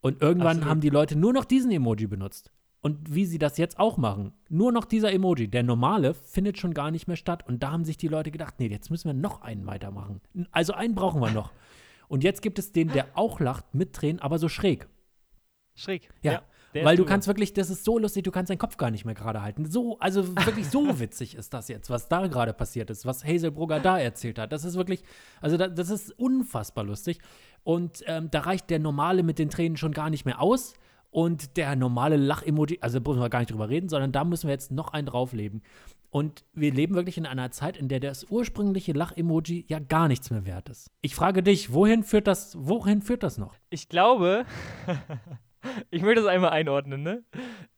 Und 0.00 0.22
irgendwann 0.22 0.58
Absolut. 0.58 0.68
haben 0.68 0.80
die 0.80 0.88
Leute 0.88 1.16
nur 1.16 1.32
noch 1.32 1.44
diesen 1.44 1.70
Emoji 1.70 2.06
benutzt. 2.06 2.50
Und 2.82 3.14
wie 3.14 3.26
sie 3.26 3.38
das 3.38 3.58
jetzt 3.58 3.78
auch 3.78 3.98
machen, 3.98 4.32
nur 4.48 4.72
noch 4.72 4.86
dieser 4.86 5.12
Emoji, 5.12 5.48
der 5.48 5.62
normale, 5.62 6.14
findet 6.14 6.58
schon 6.58 6.72
gar 6.72 6.90
nicht 6.90 7.06
mehr 7.06 7.16
statt. 7.16 7.46
Und 7.46 7.62
da 7.62 7.72
haben 7.72 7.84
sich 7.84 7.98
die 7.98 8.08
Leute 8.08 8.30
gedacht, 8.30 8.54
nee, 8.58 8.68
jetzt 8.68 8.90
müssen 8.90 9.08
wir 9.08 9.14
noch 9.14 9.42
einen 9.42 9.66
weitermachen. 9.66 10.22
Also 10.50 10.72
einen 10.72 10.94
brauchen 10.94 11.20
wir 11.20 11.30
noch. 11.30 11.52
Und 12.08 12.24
jetzt 12.24 12.40
gibt 12.40 12.58
es 12.58 12.72
den, 12.72 12.88
der 12.88 13.06
auch 13.14 13.38
lacht 13.38 13.74
mit 13.74 13.92
Tränen, 13.92 14.20
aber 14.20 14.38
so 14.38 14.48
schräg. 14.48 14.88
Schräg. 15.74 16.08
Ja, 16.22 16.42
der 16.74 16.84
Weil 16.84 16.96
du 16.96 17.04
kannst 17.04 17.26
wirklich, 17.26 17.52
das 17.52 17.68
ist 17.68 17.84
so 17.84 17.98
lustig, 17.98 18.22
du 18.22 18.30
kannst 18.30 18.48
deinen 18.48 18.58
Kopf 18.58 18.76
gar 18.76 18.90
nicht 18.90 19.04
mehr 19.04 19.14
gerade 19.14 19.42
halten. 19.42 19.64
So, 19.64 19.98
also 19.98 20.36
wirklich 20.36 20.68
so 20.68 20.98
witzig 21.00 21.34
ist 21.34 21.52
das 21.52 21.66
jetzt, 21.68 21.90
was 21.90 22.08
da 22.08 22.26
gerade 22.28 22.52
passiert 22.52 22.90
ist, 22.90 23.04
was 23.04 23.24
Hazelbrugger 23.24 23.80
da 23.80 23.98
erzählt 23.98 24.38
hat. 24.38 24.52
Das 24.52 24.64
ist 24.64 24.76
wirklich, 24.76 25.02
also 25.40 25.56
da, 25.56 25.66
das 25.66 25.90
ist 25.90 26.12
unfassbar 26.12 26.84
lustig. 26.84 27.18
Und 27.62 28.02
ähm, 28.06 28.30
da 28.30 28.40
reicht 28.40 28.70
der 28.70 28.78
normale 28.78 29.22
mit 29.22 29.38
den 29.38 29.50
Tränen 29.50 29.76
schon 29.76 29.92
gar 29.92 30.10
nicht 30.10 30.24
mehr 30.24 30.40
aus. 30.40 30.74
Und 31.10 31.56
der 31.56 31.74
normale 31.74 32.16
Lach-Emoji, 32.16 32.78
also 32.80 33.00
da 33.00 33.10
müssen 33.10 33.20
wir 33.20 33.30
gar 33.30 33.40
nicht 33.40 33.50
drüber 33.50 33.68
reden, 33.68 33.88
sondern 33.88 34.12
da 34.12 34.24
müssen 34.24 34.46
wir 34.46 34.52
jetzt 34.52 34.70
noch 34.70 34.92
einen 34.92 35.06
drauflegen. 35.06 35.62
Und 36.10 36.44
wir 36.52 36.72
leben 36.72 36.94
wirklich 36.94 37.18
in 37.18 37.26
einer 37.26 37.50
Zeit, 37.52 37.76
in 37.76 37.88
der 37.88 38.00
das 38.00 38.24
ursprüngliche 38.30 38.92
Lach-Emoji 38.92 39.64
ja 39.68 39.78
gar 39.78 40.08
nichts 40.08 40.30
mehr 40.30 40.44
wert 40.44 40.68
ist. 40.68 40.90
Ich 41.02 41.14
frage 41.14 41.42
dich, 41.42 41.72
wohin 41.72 42.02
führt 42.02 42.26
das, 42.26 42.56
wohin 42.58 43.02
führt 43.02 43.22
das 43.22 43.38
noch? 43.38 43.54
Ich 43.70 43.88
glaube, 43.88 44.44
ich 45.90 46.02
möchte 46.02 46.22
das 46.22 46.30
einmal 46.30 46.50
einordnen, 46.50 47.02
ne? 47.02 47.24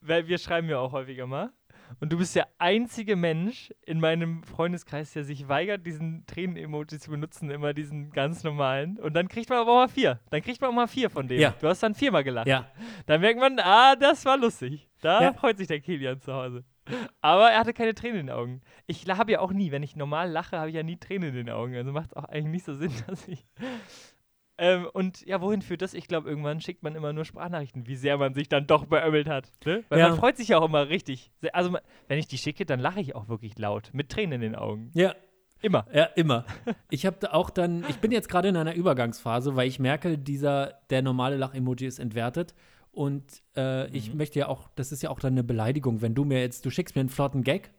Weil 0.01 0.29
wir 0.29 0.39
schreiben 0.39 0.69
ja 0.69 0.79
auch 0.79 0.93
häufiger 0.93 1.27
mal. 1.27 1.53
Und 2.01 2.13
du 2.13 2.19
bist 2.19 2.35
der 2.37 2.49
einzige 2.59 3.17
Mensch 3.17 3.73
in 3.85 4.01
meinem 4.01 4.43
Freundeskreis, 4.43 5.13
der 5.13 5.25
sich 5.25 5.49
weigert, 5.49 5.87
diesen 5.87 6.27
Tränen-Emoji 6.27 6.99
zu 6.99 7.11
benutzen, 7.11 7.51
immer 7.51 7.73
diesen 7.75 8.11
ganz 8.11 8.43
normalen. 8.45 8.99
Und 8.99 9.15
dann 9.15 9.29
kriegt 9.29 9.49
man 9.51 9.59
aber 9.59 9.73
auch 9.73 9.77
mal 9.87 9.89
vier. 9.89 10.21
Dann 10.31 10.43
kriegt 10.43 10.61
man 10.61 10.71
auch 10.71 10.75
mal 10.75 10.89
vier 10.89 11.11
von 11.11 11.29
dem. 11.29 11.41
Ja. 11.41 11.55
Du 11.61 11.69
hast 11.69 11.83
dann 11.83 11.95
viermal 11.95 12.25
gelacht. 12.25 12.47
Ja, 12.47 12.67
Dann 13.07 13.21
merkt 13.21 13.39
man, 13.41 13.59
ah, 13.61 13.97
das 13.97 14.25
war 14.25 14.37
lustig. 14.37 14.89
Da 15.01 15.21
Ja. 15.23 15.33
freut 15.33 15.59
sich 15.59 15.69
der 15.69 15.81
Kilian 15.81 16.21
zu 16.21 16.33
Hause. 16.33 16.65
Aber 17.21 17.51
er 17.51 17.61
hatte 17.61 17.73
keine 17.73 17.95
Tränen 17.95 18.21
in 18.21 18.27
den 18.27 18.35
Augen. 18.35 18.61
Ich 18.87 19.07
habe 19.09 19.31
ja 19.33 19.39
auch 19.41 19.53
nie, 19.53 19.71
wenn 19.71 19.83
ich 19.85 19.95
normal 19.95 20.31
lache, 20.31 20.59
habe 20.59 20.69
ich 20.71 20.75
ja 20.75 20.83
nie 20.83 20.97
Tränen 20.97 21.29
in 21.31 21.35
den 21.47 21.51
Augen. 21.51 21.77
Also 21.77 21.93
macht 21.93 22.07
es 22.11 22.15
auch 22.17 22.25
eigentlich 22.25 22.47
nicht 22.53 22.65
so 22.65 22.75
Sinn, 22.75 22.91
dass 23.07 23.29
ich. 23.29 23.45
Ähm, 24.59 24.87
und 24.93 25.25
ja, 25.27 25.41
wohin 25.41 25.63
führt 25.63 25.83
das? 25.83 25.95
Ich 25.95 26.07
glaube, 26.09 26.29
irgendwann 26.29 26.61
schickt 26.61 26.83
man 26.83 26.95
immer 26.95 27.13
nur 27.13 27.25
Sprachnachrichten, 27.25 27.87
wie 27.87 27.97
sehr 27.97 28.19
man 28.19 28.35
sich 28.35 28.49
dann 28.49 28.67
doch 28.67 28.85
beömmelt 28.87 29.27
hat. 29.27 29.51
Ne? 29.65 29.83
Weil 29.89 29.99
Ja. 29.99 30.09
man 30.11 30.19
freut 30.19 30.37
sich 30.37 30.49
ja 30.49 30.59
auch 30.59 30.67
immer 30.67 30.89
richtig. 30.89 31.31
Also, 31.53 31.77
wenn 32.09 32.19
ich 32.19 32.27
die 32.29 32.39
schicke, 32.39 32.67
dann 32.67 32.79
lache 32.81 33.01
ich 33.01 33.15
auch 33.15 33.29
wirklich 33.29 33.59
laut. 33.59 33.91
Mit 33.93 34.11
Tränen 34.11 34.35
in 34.35 34.41
den 34.41 34.55
Augen. 34.57 34.91
ja, 34.95 35.15
Immer. 35.65 35.87
Ja, 35.95 36.07
immer. 36.17 36.45
Ich 36.91 37.07
habe 37.07 37.17
da 37.21 37.31
auch 37.35 37.49
dann, 37.49 37.85
ich 37.89 37.99
bin 38.01 38.11
jetzt 38.11 38.29
gerade 38.29 38.49
in 38.49 38.57
einer 38.57 38.75
Übergangsphase, 38.75 39.55
weil 39.55 39.69
ich 39.69 39.79
merke, 39.79 40.19
dieser, 40.19 40.81
der 40.91 41.03
normale 41.03 41.37
Lach-Emoji 41.37 41.87
ist 41.87 42.01
entwertet. 42.01 42.53
Und 42.91 43.43
äh, 43.57 43.87
ich 43.97 44.11
Mhm. 44.11 44.17
möchte 44.19 44.41
ja 44.41 44.49
auch, 44.49 44.69
das 44.75 44.91
ist 44.91 45.03
ja 45.05 45.11
auch 45.11 45.21
dann 45.21 45.35
eine 45.35 45.45
Beleidigung, 45.45 46.03
wenn 46.03 46.17
du 46.17 46.25
mir 46.25 46.41
jetzt, 46.41 46.67
du 46.67 46.71
schickst 46.71 46.97
mir 46.97 47.01
einen 47.01 47.09
flotten 47.11 47.45
Gag 47.45 47.71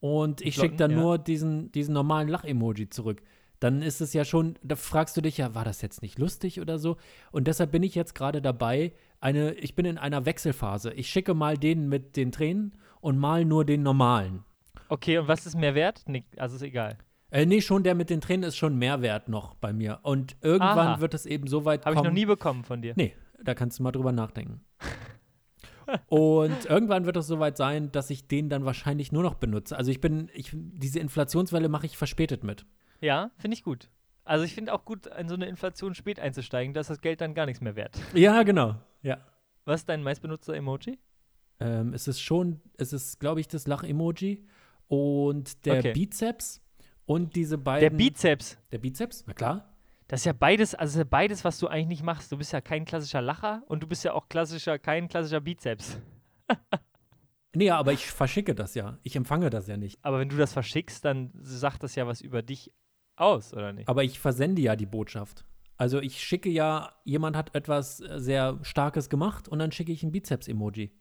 und 0.00 0.40
ich 0.40 0.54
schicke 0.54 0.76
dann 0.76 0.92
ja. 0.92 0.96
nur 0.98 1.18
diesen, 1.18 1.72
diesen 1.72 1.94
normalen 1.94 2.28
Lach-Emoji 2.28 2.88
zurück. 2.90 3.22
Dann 3.64 3.80
ist 3.80 4.02
es 4.02 4.12
ja 4.12 4.26
schon, 4.26 4.58
da 4.62 4.76
fragst 4.76 5.16
du 5.16 5.22
dich 5.22 5.38
ja, 5.38 5.54
war 5.54 5.64
das 5.64 5.80
jetzt 5.80 6.02
nicht 6.02 6.18
lustig 6.18 6.60
oder 6.60 6.78
so? 6.78 6.98
Und 7.32 7.48
deshalb 7.48 7.72
bin 7.72 7.82
ich 7.82 7.94
jetzt 7.94 8.14
gerade 8.14 8.42
dabei, 8.42 8.92
eine, 9.20 9.54
ich 9.54 9.74
bin 9.74 9.86
in 9.86 9.96
einer 9.96 10.26
Wechselphase. 10.26 10.92
Ich 10.92 11.08
schicke 11.08 11.32
mal 11.32 11.56
den 11.56 11.88
mit 11.88 12.14
den 12.18 12.30
Tränen 12.30 12.76
und 13.00 13.16
mal 13.16 13.46
nur 13.46 13.64
den 13.64 13.82
normalen. 13.82 14.44
Okay, 14.90 15.16
und 15.16 15.28
was 15.28 15.46
ist 15.46 15.56
mehr 15.56 15.74
wert? 15.74 16.02
Nee, 16.04 16.26
also 16.36 16.56
ist 16.56 16.62
egal. 16.62 16.98
Äh, 17.30 17.46
nee, 17.46 17.62
schon 17.62 17.84
der 17.84 17.94
mit 17.94 18.10
den 18.10 18.20
Tränen 18.20 18.42
ist 18.42 18.58
schon 18.58 18.76
Mehrwert 18.76 19.30
noch 19.30 19.54
bei 19.54 19.72
mir. 19.72 20.00
Und 20.02 20.36
irgendwann 20.42 20.88
Aha. 20.88 21.00
wird 21.00 21.14
es 21.14 21.24
eben 21.24 21.46
so 21.46 21.64
weit 21.64 21.86
Habe 21.86 21.96
ich 21.96 22.02
noch 22.02 22.10
nie 22.10 22.26
bekommen 22.26 22.64
von 22.64 22.82
dir. 22.82 22.92
Nee, 22.96 23.14
da 23.42 23.54
kannst 23.54 23.78
du 23.78 23.82
mal 23.82 23.92
drüber 23.92 24.12
nachdenken. 24.12 24.60
Und 26.08 26.66
irgendwann 26.66 27.06
wird 27.06 27.16
es 27.16 27.26
soweit 27.26 27.56
sein, 27.56 27.90
dass 27.92 28.10
ich 28.10 28.28
den 28.28 28.50
dann 28.50 28.66
wahrscheinlich 28.66 29.10
nur 29.10 29.22
noch 29.22 29.36
benutze. 29.36 29.74
Also 29.74 29.90
ich 29.90 30.02
bin, 30.02 30.28
ich, 30.34 30.50
diese 30.52 30.98
Inflationswelle 30.98 31.70
mache 31.70 31.86
ich 31.86 31.96
verspätet 31.96 32.44
mit. 32.44 32.66
Ja, 33.04 33.30
finde 33.36 33.54
ich 33.54 33.62
gut. 33.62 33.90
Also 34.24 34.44
ich 34.46 34.54
finde 34.54 34.72
auch 34.72 34.86
gut, 34.86 35.06
in 35.06 35.28
so 35.28 35.34
eine 35.34 35.44
Inflation 35.46 35.94
spät 35.94 36.18
einzusteigen, 36.18 36.72
da 36.72 36.80
ist 36.80 36.88
das 36.88 37.02
Geld 37.02 37.20
dann 37.20 37.34
gar 37.34 37.44
nichts 37.44 37.60
mehr 37.60 37.76
wert. 37.76 38.00
Ja, 38.14 38.42
genau. 38.42 38.76
Ja. 39.02 39.18
Was 39.66 39.82
ist 39.82 39.88
dein 39.90 40.02
meistbenutzter 40.02 40.54
Emoji? 40.54 40.98
Ähm, 41.60 41.92
es 41.92 42.08
ist 42.08 42.20
schon, 42.20 42.62
es 42.78 42.94
ist, 42.94 43.20
glaube 43.20 43.40
ich, 43.40 43.48
das 43.48 43.66
Lach-Emoji 43.66 44.46
und 44.88 45.66
der 45.66 45.78
Okay. 45.80 45.92
Bizeps 45.92 46.62
und 47.04 47.36
diese 47.36 47.58
Der 47.58 47.64
beiden. 47.64 47.98
Bizeps. 47.98 48.56
Der 48.72 48.78
Bizeps, 48.78 49.24
na 49.26 49.34
klar. 49.34 49.70
Das 50.08 50.20
ist 50.20 50.24
ja 50.24 50.32
beides, 50.32 50.74
also 50.74 50.98
ja 51.00 51.04
beides, 51.04 51.44
was 51.44 51.58
du 51.58 51.68
eigentlich 51.68 51.88
nicht 51.88 52.02
machst. 52.02 52.32
Du 52.32 52.38
bist 52.38 52.52
ja 52.52 52.62
kein 52.62 52.86
klassischer 52.86 53.20
Lacher 53.20 53.62
und 53.68 53.82
du 53.82 53.86
bist 53.86 54.04
ja 54.04 54.14
auch 54.14 54.30
klassischer, 54.30 54.78
kein 54.78 55.08
klassischer 55.08 55.40
Bizeps. 55.40 55.98
Nee, 57.56 57.70
aber 57.70 57.92
ich 57.92 58.06
verschicke 58.06 58.54
das 58.54 58.74
ja. 58.74 58.98
Ich 59.04 59.14
empfange 59.14 59.48
das 59.48 59.68
ja 59.68 59.76
nicht. 59.76 59.98
Aber 60.02 60.18
wenn 60.18 60.28
du 60.28 60.36
das 60.36 60.52
verschickst, 60.52 61.04
dann 61.04 61.30
sagt 61.40 61.84
das 61.84 61.94
ja 61.94 62.04
was 62.06 62.20
über 62.20 62.42
dich 62.42 62.72
aus, 63.16 63.52
oder 63.54 63.72
nicht? 63.72 63.88
Aber 63.88 64.04
ich 64.04 64.18
versende 64.18 64.62
ja 64.62 64.76
die 64.76 64.86
Botschaft. 64.86 65.44
Also 65.76 66.00
ich 66.00 66.22
schicke 66.22 66.48
ja, 66.48 66.92
jemand 67.04 67.36
hat 67.36 67.54
etwas 67.54 68.00
äh, 68.00 68.20
sehr 68.20 68.58
Starkes 68.62 69.08
gemacht 69.08 69.48
und 69.48 69.58
dann 69.58 69.72
schicke 69.72 69.92
ich 69.92 70.02
ein 70.02 70.12
Bizeps-Emoji. 70.12 70.92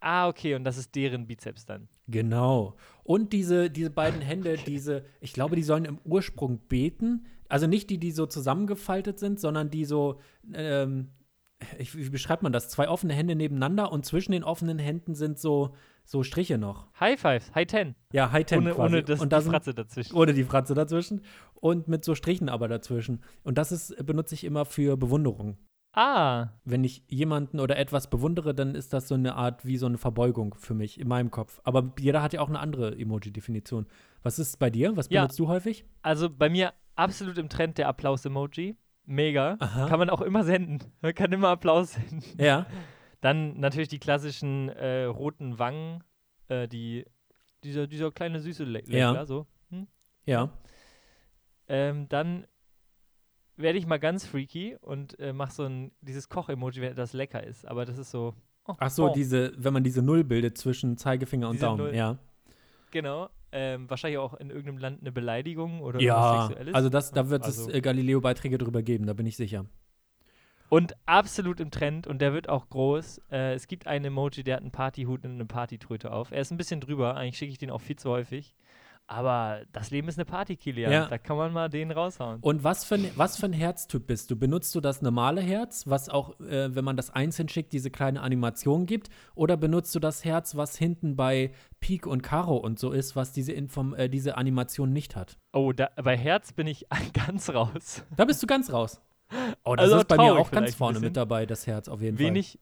Ah, 0.00 0.28
okay, 0.28 0.56
und 0.56 0.64
das 0.64 0.78
ist 0.78 0.94
deren 0.96 1.26
Bizeps 1.26 1.64
dann. 1.64 1.88
Genau. 2.08 2.76
Und 3.04 3.32
diese, 3.32 3.70
diese 3.70 3.90
beiden 3.90 4.20
Hände, 4.20 4.56
diese, 4.56 5.04
ich 5.20 5.32
glaube, 5.32 5.54
die 5.54 5.62
sollen 5.62 5.84
im 5.84 5.98
Ursprung 6.04 6.58
beten. 6.66 7.26
Also 7.48 7.68
nicht 7.68 7.88
die, 7.88 7.98
die 7.98 8.10
so 8.10 8.26
zusammengefaltet 8.26 9.20
sind, 9.20 9.38
sondern 9.38 9.70
die 9.70 9.84
so, 9.84 10.18
ähm, 10.52 11.10
ich, 11.78 11.96
wie 11.96 12.10
beschreibt 12.10 12.42
man 12.42 12.52
das? 12.52 12.68
Zwei 12.68 12.88
offene 12.88 13.14
Hände 13.14 13.36
nebeneinander 13.36 13.92
und 13.92 14.04
zwischen 14.04 14.32
den 14.32 14.42
offenen 14.42 14.80
Händen 14.80 15.14
sind 15.14 15.38
so, 15.38 15.76
so 16.04 16.22
Striche 16.22 16.58
noch. 16.58 16.86
High 17.00 17.18
Five, 17.20 17.54
High 17.54 17.66
Ten. 17.66 17.94
Ja, 18.12 18.30
High 18.32 18.44
Ten 18.44 18.60
Ohne, 18.60 18.74
quasi. 18.74 18.94
ohne 18.94 19.02
das, 19.04 19.20
und 19.20 19.32
da 19.32 19.40
die 19.40 19.48
Fratze 19.48 19.74
dazwischen. 19.74 20.14
Ohne 20.16 20.34
die 20.34 20.44
Fratze 20.44 20.74
dazwischen. 20.74 21.22
Und 21.54 21.88
mit 21.88 22.04
so 22.04 22.14
Strichen 22.14 22.48
aber 22.48 22.68
dazwischen. 22.68 23.22
Und 23.44 23.56
das 23.58 23.72
ist, 23.72 24.04
benutze 24.04 24.34
ich 24.34 24.44
immer 24.44 24.64
für 24.64 24.96
Bewunderung. 24.96 25.56
Ah, 25.94 26.48
Wenn 26.64 26.84
ich 26.84 27.04
jemanden 27.08 27.60
oder 27.60 27.76
etwas 27.76 28.08
bewundere, 28.08 28.54
dann 28.54 28.74
ist 28.74 28.94
das 28.94 29.08
so 29.08 29.14
eine 29.14 29.34
Art 29.36 29.66
wie 29.66 29.76
so 29.76 29.84
eine 29.86 29.98
Verbeugung 29.98 30.54
für 30.58 30.72
mich 30.72 30.98
in 30.98 31.06
meinem 31.06 31.30
Kopf. 31.30 31.60
Aber 31.64 31.92
jeder 31.98 32.22
hat 32.22 32.32
ja 32.32 32.40
auch 32.40 32.48
eine 32.48 32.60
andere 32.60 32.98
Emoji-Definition. 32.98 33.86
Was 34.22 34.38
ist 34.38 34.58
bei 34.58 34.70
dir? 34.70 34.96
Was 34.96 35.10
Ja. 35.10 35.20
benutzt 35.22 35.38
du 35.38 35.48
häufig? 35.48 35.84
also 36.00 36.30
bei 36.30 36.48
mir 36.48 36.72
absolut 36.94 37.36
im 37.38 37.48
Trend 37.50 37.76
der 37.78 37.88
Applaus-Emoji. 37.88 38.76
Mega. 39.04 39.56
Aha. 39.58 39.86
Kann 39.88 39.98
man 39.98 40.08
auch 40.10 40.22
immer 40.22 40.44
senden. 40.44 40.78
Man 41.02 41.14
kann 41.14 41.30
immer 41.32 41.48
Applaus 41.48 41.92
senden. 41.92 42.22
Ja. 42.38 42.66
Dann 43.22 43.58
natürlich 43.58 43.88
die 43.88 43.98
klassischen 43.98 44.68
äh, 44.68 45.04
roten 45.04 45.58
Wangen, 45.58 46.04
äh, 46.48 46.68
die, 46.68 47.06
dieser, 47.64 47.86
dieser 47.86 48.10
kleine 48.10 48.40
süße 48.40 48.64
Le 48.64 48.82
Ja. 48.86 49.10
Lächler, 49.12 49.26
so. 49.26 49.46
Hm? 49.70 49.86
Ja. 50.26 50.50
Ähm, 51.68 52.08
dann 52.10 52.46
werde 53.56 53.78
ich 53.78 53.86
mal 53.86 53.98
ganz 53.98 54.26
freaky 54.26 54.76
und 54.80 55.18
äh, 55.20 55.32
mache 55.32 55.52
so 55.52 55.62
ein, 55.64 55.92
dieses 56.00 56.28
Koch-Emoji, 56.28 56.82
wenn 56.82 56.96
das 56.96 57.12
lecker 57.12 57.42
ist. 57.44 57.66
Aber 57.66 57.84
das 57.84 57.96
ist 57.96 58.10
so. 58.10 58.34
oh, 58.66 58.74
Ach 58.78 58.90
so, 58.90 59.10
oh. 59.10 59.14
diese, 59.14 59.52
wenn 59.56 59.72
man 59.72 59.84
diese 59.84 60.02
Null 60.02 60.24
bildet 60.24 60.58
zwischen 60.58 60.96
Zeigefinger 60.98 61.46
und 61.48 61.54
Diese 61.54 61.66
Daumen. 61.66 61.78
Null. 61.78 61.94
Ja. 61.94 62.18
Genau. 62.90 63.28
Ähm, 63.52 63.88
wahrscheinlich 63.88 64.18
auch 64.18 64.34
in 64.34 64.50
irgendeinem 64.50 64.78
Land 64.78 65.00
eine 65.02 65.12
Beleidigung 65.12 65.80
oder 65.80 65.98
was 65.98 66.02
Ja. 66.04 66.46
Sexuelles. 66.48 66.74
Also 66.74 66.88
das, 66.88 67.12
da 67.12 67.30
wird 67.30 67.44
Also- 67.44 67.68
es 67.68 67.74
äh, 67.74 67.80
Galileo-Beiträge 67.80 68.58
drüber 68.58 68.82
geben, 68.82 69.06
da 69.06 69.12
bin 69.12 69.26
ich 69.26 69.36
sicher. 69.36 69.66
Und 70.72 70.96
absolut 71.04 71.60
im 71.60 71.70
Trend 71.70 72.06
und 72.06 72.22
der 72.22 72.32
wird 72.32 72.48
auch 72.48 72.70
groß. 72.70 73.20
Äh, 73.30 73.52
es 73.52 73.66
gibt 73.66 73.86
einen 73.86 74.06
Emoji, 74.06 74.42
der 74.42 74.56
hat 74.56 74.62
einen 74.62 74.70
Partyhut 74.70 75.22
und 75.22 75.32
eine 75.32 75.44
Partytröte 75.44 76.10
auf. 76.10 76.30
Er 76.30 76.40
ist 76.40 76.50
ein 76.50 76.56
bisschen 76.56 76.80
drüber, 76.80 77.14
eigentlich 77.14 77.36
schicke 77.36 77.52
ich 77.52 77.58
den 77.58 77.70
auch 77.70 77.82
viel 77.82 77.96
zu 77.96 78.08
häufig. 78.08 78.54
Aber 79.06 79.66
das 79.72 79.90
Leben 79.90 80.08
ist 80.08 80.16
eine 80.16 80.24
Party, 80.24 80.56
Kilian. 80.56 80.90
Ja. 80.90 81.08
Da 81.08 81.18
kann 81.18 81.36
man 81.36 81.52
mal 81.52 81.68
den 81.68 81.90
raushauen. 81.90 82.40
Und 82.40 82.64
was 82.64 82.86
für, 82.86 82.94
ein, 82.94 83.10
was 83.16 83.36
für 83.36 83.44
ein 83.44 83.52
Herztyp 83.52 84.06
bist 84.06 84.30
du? 84.30 84.36
Benutzt 84.36 84.74
du 84.74 84.80
das 84.80 85.02
normale 85.02 85.42
Herz, 85.42 85.86
was 85.88 86.08
auch, 86.08 86.40
äh, 86.40 86.74
wenn 86.74 86.86
man 86.86 86.96
das 86.96 87.10
einzeln 87.10 87.50
schickt, 87.50 87.74
diese 87.74 87.90
kleine 87.90 88.22
Animation 88.22 88.86
gibt? 88.86 89.10
Oder 89.34 89.58
benutzt 89.58 89.94
du 89.94 90.00
das 90.00 90.24
Herz, 90.24 90.56
was 90.56 90.78
hinten 90.78 91.16
bei 91.16 91.52
Peak 91.80 92.06
und 92.06 92.22
Karo 92.22 92.56
und 92.56 92.78
so 92.78 92.92
ist, 92.92 93.14
was 93.14 93.32
diese, 93.32 93.52
Inform 93.52 93.92
äh, 93.92 94.08
diese 94.08 94.38
Animation 94.38 94.90
nicht 94.90 95.16
hat? 95.16 95.36
Oh, 95.52 95.72
da, 95.72 95.90
bei 96.02 96.16
Herz 96.16 96.54
bin 96.54 96.66
ich 96.66 96.86
ganz 97.12 97.50
raus. 97.50 98.06
Da 98.16 98.24
bist 98.24 98.42
du 98.42 98.46
ganz 98.46 98.72
raus. 98.72 99.02
Oh, 99.64 99.74
das 99.76 99.84
Also 99.84 99.98
ist 99.98 100.08
bei 100.08 100.16
mir 100.16 100.34
auch 100.34 100.50
ganz 100.50 100.74
vorne 100.74 101.00
mit 101.00 101.16
dabei, 101.16 101.46
das 101.46 101.66
Herz 101.66 101.88
auf 101.88 102.00
jeden 102.00 102.18
Wenig, 102.18 102.58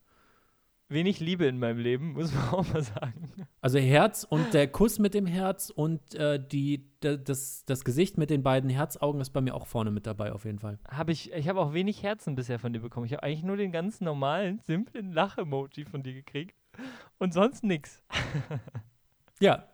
wenig 0.89 1.21
Liebe 1.21 1.47
in 1.47 1.59
meinem 1.59 1.79
Leben, 1.79 2.12
muss 2.12 2.35
man 2.35 2.49
auch 2.51 2.73
mal 2.73 2.83
sagen. 2.83 3.33
Also 3.61 3.79
Herz 3.79 4.25
und 4.29 4.53
der 4.55 4.68
Kuss 4.68 4.99
mit 4.99 5.14
dem 5.14 5.27
Herz 5.27 5.71
und 5.71 6.14
äh, 6.14 6.45
die, 6.45 6.91
das, 7.01 7.64
das 7.64 7.85
Gesicht 7.85 8.18
mit 8.18 8.31
den 8.31 8.43
beiden 8.43 8.71
Herzaugen 8.71 9.21
ist 9.21 9.31
bei 9.31 9.41
mir 9.41 9.55
auch 9.55 9.66
vorne 9.66 9.91
mit 9.91 10.07
dabei, 10.07 10.33
auf 10.33 10.45
jeden 10.45 10.59
Fall. 10.59 10.79
Habe 10.91 11.12
ich, 11.12 11.33
ich 11.33 11.49
habe 11.49 11.61
auch 11.61 11.73
wenig 11.73 12.03
Herzen 12.03 12.35
bisher 12.35 12.59
von 12.59 12.73
dir 12.73 12.81
bekommen. 12.81 13.07
Ich 13.07 13.12
habe 13.12 13.23
eigentlich 13.23 13.45
nur 13.45 13.57
den 13.57 13.73
ganz 13.73 14.01
normalen, 14.01 14.61
simplen 14.61 15.12
Lach-Emoji 15.12 15.85
von 15.85 16.03
dir 16.03 16.14
gekriegt. 16.14 16.55
Und 17.18 17.35
sonst 17.35 17.64
nix. 17.64 18.03
ja. 19.41 19.64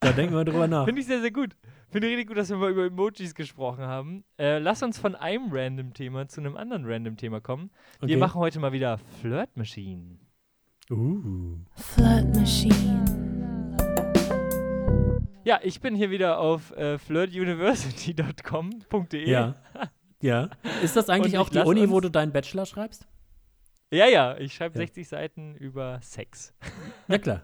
Da 0.00 0.12
denken 0.12 0.34
wir 0.34 0.44
drüber 0.44 0.68
nach. 0.68 0.84
Finde 0.84 1.00
ich 1.00 1.06
sehr, 1.06 1.20
sehr 1.20 1.30
gut. 1.30 1.56
Finde 1.94 2.08
ich 2.08 2.14
richtig 2.14 2.26
gut, 2.26 2.36
dass 2.38 2.50
wir 2.50 2.56
mal 2.56 2.72
über 2.72 2.86
Emojis 2.86 3.36
gesprochen 3.36 3.84
haben. 3.84 4.24
Äh, 4.36 4.58
lass 4.58 4.82
uns 4.82 4.98
von 4.98 5.14
einem 5.14 5.52
Random-Thema 5.52 6.26
zu 6.26 6.40
einem 6.40 6.56
anderen 6.56 6.84
Random-Thema 6.84 7.40
kommen. 7.40 7.70
Okay. 7.98 8.08
Wir 8.08 8.18
machen 8.18 8.40
heute 8.40 8.58
mal 8.58 8.72
wieder 8.72 8.98
Flirt 9.20 9.56
Machine. 9.56 10.18
Uh. 10.90 11.56
Flirt 11.76 12.34
Machine. 12.34 13.76
Ja, 15.44 15.60
ich 15.62 15.80
bin 15.80 15.94
hier 15.94 16.10
wieder 16.10 16.40
auf 16.40 16.72
äh, 16.72 16.98
flirtuniversity.com.de. 16.98 19.30
Ja. 19.30 19.54
ja. 20.20 20.50
Ist 20.82 20.96
das 20.96 21.08
eigentlich 21.08 21.38
auch 21.38 21.48
die 21.48 21.60
Uni, 21.60 21.88
wo 21.88 22.00
du 22.00 22.10
deinen 22.10 22.32
Bachelor 22.32 22.66
schreibst? 22.66 23.06
Ja, 23.92 24.08
ja. 24.08 24.36
Ich 24.38 24.52
schreibe 24.52 24.74
ja. 24.74 24.80
60 24.80 25.06
Seiten 25.06 25.54
über 25.54 26.00
Sex. 26.02 26.54
Ja, 27.06 27.18
klar. 27.18 27.42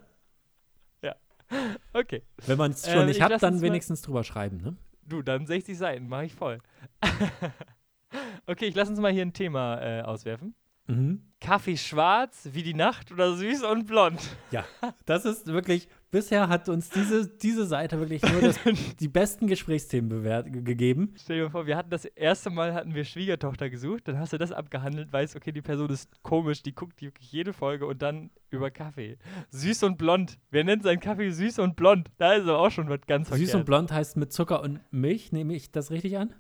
Okay. 1.93 2.23
Wenn 2.47 2.59
man 2.59 2.71
es 2.71 2.87
schon 2.87 3.01
ähm, 3.01 3.07
nicht 3.07 3.21
hat, 3.21 3.43
dann 3.43 3.61
wenigstens 3.61 4.03
drüber 4.03 4.25
schreiben, 4.25 4.59
ne? 4.59 4.77
Du, 5.03 5.23
dann 5.23 5.47
60 5.47 5.77
Seiten, 5.77 6.09
mache 6.09 6.27
ich 6.27 6.35
voll. 6.35 6.59
okay, 8.47 8.67
ich 8.67 8.75
lass 8.75 8.89
uns 8.89 9.01
mal 9.01 9.13
hier 9.13 9.23
ein 9.23 9.33
Thema 9.33 9.81
äh, 9.83 10.03
auswerfen. 10.03 10.55
Mhm. 10.87 11.23
Kaffee 11.41 11.77
schwarz 11.77 12.49
wie 12.53 12.63
die 12.63 12.75
Nacht 12.75 13.11
oder 13.13 13.35
süß 13.35 13.65
und 13.65 13.87
blond? 13.87 14.21
Ja, 14.51 14.65
das 15.07 15.25
ist 15.25 15.47
wirklich, 15.47 15.89
bisher 16.11 16.49
hat 16.49 16.69
uns 16.69 16.89
diese, 16.91 17.29
diese 17.29 17.67
Seite 17.67 17.99
wirklich 17.99 18.23
nur 18.23 18.41
das, 18.41 18.59
die 19.01 19.09
besten 19.09 19.47
Gesprächsthemen 19.47 20.09
bewährt, 20.09 20.53
gegeben. 20.53 21.15
Stell 21.17 21.39
dir 21.39 21.45
mal 21.45 21.51
vor, 21.51 21.67
wir 21.67 21.77
hatten 21.77 21.91
das 21.91 22.05
erste 22.05 22.51
Mal 22.51 22.75
hatten 22.75 22.95
wir 22.95 23.05
Schwiegertochter 23.05 23.71
gesucht, 23.71 24.09
dann 24.09 24.19
hast 24.19 24.33
du 24.33 24.39
das 24.39 24.53
abgehandelt, 24.53 25.13
weißt, 25.13 25.37
okay, 25.37 25.53
die 25.53 25.63
Person 25.63 25.91
ist 25.91 26.11
komisch, 26.23 26.63
die 26.63 26.75
guckt 26.75 27.01
wirklich 27.01 27.31
jede 27.33 27.53
Folge 27.53 27.87
und 27.87 28.03
dann 28.03 28.31
über 28.51 28.71
Kaffee. 28.71 29.19
Süß 29.51 29.85
und 29.85 29.99
blond. 29.99 30.39
Wer 30.51 30.65
nennt 30.65 30.83
seinen 30.83 31.01
Kaffee 31.01 31.31
süß 31.31 31.61
und 31.61 31.77
blond? 31.77 32.11
Da 32.19 32.33
ist 32.35 32.43
aber 32.43 32.59
auch 32.59 32.71
schon 32.71 32.89
was 32.89 33.01
ganz 33.07 33.29
Süß 33.29 33.37
verkehrt. 33.37 33.55
und 33.55 33.65
blond 33.65 33.93
heißt 33.93 34.17
mit 34.17 34.33
Zucker 34.33 34.63
und 34.63 34.81
Milch, 34.91 35.33
nehme 35.33 35.55
ich 35.55 35.71
das 35.71 35.91
richtig 35.91 36.19
an? 36.19 36.35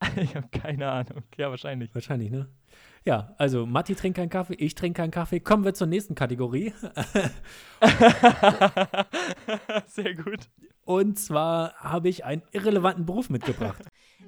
ich 0.16 0.36
habe 0.36 0.48
keine 0.48 0.90
Ahnung. 0.90 1.22
Ja, 1.36 1.50
wahrscheinlich. 1.50 1.94
Wahrscheinlich, 1.94 2.30
ne? 2.30 2.48
Ja, 3.04 3.34
also 3.38 3.66
Matti 3.66 3.94
trinkt 3.94 4.16
keinen 4.16 4.30
Kaffee, 4.30 4.54
ich 4.54 4.74
trinke 4.74 5.00
keinen 5.00 5.12
Kaffee. 5.12 5.38
Kommen 5.38 5.64
wir 5.64 5.74
zur 5.74 5.86
nächsten 5.86 6.16
Kategorie. 6.16 6.72
Sehr 9.86 10.14
gut. 10.16 10.48
Und 10.84 11.18
zwar 11.18 11.74
habe 11.74 12.08
ich 12.08 12.24
einen 12.24 12.42
irrelevanten 12.50 13.06
Beruf 13.06 13.30
mitgebracht. 13.30 13.84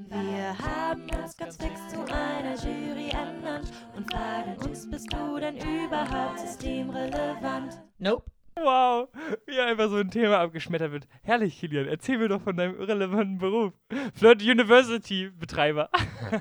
Wir 0.08 0.56
haben 0.58 1.02
uns 1.20 1.36
ganz 1.36 1.56
fix 1.56 1.88
zu 1.88 2.04
einer 2.04 2.54
Jury 2.54 3.10
ernannt 3.10 3.72
und 3.96 4.08
fragen 4.12 4.56
uns, 4.64 4.88
bist 4.88 5.12
du 5.12 5.40
denn 5.40 5.56
überhaupt 5.56 6.38
systemrelevant? 6.38 7.82
Nope. 7.98 8.30
Wow, 8.62 9.08
wie 9.46 9.60
einfach 9.60 9.88
so 9.88 9.96
ein 9.96 10.10
Thema 10.10 10.38
abgeschmettert 10.38 10.92
wird. 10.92 11.08
Herrlich, 11.22 11.58
Kilian. 11.58 11.86
Erzähl 11.86 12.18
mir 12.18 12.28
doch 12.28 12.42
von 12.42 12.56
deinem 12.56 12.78
irrelevanten 12.78 13.38
Beruf. 13.38 13.72
Flirt 14.14 14.42
University 14.42 15.30
Betreiber. 15.30 15.90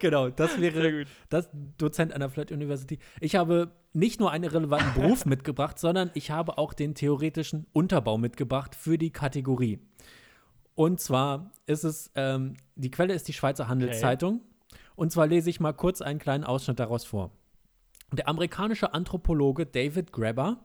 genau, 0.00 0.30
das 0.30 0.60
wäre 0.60 1.04
das 1.28 1.48
Dozent 1.78 2.12
an 2.12 2.20
der 2.20 2.30
Flirt 2.30 2.52
University. 2.52 2.98
Ich 3.20 3.36
habe 3.36 3.72
nicht 3.92 4.20
nur 4.20 4.30
einen 4.30 4.48
relevanten 4.48 4.94
Beruf 5.00 5.26
mitgebracht, 5.26 5.78
sondern 5.78 6.10
ich 6.14 6.30
habe 6.30 6.58
auch 6.58 6.72
den 6.72 6.94
theoretischen 6.94 7.66
Unterbau 7.72 8.18
mitgebracht 8.18 8.74
für 8.74 8.98
die 8.98 9.10
Kategorie. 9.10 9.80
Und 10.74 11.00
zwar 11.00 11.52
ist 11.66 11.84
es, 11.84 12.10
ähm, 12.14 12.56
die 12.74 12.90
Quelle 12.90 13.14
ist 13.14 13.28
die 13.28 13.32
Schweizer 13.32 13.68
Handelszeitung. 13.68 14.36
Okay. 14.36 14.78
Und 14.96 15.12
zwar 15.12 15.26
lese 15.26 15.50
ich 15.50 15.60
mal 15.60 15.72
kurz 15.72 16.00
einen 16.00 16.18
kleinen 16.18 16.44
Ausschnitt 16.44 16.80
daraus 16.80 17.04
vor. 17.04 17.30
Der 18.16 18.28
amerikanische 18.28 18.94
Anthropologe 18.94 19.66
David 19.66 20.12
Graeber 20.12 20.58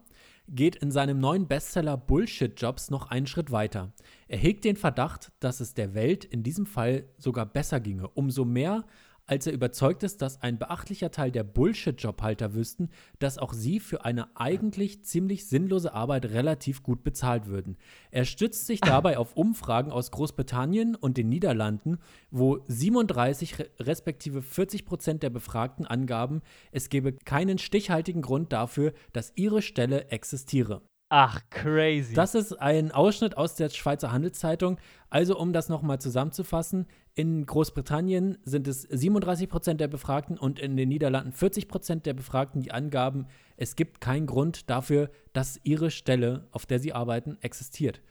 geht 0.48 0.76
in 0.76 0.92
seinem 0.92 1.20
neuen 1.20 1.48
Bestseller 1.48 1.98
Bullshit 1.98 2.62
Jobs 2.62 2.92
noch 2.92 3.10
einen 3.10 3.26
Schritt 3.26 3.50
weiter. 3.50 3.92
Er 4.28 4.38
hegt 4.38 4.66
den 4.66 4.76
Verdacht, 4.76 5.32
dass 5.40 5.60
es 5.60 5.74
der 5.74 5.96
Welt 5.96 6.26
in 6.26 6.44
diesem 6.44 6.68
Fall 6.68 7.06
sogar 7.18 7.48
besser 7.48 7.80
ginge, 7.80 8.08
umso 8.10 8.46
mehr 8.46 8.86
als 9.30 9.46
er 9.46 9.54
überzeugt 9.54 10.02
ist, 10.02 10.24
dass 10.24 10.42
ein 10.42 10.58
beachtlicher 10.58 11.12
Teil 11.12 11.32
der 11.32 11.44
Bullshit-Jobhalter 11.44 12.56
wüssten, 12.56 12.90
dass 13.20 13.38
auch 13.38 13.54
sie 13.54 13.80
für 13.80 14.04
eine 14.04 14.36
eigentlich 14.36 15.06
ziemlich 15.06 15.48
sinnlose 15.48 15.94
Arbeit 15.94 16.26
relativ 16.26 16.82
gut 16.82 17.04
bezahlt 17.04 17.46
würden. 17.46 17.78
Er 18.10 18.26
stützt 18.26 18.66
sich 18.66 18.82
dabei 18.82 19.20
auf 19.20 19.38
Umfragen 19.38 19.92
aus 19.92 20.10
Großbritannien 20.10 20.96
und 20.96 21.18
den 21.18 21.30
Niederlanden, 21.30 22.00
wo 22.32 22.64
37 22.68 23.56
respektive 23.80 24.42
40 24.42 24.86
Prozent 24.86 25.22
der 25.22 25.30
Befragten 25.30 25.86
angaben, 25.86 26.42
es 26.72 26.90
gebe 26.90 27.14
keinen 27.14 27.60
stichhaltigen 27.60 28.24
Grund 28.24 28.52
dafür, 28.52 28.94
dass 29.14 29.34
ihre 29.36 29.62
Stelle 29.62 30.10
existiere. 30.10 30.82
Ach, 31.12 31.42
crazy. 31.50 32.14
Das 32.14 32.36
ist 32.36 32.54
ein 32.54 32.92
Ausschnitt 32.92 33.36
aus 33.36 33.56
der 33.56 33.70
Schweizer 33.70 34.12
Handelszeitung. 34.12 34.78
Also, 35.10 35.40
um 35.40 35.54
das 35.54 35.68
nochmal 35.68 36.00
zusammenzufassen, 36.00 36.86
in 37.16 37.48
Großbritannien 37.48 38.38
sind 38.44 38.68
es 38.68 38.84
37 38.84 39.50
Prozent 39.50 39.82
der 39.82 39.88
Befragten 39.88 40.38
und 40.38 40.60
in 40.60 40.78
den 40.78 40.88
Niederlanden 40.88 41.32
40 41.32 41.68
Prozent 41.68 42.06
der 42.06 42.14
Befragten, 42.14 42.62
die 42.62 42.72
angaben, 42.72 43.26
es 43.58 43.76
gibt 43.76 44.02
keinen 44.02 44.28
Grund 44.28 44.70
dafür, 44.70 45.10
dass 45.34 45.60
ihre 45.64 45.90
Stelle, 45.90 46.48
auf 46.52 46.68
der 46.68 46.78
sie 46.80 46.94
arbeiten, 46.94 47.38
existiert. 47.42 48.02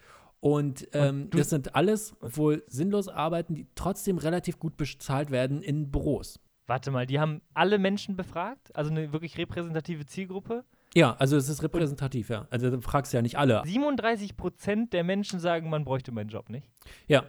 Und, 0.40 0.88
ähm, 0.92 1.22
und 1.22 1.38
das 1.38 1.51
sind 1.51 1.76
alles 1.76 2.16
wohl 2.20 2.64
sinnlose 2.66 3.14
Arbeiten, 3.14 3.55
die 3.55 3.68
trotzdem 3.76 4.18
relativ 4.18 4.59
gut 4.59 4.76
bezahlt 4.76 5.30
werden 5.30 5.62
in 5.62 5.92
Büros. 5.92 6.40
Warte 6.66 6.90
mal, 6.90 7.07
die 7.07 7.18
haben 7.20 7.42
alle 7.55 7.78
Menschen 7.78 8.16
befragt? 8.16 8.74
Also 8.74 8.90
eine 8.90 9.12
wirklich 9.12 9.38
repräsentative 9.38 10.05
Zielgruppe? 10.05 10.64
Ja, 10.99 11.14
also 11.18 11.36
es 11.36 11.49
ist 11.49 11.62
repräsentativ, 11.62 12.28
ja. 12.28 12.49
Also 12.51 12.70
du 12.70 12.80
fragst 12.80 13.12
ja 13.12 13.22
nicht 13.22 13.38
alle. 13.38 13.62
37 13.64 14.36
Prozent 14.36 14.92
der 14.92 15.05
Menschen 15.05 15.38
sagen, 15.38 15.70
man 15.70 15.84
bräuchte 15.84 16.11
meinen 16.11 16.28
Job 16.28 16.51
nicht. 16.51 16.66
Ja. 17.07 17.24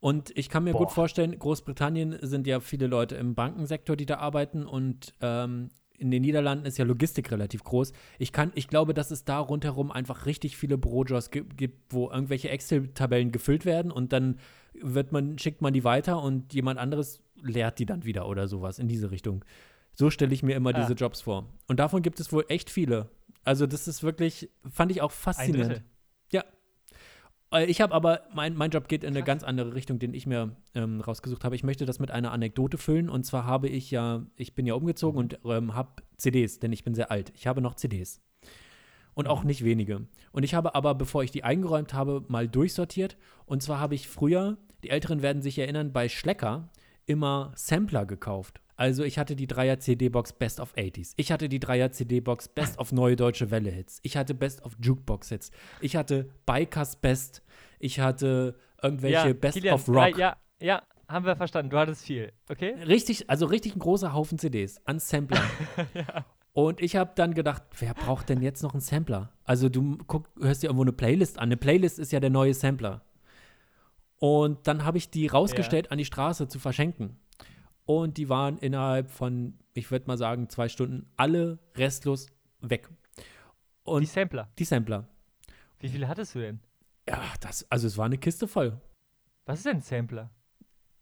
Und 0.00 0.32
ich 0.38 0.48
kann 0.48 0.64
mir 0.64 0.72
Boah. 0.72 0.78
gut 0.78 0.90
vorstellen, 0.90 1.38
Großbritannien 1.38 2.16
sind 2.22 2.46
ja 2.46 2.60
viele 2.60 2.86
Leute 2.86 3.16
im 3.16 3.34
Bankensektor, 3.34 3.94
die 3.94 4.06
da 4.06 4.16
arbeiten 4.16 4.64
und 4.64 5.12
ähm, 5.20 5.68
in 5.98 6.10
den 6.10 6.22
Niederlanden 6.22 6.64
ist 6.64 6.78
ja 6.78 6.86
Logistik 6.86 7.30
relativ 7.30 7.62
groß. 7.62 7.92
Ich 8.18 8.32
kann, 8.32 8.52
ich 8.54 8.68
glaube, 8.68 8.94
dass 8.94 9.10
es 9.10 9.26
da 9.26 9.38
rundherum 9.38 9.92
einfach 9.92 10.24
richtig 10.24 10.56
viele 10.56 10.78
Bürojobs 10.78 11.30
gibt, 11.30 11.92
wo 11.92 12.10
irgendwelche 12.10 12.48
Excel-Tabellen 12.48 13.32
gefüllt 13.32 13.66
werden 13.66 13.92
und 13.92 14.14
dann 14.14 14.38
wird 14.72 15.12
man, 15.12 15.38
schickt 15.38 15.60
man 15.60 15.74
die 15.74 15.84
weiter 15.84 16.22
und 16.22 16.54
jemand 16.54 16.78
anderes 16.78 17.20
leert 17.42 17.78
die 17.78 17.84
dann 17.84 18.04
wieder 18.04 18.26
oder 18.26 18.48
sowas 18.48 18.78
in 18.78 18.88
diese 18.88 19.10
Richtung. 19.10 19.44
So 19.94 20.10
stelle 20.10 20.32
ich 20.32 20.42
mir 20.42 20.56
immer 20.56 20.70
ah. 20.70 20.80
diese 20.80 20.94
Jobs 20.94 21.22
vor. 21.22 21.46
Und 21.66 21.80
davon 21.80 22.02
gibt 22.02 22.20
es 22.20 22.32
wohl 22.32 22.44
echt 22.48 22.70
viele. 22.70 23.10
Also, 23.44 23.66
das 23.66 23.88
ist 23.88 24.02
wirklich, 24.02 24.50
fand 24.70 24.90
ich 24.90 25.02
auch 25.02 25.12
faszinierend. 25.12 25.82
Ja. 25.82 25.84
Äh, 27.52 27.66
ich 27.66 27.80
habe 27.80 27.94
aber, 27.94 28.22
mein, 28.34 28.54
mein 28.54 28.70
Job 28.70 28.88
geht 28.88 29.04
in 29.04 29.10
eine 29.10 29.22
ganz 29.22 29.42
andere 29.42 29.74
Richtung, 29.74 29.98
den 29.98 30.14
ich 30.14 30.26
mir 30.26 30.56
ähm, 30.74 31.00
rausgesucht 31.00 31.44
habe. 31.44 31.56
Ich 31.56 31.64
möchte 31.64 31.86
das 31.86 31.98
mit 31.98 32.10
einer 32.10 32.32
Anekdote 32.32 32.78
füllen. 32.78 33.08
Und 33.08 33.24
zwar 33.24 33.44
habe 33.44 33.68
ich 33.68 33.90
ja, 33.90 34.26
ich 34.36 34.54
bin 34.54 34.66
ja 34.66 34.74
umgezogen 34.74 35.18
und 35.18 35.38
ähm, 35.44 35.74
habe 35.74 36.02
CDs, 36.16 36.58
denn 36.58 36.72
ich 36.72 36.84
bin 36.84 36.94
sehr 36.94 37.10
alt. 37.10 37.32
Ich 37.34 37.46
habe 37.46 37.60
noch 37.60 37.74
CDs. 37.74 38.20
Und 39.14 39.26
auch 39.26 39.42
mhm. 39.42 39.48
nicht 39.48 39.64
wenige. 39.64 40.06
Und 40.32 40.44
ich 40.44 40.54
habe 40.54 40.74
aber, 40.74 40.94
bevor 40.94 41.24
ich 41.24 41.30
die 41.30 41.44
eingeräumt 41.44 41.94
habe, 41.94 42.24
mal 42.28 42.48
durchsortiert. 42.48 43.16
Und 43.46 43.62
zwar 43.62 43.80
habe 43.80 43.94
ich 43.94 44.08
früher, 44.08 44.58
die 44.84 44.90
Älteren 44.90 45.22
werden 45.22 45.42
sich 45.42 45.58
erinnern, 45.58 45.92
bei 45.92 46.08
Schlecker 46.08 46.70
immer 47.06 47.52
Sampler 47.56 48.06
gekauft. 48.06 48.60
Also 48.80 49.04
ich 49.04 49.18
hatte 49.18 49.36
die 49.36 49.46
Dreier 49.46 49.78
CD-Box 49.78 50.32
Best 50.32 50.58
of 50.58 50.72
80s. 50.74 51.12
Ich 51.18 51.30
hatte 51.30 51.50
die 51.50 51.60
Dreier 51.60 51.92
CD-Box 51.92 52.48
Best 52.48 52.78
of 52.78 52.92
Neue 52.92 53.14
Deutsche 53.14 53.50
Welle 53.50 53.68
Hits. 53.68 54.00
Ich 54.02 54.16
hatte 54.16 54.32
Best 54.32 54.64
of 54.64 54.74
Jukebox 54.80 55.28
Hits. 55.28 55.50
Ich 55.82 55.96
hatte 55.96 56.30
Bikers 56.46 56.96
Best. 56.96 57.42
Ich 57.78 58.00
hatte 58.00 58.56
irgendwelche 58.82 59.28
ja, 59.28 59.32
Best 59.34 59.58
Kilian, 59.58 59.74
of 59.74 59.86
Rock. 59.86 60.16
Ja, 60.16 60.38
ja, 60.62 60.82
haben 61.08 61.26
wir 61.26 61.36
verstanden. 61.36 61.68
Du 61.68 61.76
hattest 61.76 62.06
viel, 62.06 62.32
okay? 62.48 62.72
Richtig, 62.84 63.28
also 63.28 63.44
richtig 63.44 63.76
ein 63.76 63.80
großer 63.80 64.14
Haufen 64.14 64.38
CDs 64.38 64.80
an 64.86 64.98
Samplern. 64.98 65.44
ja. 65.92 66.24
Und 66.54 66.80
ich 66.80 66.96
habe 66.96 67.12
dann 67.14 67.34
gedacht, 67.34 67.62
wer 67.80 67.92
braucht 67.92 68.30
denn 68.30 68.40
jetzt 68.40 68.62
noch 68.62 68.72
einen 68.72 68.80
Sampler? 68.80 69.30
Also 69.44 69.68
du 69.68 69.98
guck, 70.06 70.30
hörst 70.40 70.62
dir 70.62 70.68
irgendwo 70.68 70.84
eine 70.84 70.92
Playlist 70.92 71.38
an. 71.38 71.50
Eine 71.50 71.58
Playlist 71.58 71.98
ist 71.98 72.12
ja 72.12 72.20
der 72.20 72.30
neue 72.30 72.54
Sampler. 72.54 73.02
Und 74.16 74.66
dann 74.66 74.86
habe 74.86 74.96
ich 74.96 75.10
die 75.10 75.26
rausgestellt, 75.26 75.86
ja. 75.86 75.92
an 75.92 75.98
die 75.98 76.06
Straße 76.06 76.48
zu 76.48 76.58
verschenken. 76.58 77.18
Und 77.98 78.18
die 78.18 78.28
waren 78.28 78.56
innerhalb 78.58 79.10
von, 79.10 79.54
ich 79.74 79.90
würde 79.90 80.06
mal 80.06 80.16
sagen, 80.16 80.48
zwei 80.48 80.68
Stunden 80.68 81.10
alle 81.16 81.58
restlos 81.76 82.26
weg. 82.60 82.88
Und 83.82 84.02
die 84.02 84.06
Sampler? 84.06 84.48
Die 84.60 84.64
Sampler. 84.64 85.08
Wie 85.80 85.88
viele 85.88 86.06
hattest 86.06 86.36
du 86.36 86.38
denn? 86.38 86.60
Ja, 87.08 87.20
das, 87.40 87.68
also 87.68 87.88
es 87.88 87.98
war 87.98 88.04
eine 88.06 88.18
Kiste 88.18 88.46
voll. 88.46 88.80
Was 89.44 89.58
ist 89.58 89.66
denn 89.66 89.78
ein 89.78 89.82
Sampler? 89.82 90.30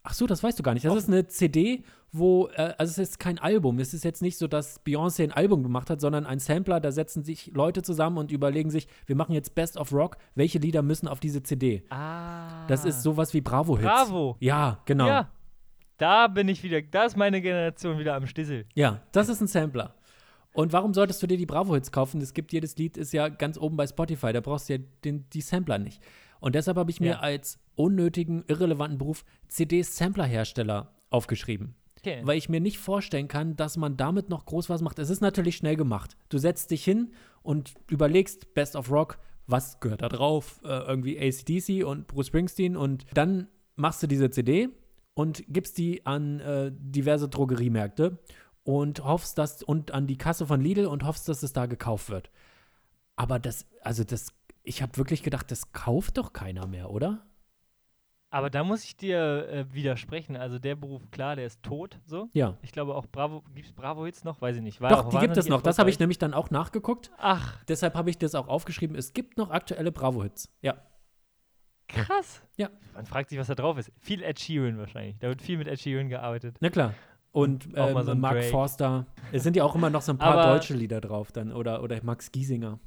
Ach 0.02 0.14
so, 0.14 0.26
das 0.26 0.42
weißt 0.42 0.58
du 0.58 0.62
gar 0.62 0.72
nicht. 0.72 0.86
Das 0.86 0.92
Auf- 0.92 0.96
ist 0.98 1.08
eine 1.08 1.26
CD, 1.26 1.84
wo, 2.10 2.46
äh, 2.54 2.72
also 2.78 2.90
es 2.92 3.10
ist 3.10 3.18
kein 3.18 3.38
Album. 3.38 3.78
Es 3.80 3.92
ist 3.92 4.04
jetzt 4.04 4.22
nicht 4.22 4.38
so, 4.38 4.46
dass 4.46 4.82
Beyoncé 4.82 5.24
ein 5.24 5.32
Album 5.32 5.62
gemacht 5.62 5.90
hat, 5.90 6.00
sondern 6.00 6.24
ein 6.24 6.38
Sampler, 6.38 6.80
da 6.80 6.90
setzen 6.90 7.22
sich 7.22 7.48
Leute 7.52 7.82
zusammen 7.82 8.16
und 8.16 8.32
überlegen 8.32 8.70
sich, 8.70 8.88
wir 9.04 9.16
machen 9.16 9.34
jetzt 9.34 9.54
Best 9.54 9.76
of 9.76 9.92
Rock, 9.92 10.16
welche 10.34 10.58
Lieder 10.58 10.80
müssen 10.80 11.06
auf 11.06 11.20
diese 11.20 11.42
CD? 11.42 11.82
Ah. 11.90 12.66
Das 12.68 12.86
ist 12.86 13.02
sowas 13.02 13.34
wie 13.34 13.42
Bravo-Hits. 13.42 13.86
Bravo. 13.86 14.36
Ja, 14.40 14.80
genau. 14.86 15.08
Ja. 15.08 15.30
Ja. 16.00 16.26
Da 16.26 16.28
bin 16.28 16.48
ich 16.48 16.62
wieder, 16.62 16.80
da 16.82 17.04
ist 17.04 17.16
meine 17.16 17.40
Generation 17.40 17.98
wieder 17.98 18.14
am 18.14 18.26
Stissel. 18.26 18.66
das 19.12 19.28
ist 19.28 19.40
ein 19.40 19.46
Sampler. 19.48 19.94
Und 20.52 20.72
warum 20.72 20.94
solltest 20.94 21.22
du 21.22 21.26
dir 21.26 21.36
die 21.36 21.46
Bravo-Hits 21.46 21.92
kaufen? 21.92 22.20
Es 22.20 22.34
gibt 22.34 22.52
jedes 22.52 22.76
Lied, 22.76 22.96
ist 22.96 23.12
ja 23.12 23.28
ganz 23.28 23.58
oben 23.58 23.76
bei 23.76 23.86
Spotify, 23.86 24.32
da 24.32 24.40
brauchst 24.40 24.68
du 24.68 24.74
ja 24.74 24.78
den, 25.04 25.28
die 25.30 25.40
Sampler 25.40 25.78
nicht. 25.78 26.02
Und 26.40 26.54
deshalb 26.54 26.76
habe 26.78 26.90
ich 26.90 27.00
mir 27.00 27.12
Ja. 27.12 27.18
als 27.20 27.58
unnötigen, 27.74 28.44
irrelevanten 28.48 28.98
Beruf 28.98 29.24
CD-Sampler-Hersteller 29.48 30.92
aufgeschrieben. 31.10 31.74
Okay. 32.00 32.20
weil 32.22 32.38
ich 32.38 32.48
mir 32.48 32.60
nicht 32.60 32.78
vorstellen 32.78 33.26
kann, 33.26 33.56
dass 33.56 33.76
man 33.76 33.96
damit 33.96 34.28
noch 34.28 34.46
groß 34.46 34.70
was 34.70 34.82
macht. 34.82 35.00
Es 35.00 35.10
ist 35.10 35.20
natürlich 35.20 35.56
schnell 35.56 35.74
gemacht. 35.74 36.16
Du 36.28 36.38
setzt 36.38 36.70
dich 36.70 36.84
hin 36.84 37.10
und 37.42 37.74
überlegst, 37.90 38.54
Best 38.54 38.76
of 38.76 38.92
Rock, 38.92 39.18
was 39.48 39.80
gehört 39.80 40.02
da 40.02 40.08
drauf? 40.08 40.60
Äh, 40.62 40.68
irgendwie 40.68 41.18
ACDC 41.18 41.84
und 41.84 42.06
Bruce 42.06 42.28
Springsteen 42.28 42.76
und 42.76 43.04
dann 43.14 43.48
machst 43.74 44.00
du 44.00 44.06
diese 44.06 44.30
CD 44.30 44.68
und 45.18 45.42
gibst 45.48 45.78
die 45.78 46.06
an 46.06 46.38
äh, 46.38 46.70
diverse 46.72 47.28
Drogeriemärkte 47.28 48.20
und 48.62 49.02
hoffst, 49.02 49.36
dass 49.36 49.64
und 49.64 49.90
an 49.90 50.06
die 50.06 50.16
Kasse 50.16 50.46
von 50.46 50.60
Lidl 50.60 50.86
und 50.86 51.04
hoffst, 51.04 51.28
dass 51.28 51.42
es 51.42 51.52
da 51.52 51.66
gekauft 51.66 52.08
wird. 52.08 52.30
Aber 53.16 53.40
das, 53.40 53.66
also 53.82 54.04
das, 54.04 54.32
ich 54.62 54.80
habe 54.80 54.96
wirklich 54.96 55.24
gedacht, 55.24 55.50
das 55.50 55.72
kauft 55.72 56.18
doch 56.18 56.32
keiner 56.32 56.68
mehr, 56.68 56.90
oder? 56.90 57.26
Aber 58.30 58.48
da 58.48 58.62
muss 58.62 58.84
ich 58.84 58.96
dir 58.96 59.48
äh, 59.48 59.74
widersprechen. 59.74 60.36
Also 60.36 60.60
der 60.60 60.76
Beruf, 60.76 61.10
klar, 61.10 61.34
der 61.34 61.46
ist 61.46 61.64
tot, 61.64 61.98
so. 62.04 62.28
Ja. 62.32 62.56
Ich 62.62 62.70
glaube 62.70 62.94
auch 62.94 63.06
Bravo, 63.06 63.42
gibt 63.56 63.66
es 63.66 63.72
Bravo-Hits 63.72 64.22
noch? 64.22 64.40
Weiß 64.40 64.54
ich 64.54 64.62
nicht. 64.62 64.80
War 64.80 64.90
Doch, 64.90 65.06
auch 65.06 65.08
die 65.08 65.18
gibt 65.18 65.36
es 65.36 65.48
noch. 65.48 65.62
Das 65.62 65.80
habe 65.80 65.90
ich 65.90 65.98
nämlich 65.98 66.18
dann 66.18 66.32
auch 66.32 66.50
nachgeguckt. 66.50 67.10
Ach, 67.18 67.56
Deshalb 67.64 67.96
habe 67.96 68.08
ich 68.10 68.18
das 68.18 68.36
auch 68.36 68.46
aufgeschrieben. 68.46 68.96
Es 68.96 69.14
gibt 69.14 69.36
noch 69.36 69.50
aktuelle 69.50 69.90
Bravo-Hits. 69.90 70.48
Ja. 70.62 70.76
Krass. 71.88 72.42
Ja. 72.56 72.70
Man 72.94 73.06
fragt 73.06 73.30
sich, 73.30 73.38
was 73.38 73.46
da 73.48 73.54
drauf 73.54 73.78
ist. 73.78 73.90
Viel 73.98 74.22
Ed 74.22 74.38
Sheeran 74.38 74.78
wahrscheinlich. 74.78 75.18
Da 75.18 75.28
wird 75.28 75.42
viel 75.42 75.58
mit 75.58 75.66
Ed 75.68 75.80
Sheeran 75.80 76.08
gearbeitet. 76.08 76.56
Na 76.60 76.70
klar. 76.70 76.94
Und 77.32 77.68
ähm, 77.74 78.02
so 78.02 78.14
Mark 78.14 78.34
Drake. 78.34 78.48
Forster. 78.50 79.06
Es 79.32 79.42
sind 79.42 79.54
ja 79.56 79.64
auch 79.64 79.74
immer 79.74 79.90
noch 79.90 80.02
so 80.02 80.12
ein 80.12 80.18
paar 80.18 80.34
Aber- 80.34 80.52
deutsche 80.54 80.74
Lieder 80.74 81.00
drauf 81.00 81.30
dann. 81.32 81.52
Oder, 81.52 81.82
oder 81.82 82.02
Max 82.02 82.30
Giesinger. 82.32 82.78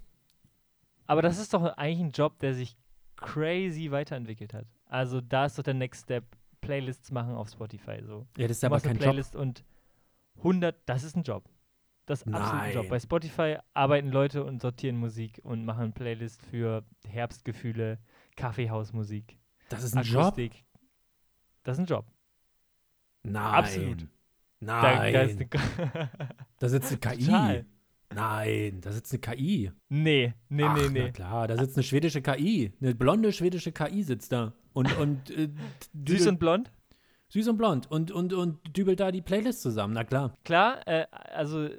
Aber 1.07 1.21
das 1.21 1.37
ist 1.39 1.53
doch 1.53 1.63
eigentlich 1.77 1.99
ein 1.99 2.11
Job, 2.11 2.39
der 2.39 2.53
sich 2.53 2.75
crazy 3.17 3.91
weiterentwickelt 3.91 4.53
hat. 4.53 4.65
Also 4.85 5.21
da 5.21 5.45
ist 5.45 5.57
doch 5.57 5.63
der 5.63 5.73
Next 5.73 6.03
Step. 6.03 6.23
Playlists 6.61 7.11
machen 7.11 7.33
auf 7.33 7.49
Spotify 7.49 8.03
so. 8.03 8.27
Ja, 8.37 8.47
das 8.47 8.57
ist 8.57 8.63
Du 8.63 8.67
aber 8.67 8.79
kein 8.79 8.93
Job. 8.97 9.01
Playlist 9.03 9.35
und 9.35 9.63
100, 10.37 10.75
das 10.85 11.03
ist 11.03 11.15
ein 11.15 11.23
Job. 11.23 11.49
Das 12.05 12.21
ist 12.21 12.33
absolut 12.33 12.61
ein 12.61 12.73
Job. 12.73 12.89
Bei 12.89 12.99
Spotify 12.99 13.57
arbeiten 13.73 14.09
Leute 14.09 14.43
und 14.43 14.61
sortieren 14.61 14.97
Musik 14.97 15.39
und 15.43 15.65
machen 15.65 15.81
eine 15.85 15.91
Playlist 15.91 16.41
für 16.43 16.83
Herbstgefühle, 17.07 17.97
Kaffeehausmusik, 18.41 19.37
Das 19.69 19.83
ist 19.83 19.95
ein 19.95 20.03
Job? 20.03 20.23
Akustik. 20.23 20.65
Das 21.63 21.77
ist 21.77 21.83
ein 21.83 21.85
Job. 21.85 22.05
Nein. 23.23 23.53
Absolut. 23.53 24.07
Da, 24.59 24.81
Nein. 24.81 25.13
da 25.13 25.21
ist 25.21 25.39
eine 25.39 26.09
da 26.59 26.69
sitzt 26.69 26.91
eine 26.91 26.99
KI. 26.99 27.25
Total. 27.25 27.65
Nein, 28.13 28.81
da 28.81 28.91
sitzt 28.91 29.13
eine 29.13 29.19
KI. 29.21 29.71
nee, 29.89 30.33
nee, 30.49 30.63
Ach, 30.63 30.75
nee, 30.75 30.83
Na 30.83 30.89
nee. 30.89 31.11
klar, 31.11 31.47
da 31.47 31.57
sitzt 31.57 31.77
eine 31.77 31.83
schwedische 31.83 32.21
KI. 32.21 32.73
Eine 32.81 32.93
blonde 32.95 33.31
schwedische 33.31 33.71
KI 33.71 34.03
sitzt 34.03 34.31
da. 34.31 34.53
Und, 34.73 34.95
und 34.97 35.29
äh, 35.31 35.49
Süß 36.07 36.27
und 36.27 36.39
blond? 36.39 36.71
süß 37.29 37.47
und 37.47 37.57
blond. 37.57 37.89
Und, 37.89 38.11
und, 38.11 38.33
und 38.33 38.75
dübelt 38.75 38.99
da 38.99 39.11
die 39.11 39.21
Playlist 39.21 39.61
zusammen. 39.61 39.93
Na 39.93 40.03
klar. 40.03 40.37
Klar, 40.43 40.85
äh, 40.87 41.05
also 41.11 41.69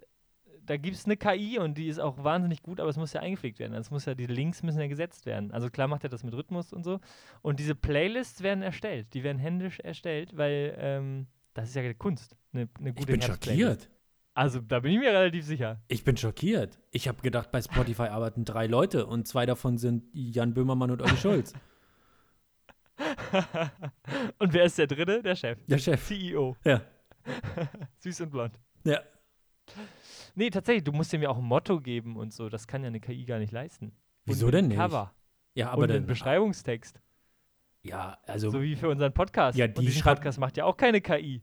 da 0.72 0.78
gibt 0.78 0.96
es 0.96 1.04
eine 1.04 1.18
KI 1.18 1.58
und 1.58 1.76
die 1.76 1.86
ist 1.86 1.98
auch 1.98 2.24
wahnsinnig 2.24 2.62
gut, 2.62 2.80
aber 2.80 2.88
es 2.88 2.96
muss 2.96 3.12
ja 3.12 3.20
eingepflegt 3.20 3.58
werden. 3.58 3.74
Es 3.74 3.90
muss 3.90 4.06
ja, 4.06 4.14
die 4.14 4.24
Links 4.24 4.62
müssen 4.62 4.80
ja 4.80 4.86
gesetzt 4.86 5.26
werden. 5.26 5.50
Also 5.52 5.68
klar 5.68 5.86
macht 5.86 6.02
er 6.02 6.08
das 6.08 6.24
mit 6.24 6.32
Rhythmus 6.32 6.72
und 6.72 6.82
so. 6.82 6.98
Und 7.42 7.60
diese 7.60 7.74
Playlists 7.74 8.42
werden 8.42 8.62
erstellt. 8.62 9.12
Die 9.12 9.22
werden 9.22 9.36
händisch 9.36 9.80
erstellt, 9.80 10.34
weil 10.34 10.74
ähm, 10.78 11.26
das 11.52 11.68
ist 11.68 11.74
ja 11.74 11.92
Kunst. 11.92 12.38
Eine, 12.54 12.70
eine 12.78 12.88
Ich 12.88 12.94
gute 12.96 13.12
bin 13.12 13.20
Herbstplaylist. 13.20 13.82
schockiert. 13.82 13.90
Also 14.32 14.60
da 14.62 14.80
bin 14.80 14.92
ich 14.92 14.98
mir 14.98 15.10
relativ 15.12 15.44
sicher. 15.44 15.82
Ich 15.88 16.04
bin 16.04 16.16
schockiert. 16.16 16.80
Ich 16.90 17.06
habe 17.06 17.20
gedacht, 17.20 17.52
bei 17.52 17.60
Spotify 17.60 18.04
arbeiten 18.04 18.46
drei 18.46 18.66
Leute 18.66 19.04
und 19.04 19.28
zwei 19.28 19.44
davon 19.44 19.76
sind 19.76 20.04
Jan 20.14 20.54
Böhmermann 20.54 20.90
und 20.90 21.02
Olli 21.02 21.18
Schulz. 21.18 21.52
und 24.38 24.54
wer 24.54 24.64
ist 24.64 24.78
der 24.78 24.86
dritte? 24.86 25.22
Der 25.22 25.36
Chef. 25.36 25.58
Der 25.66 25.76
Chef. 25.76 26.02
CEO. 26.06 26.56
Ja. 26.64 26.80
Süß 27.98 28.22
und 28.22 28.30
blond. 28.30 28.58
Ja. 28.84 29.00
Nee, 30.34 30.50
tatsächlich, 30.50 30.84
du 30.84 30.92
musst 30.92 31.12
dem 31.12 31.22
ja 31.22 31.28
auch 31.28 31.38
ein 31.38 31.44
Motto 31.44 31.80
geben 31.80 32.16
und 32.16 32.32
so. 32.32 32.48
Das 32.48 32.66
kann 32.66 32.82
ja 32.82 32.88
eine 32.88 33.00
KI 33.00 33.24
gar 33.24 33.38
nicht 33.38 33.52
leisten. 33.52 33.92
Wieso 34.24 34.46
und 34.46 34.52
denn 34.52 34.64
ein 34.66 34.68
nicht? 34.68 34.78
Cover. 34.78 35.12
Ja, 35.54 35.70
Aber 35.70 35.82
und 35.82 35.88
dann. 35.90 36.06
Beschreibungstext. 36.06 37.00
Ja, 37.82 38.18
also. 38.26 38.50
So 38.50 38.62
wie 38.62 38.76
für 38.76 38.88
unseren 38.88 39.12
Podcast. 39.12 39.58
Ja, 39.58 39.66
und 39.66 39.76
die 39.78 39.90
schreibt- 39.92 40.20
Podcast 40.20 40.38
macht 40.38 40.56
ja 40.56 40.64
auch 40.64 40.76
keine 40.76 41.00
KI. 41.00 41.42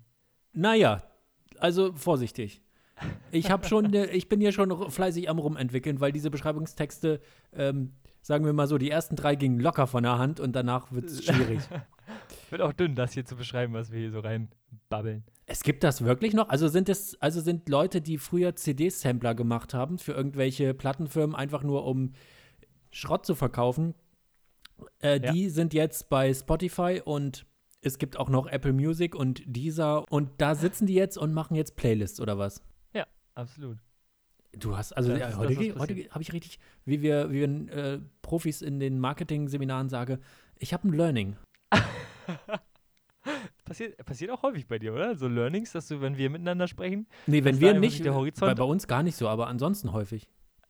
Naja, 0.53 1.03
also 1.59 1.93
vorsichtig. 1.93 2.61
Ich 3.31 3.49
habe 3.51 3.65
schon, 3.67 3.93
äh, 3.93 4.05
ich 4.07 4.27
bin 4.27 4.41
hier 4.41 4.51
schon 4.51 4.89
fleißig 4.91 5.29
am 5.29 5.39
rumentwickeln, 5.39 5.99
weil 6.01 6.11
diese 6.11 6.29
Beschreibungstexte, 6.31 7.21
ähm, 7.53 7.93
sagen 8.21 8.43
wir 8.45 8.51
mal 8.53 8.67
so, 8.67 8.77
die 8.77 8.89
ersten 8.89 9.15
drei 9.15 9.35
gingen 9.35 9.59
locker 9.59 9.87
von 9.87 10.03
der 10.03 10.17
Hand 10.17 10.39
und 10.39 10.53
danach 10.53 10.91
wird 10.91 11.05
es 11.05 11.23
schwierig. 11.25 11.59
Wird 12.51 12.61
auch 12.61 12.73
dünn, 12.73 12.95
das 12.95 13.13
hier 13.13 13.25
zu 13.25 13.35
beschreiben, 13.35 13.73
was 13.73 13.91
wir 13.91 13.99
hier 13.99 14.11
so 14.11 14.19
reinbabbeln. 14.19 15.23
es 15.45 15.63
gibt 15.63 15.83
das 15.83 16.03
wirklich 16.03 16.33
noch? 16.33 16.49
Also 16.49 16.67
sind 16.67 16.89
es, 16.89 17.19
also 17.21 17.41
sind 17.41 17.69
Leute, 17.69 18.01
die 18.01 18.17
früher 18.17 18.55
CD-Sampler 18.55 19.35
gemacht 19.35 19.73
haben 19.73 19.97
für 19.97 20.13
irgendwelche 20.13 20.73
Plattenfirmen, 20.73 21.35
einfach 21.35 21.63
nur 21.63 21.85
um 21.85 22.13
Schrott 22.91 23.25
zu 23.25 23.35
verkaufen, 23.35 23.93
äh, 25.01 25.19
Ja. 25.23 25.31
die 25.31 25.49
sind 25.49 25.73
jetzt 25.73 26.09
bei 26.09 26.33
Spotify 26.33 27.01
und 27.03 27.45
es 27.81 27.97
gibt 27.97 28.17
auch 28.17 28.29
noch 28.29 28.47
Apple 28.47 28.73
Music 28.73 29.15
und 29.15 29.41
Deezer 29.45 30.03
und 30.11 30.29
da 30.41 30.55
sitzen 30.55 30.85
die 30.87 30.95
jetzt 30.95 31.17
und 31.17 31.33
machen 31.33 31.55
jetzt 31.55 31.75
Playlists 31.75 32.19
oder 32.19 32.37
was? 32.37 32.61
Absolut. 33.35 33.77
Du 34.57 34.75
hast, 34.75 34.91
also 34.97 35.13
ja, 35.13 35.37
heute, 35.37 35.75
heute 35.79 36.09
habe 36.09 36.21
ich 36.21 36.33
richtig, 36.33 36.59
wie 36.83 37.01
wir, 37.01 37.31
wie 37.31 37.39
wir 37.47 37.71
äh, 37.71 37.99
Profis 38.21 38.61
in 38.61 38.81
den 38.81 38.99
Marketing-Seminaren 38.99 39.87
sage, 39.87 40.19
ich 40.57 40.73
habe 40.73 40.89
ein 40.89 40.93
Learning. 40.93 41.37
Passiert, 43.65 43.97
passiert 44.05 44.31
auch 44.31 44.41
häufig 44.43 44.67
bei 44.67 44.79
dir, 44.79 44.93
oder? 44.93 45.15
So 45.15 45.27
Learnings, 45.27 45.73
dass 45.73 45.87
du, 45.87 46.01
wenn 46.01 46.17
wir 46.17 46.29
miteinander 46.29 46.67
sprechen. 46.67 47.05
Nee, 47.27 47.43
wenn 47.43 47.59
wir 47.59 47.77
nicht, 47.79 48.03
der 48.03 48.11
bei, 48.11 48.17
Horizont- 48.17 48.55
bei 48.57 48.63
uns 48.63 48.87
gar 48.87 49.03
nicht 49.03 49.15
so, 49.15 49.27
aber 49.27 49.47
ansonsten 49.47 49.91
häufig. 49.91 50.27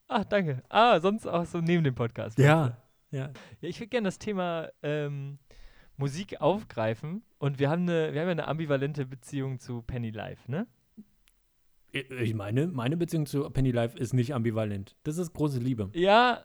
Ah, 0.07 0.23
danke. 0.23 0.63
Ah, 0.69 0.99
sonst 0.99 1.27
auch 1.27 1.45
so 1.45 1.61
neben 1.61 1.83
dem 1.83 1.95
Podcast. 1.95 2.37
Ja, 2.39 2.77
ja. 3.11 3.29
Ja, 3.61 3.69
ich 3.69 3.79
würde 3.79 3.89
gerne 3.89 4.07
das 4.07 4.17
Thema 4.19 4.69
ähm, 4.83 5.37
Musik 5.97 6.41
aufgreifen. 6.41 7.23
Und 7.37 7.59
wir 7.59 7.69
haben, 7.69 7.83
eine, 7.83 8.13
wir 8.13 8.21
haben 8.21 8.27
ja 8.27 8.31
eine 8.31 8.47
ambivalente 8.47 9.05
Beziehung 9.05 9.59
zu 9.59 9.81
Penny 9.83 10.09
Live, 10.09 10.47
ne? 10.47 10.67
Ich- 11.91 12.09
Ich 12.11 12.33
meine, 12.33 12.67
meine 12.67 12.97
Beziehung 12.97 13.25
zu 13.25 13.49
Penny 13.49 13.71
Life 13.71 13.97
ist 13.97 14.13
nicht 14.13 14.33
ambivalent. 14.33 14.95
Das 15.03 15.17
ist 15.17 15.33
große 15.33 15.59
Liebe. 15.59 15.89
Ja, 15.93 16.43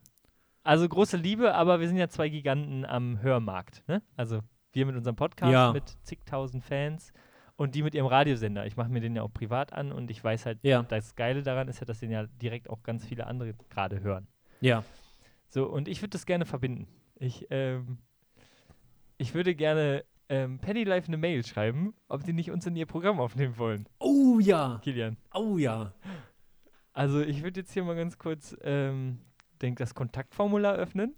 also 0.63 0.89
große 0.89 1.17
Liebe, 1.17 1.55
aber 1.55 1.81
wir 1.81 1.89
sind 1.89 1.97
ja 1.97 2.09
zwei 2.09 2.29
Giganten 2.29 2.85
am 2.85 3.21
Hörmarkt, 3.23 3.83
ne? 3.89 4.03
Also 4.17 4.41
wir 4.75 4.87
mit 4.87 4.97
unserem 4.97 5.17
Podcast 5.17 5.53
Ja. 5.53 5.73
mit 5.73 5.89
zigtausend 6.03 6.65
Fans 6.65 7.13
und 7.57 7.75
die 7.75 7.83
mit 7.83 7.95
ihrem 7.95 8.07
Radiosender. 8.07 8.67
Ich 8.67 8.77
mache 8.77 8.89
mir 8.91 9.01
den 9.01 9.15
ja 9.17 9.23
auch 9.23 9.33
privat 9.33 9.73
an 9.73 9.93
und 9.93 10.11
ich 10.11 10.23
weiß 10.23 10.47
halt, 10.47 10.59
Ja, 10.63 10.83
das 10.83 11.15
Geile 11.15 11.43
daran 11.43 11.69
ist 11.69 11.81
ja, 11.81 11.87
dass 11.87 12.01
den 12.01 12.11
ja 12.11 12.27
direkt 12.43 12.69
auch 12.71 12.83
ganz 12.83 13.05
viele 13.07 13.27
andere 13.27 13.55
gerade 13.71 14.01
hören. 14.01 14.27
ja. 14.61 14.85
So, 15.49 15.67
und 15.67 15.87
ich 15.87 16.03
würde 16.03 16.11
das 16.11 16.27
gerne 16.27 16.47
verbinden. 16.47 16.89
Ich, 17.21 17.47
ähm, 17.51 17.99
ich 19.19 19.35
würde 19.35 19.55
gerne 19.55 20.05
ähm, 20.29 20.59
Penny 20.59 20.83
Live 20.83 21.07
eine 21.07 21.17
Mail 21.17 21.45
schreiben, 21.47 21.95
ob 22.09 22.25
die 22.25 22.33
nicht 22.33 22.51
uns 22.51 22.67
in 22.67 22.75
ihr 22.75 22.87
Programm 22.87 23.21
aufnehmen 23.21 23.57
wollen, 23.57 23.89
Oh 24.01 24.41
ja, 24.41 24.81
Kilian. 24.83 25.17
oh 25.33 25.57
ja. 25.59 25.93
Also 26.93 27.21
ich 27.21 27.43
würde 27.45 27.61
jetzt 27.61 27.73
hier 27.73 27.85
mal 27.85 27.95
ganz 27.95 28.19
kurz 28.19 28.57
ähm, 28.63 29.21
denk, 29.63 29.79
das 29.79 29.95
Kontaktformular 29.95 30.75
öffnen. 30.75 31.15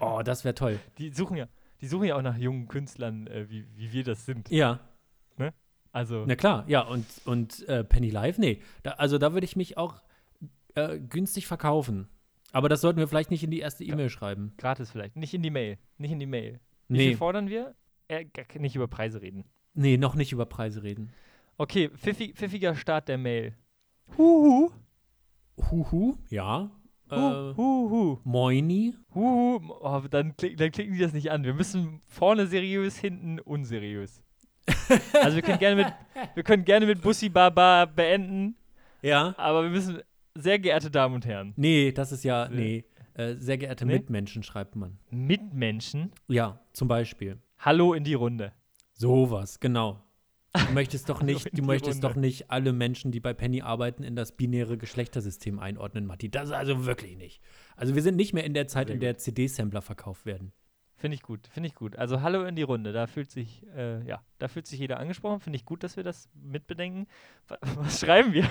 Oh, 0.00 0.22
das 0.24 0.44
wäre 0.44 0.54
toll. 0.56 0.80
Die 0.98 1.10
suchen 1.10 1.36
ja, 1.36 1.46
die 1.80 1.86
suchen 1.86 2.04
ja 2.06 2.16
auch 2.16 2.22
nach 2.22 2.36
jungen 2.36 2.68
Künstlern, 2.68 3.26
äh, 3.26 3.48
wie, 3.50 3.66
wie 3.76 3.92
wir 3.92 4.04
das 4.04 4.24
sind. 4.26 4.50
Ja, 4.50 4.80
Also 5.90 6.24
na 6.26 6.36
klar, 6.36 6.64
ja. 6.68 6.82
Und, 6.82 7.06
und 7.24 7.66
äh, 7.68 7.82
Penny 7.82 8.10
Life, 8.10 8.38
nee. 8.40 8.60
Da, 8.82 8.92
also 8.92 9.16
da 9.18 9.32
würde 9.32 9.46
ich 9.46 9.56
mich 9.56 9.78
auch 9.78 10.02
äh, 10.74 10.98
günstig 10.98 11.46
verkaufen. 11.46 12.08
Aber 12.52 12.68
das 12.68 12.80
sollten 12.82 12.98
wir 12.98 13.08
vielleicht 13.08 13.30
nicht 13.30 13.42
in 13.42 13.50
die 13.50 13.60
erste 13.60 13.84
E-Mail 13.84 14.10
schreiben. 14.10 14.52
gratis 14.58 14.90
vielleicht. 14.90 15.16
Nicht 15.16 15.32
in 15.34 15.42
die 15.42 15.50
Mail. 15.50 15.78
Nicht 15.96 16.12
in 16.12 16.18
die 16.20 16.26
Mail. 16.26 16.60
Wie 16.88 16.96
Nee, 16.98 17.08
viel 17.08 17.16
fordern 17.16 17.48
wir? 17.48 17.74
Äh, 18.08 18.26
nicht 18.58 18.76
über 18.76 18.86
Preise 18.88 19.20
reden. 19.22 19.44
nee, 19.74 19.96
noch 19.96 20.14
nicht 20.14 20.32
über 20.32 20.46
Preise 20.46 20.82
reden. 20.82 21.10
Okay, 21.56 21.88
pfiffi, 21.90 22.32
pfiffiger 22.34 22.74
Start 22.74 23.08
der 23.08 23.18
Mail. 23.18 23.54
Huhu. 24.16 24.70
Huhu, 25.70 26.16
ja. 26.30 26.70
Äh, 27.10 27.16
Hu, 27.16 27.54
huhu. 27.90 28.18
Moini. 28.24 28.94
Huhu. 29.14 29.60
Oh, 29.80 30.02
dann, 30.10 30.34
dann 30.36 30.70
klicken 30.72 30.92
die 30.92 30.98
das 30.98 31.12
nicht 31.12 31.30
an. 31.30 31.44
Wir 31.44 31.54
müssen 31.54 32.00
vorne 32.06 32.46
seriös, 32.46 32.98
hinten 32.98 33.40
unseriös. 33.40 34.22
Also 35.22 35.36
wir 35.36 35.42
können 35.42 35.58
gerne 35.58 35.76
mit, 35.84 35.92
wir 36.34 36.42
können 36.42 36.64
gerne 36.64 36.86
mit 36.86 37.00
Bussi 37.02 37.28
Baba 37.28 37.84
beenden, 37.86 38.56
Ja. 39.02 39.34
aber 39.38 39.62
wir 39.62 39.70
müssen, 39.70 39.98
sehr 40.34 40.58
geehrte 40.58 40.90
Damen 40.90 41.14
und 41.14 41.26
Herren, 41.26 41.52
Nee, 41.56 41.92
das 41.92 42.12
ist 42.12 42.22
ja, 42.24 42.48
nee. 42.48 42.84
Äh, 43.14 43.34
sehr 43.36 43.58
geehrte 43.58 43.84
Nee? 43.86 43.94
Mitmenschen 43.94 44.42
schreibt 44.42 44.76
man. 44.76 44.98
Mitmenschen, 45.10 46.12
Ja, 46.28 46.60
zum 46.72 46.88
Beispiel. 46.88 47.38
hallo 47.58 47.94
in 47.94 48.04
die 48.04 48.14
Runde. 48.14 48.52
Sowas, 48.94 49.58
genau. 49.60 50.02
Du 50.66 50.72
möchtest 50.74 51.08
doch 51.08 51.22
nicht, 51.22 51.56
du 51.56 51.62
möchtest 51.66 52.02
Runde. 52.02 52.08
doch 52.08 52.16
nicht 52.16 52.50
alle 52.50 52.72
Menschen, 52.72 53.12
die 53.12 53.20
bei 53.20 53.32
Penny 53.34 53.62
arbeiten, 53.62 54.02
in 54.02 54.16
das 54.16 54.32
binäre 54.32 54.76
Geschlechtersystem 54.78 55.58
einordnen, 55.58 56.06
Matti. 56.06 56.30
Das 56.30 56.50
also 56.50 56.84
wirklich 56.86 57.16
nicht. 57.16 57.40
Also 57.76 57.94
wir 57.94 58.02
sind 58.02 58.16
nicht 58.16 58.32
mehr 58.34 58.44
in 58.44 58.54
der 58.54 58.66
Zeit, 58.68 58.88
Sehr 58.88 58.94
in 58.94 59.00
der 59.00 59.16
CD-Sampler 59.18 59.82
verkauft 59.82 60.26
werden. 60.26 60.52
Finde 60.96 61.14
ich 61.14 61.22
gut, 61.22 61.46
finde 61.52 61.68
ich 61.68 61.76
gut. 61.76 61.94
Also 61.96 62.22
hallo 62.22 62.44
in 62.44 62.56
die 62.56 62.62
Runde, 62.62 62.92
da 62.92 63.06
fühlt 63.06 63.30
sich, 63.30 63.64
äh, 63.76 64.04
ja, 64.04 64.20
da 64.38 64.48
fühlt 64.48 64.66
sich 64.66 64.80
jeder 64.80 64.98
angesprochen. 64.98 65.38
Finde 65.38 65.56
ich 65.56 65.64
gut, 65.64 65.84
dass 65.84 65.96
wir 65.96 66.02
das 66.02 66.28
mitbedenken. 66.34 67.06
Wa- 67.46 67.58
Was 67.76 68.00
schreiben 68.00 68.32
wir? 68.32 68.44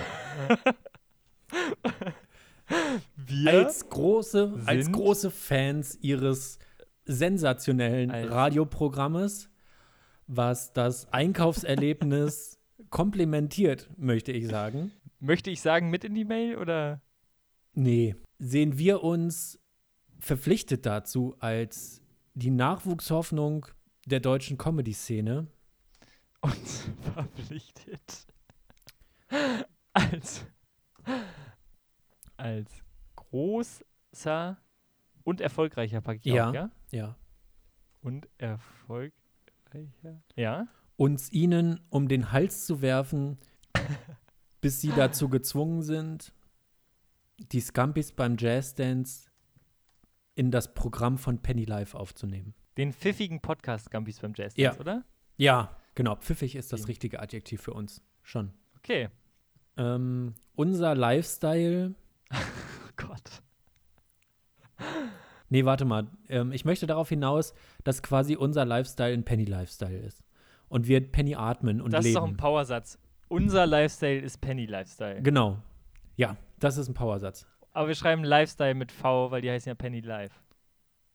wir? 3.16 3.50
Als 3.52 3.88
große, 3.88 4.60
als 4.66 4.90
große 4.90 5.30
Fans 5.30 5.98
ihres 6.00 6.58
sensationellen 7.04 8.10
Radioprogrammes, 8.10 9.50
was 10.28 10.72
das 10.72 11.12
Einkaufserlebnis 11.12 12.60
komplementiert, 12.90 13.90
möchte 13.96 14.30
ich 14.30 14.46
sagen. 14.46 14.92
Möchte 15.18 15.50
ich 15.50 15.60
sagen, 15.60 15.90
mit 15.90 16.04
in 16.04 16.14
die 16.14 16.24
Mail 16.24 16.56
oder? 16.56 17.00
Nee, 17.72 18.14
sehen 18.38 18.78
wir 18.78 19.02
uns 19.02 19.58
verpflichtet 20.20 20.86
dazu, 20.86 21.34
als 21.40 22.02
die 22.34 22.50
Nachwuchshoffnung 22.50 23.66
der 24.06 24.20
deutschen 24.20 24.58
Comedy-Szene 24.58 25.48
uns 26.40 26.88
verpflichtet. 27.14 28.26
als, 29.92 30.46
als 32.36 32.70
großer 33.16 34.56
und 35.24 35.40
erfolgreicher 35.40 36.00
Paket. 36.00 36.32
Ja. 36.32 36.52
ja? 36.52 36.70
ja, 36.90 37.16
Und 38.00 38.28
erfolgreicher. 38.38 39.27
Ja. 40.36 40.66
uns 40.96 41.30
ihnen 41.32 41.80
um 41.90 42.08
den 42.08 42.32
Hals 42.32 42.66
zu 42.66 42.82
werfen, 42.82 43.38
bis 44.60 44.80
sie 44.80 44.90
dazu 44.90 45.28
gezwungen 45.28 45.82
sind, 45.82 46.32
die 47.52 47.60
Scampis 47.60 48.12
beim 48.12 48.36
Jazzdance 48.38 49.30
in 50.34 50.50
das 50.50 50.74
Programm 50.74 51.18
von 51.18 51.40
Penny 51.40 51.64
Live 51.64 51.94
aufzunehmen. 51.94 52.54
Den 52.76 52.92
pfiffigen 52.92 53.40
Podcast 53.40 53.90
Gambis 53.90 54.20
beim 54.20 54.32
Jazz, 54.36 54.54
Ja. 54.56 54.76
oder? 54.78 55.04
Ja, 55.36 55.76
genau. 55.94 56.16
Pfiffig 56.16 56.54
ist 56.56 56.72
das 56.72 56.88
richtige 56.88 57.20
Adjektiv 57.20 57.60
für 57.62 57.72
uns. 57.72 58.02
Schon. 58.22 58.52
Okay. 58.76 59.08
Ähm, 59.76 60.34
unser 60.54 60.94
Lifestyle. 60.94 61.94
Nee, 65.50 65.64
warte 65.64 65.84
mal. 65.84 66.08
Ähm, 66.28 66.52
ich 66.52 66.64
möchte 66.64 66.86
darauf 66.86 67.08
hinaus, 67.08 67.54
dass 67.84 68.02
quasi 68.02 68.36
unser 68.36 68.64
Lifestyle 68.64 69.14
ein 69.14 69.24
Penny-Lifestyle 69.24 69.98
ist. 69.98 70.22
Und 70.68 70.86
wir 70.86 71.00
Penny 71.10 71.34
atmen 71.34 71.80
und 71.80 71.92
das 71.92 72.04
leben. 72.04 72.16
ist 72.16 72.20
doch 72.20 72.28
ein 72.28 72.36
Powersatz. 72.36 72.98
Unser 73.28 73.66
Lifestyle 73.66 74.20
ist 74.20 74.40
Penny 74.40 74.66
Lifestyle. 74.66 75.22
genau. 75.22 75.62
Ja, 76.16 76.36
das 76.58 76.76
ist 76.78 76.88
ein 76.88 76.94
Powersatz. 76.94 77.46
Aber 77.72 77.88
wir 77.88 77.94
schreiben 77.94 78.24
Lifestyle 78.24 78.74
mit 78.74 78.90
V, 78.90 79.30
weil 79.30 79.40
die 79.40 79.50
heißen 79.50 79.70
ja 79.70 79.74
Penny 79.74 80.00
Life. 80.00 80.34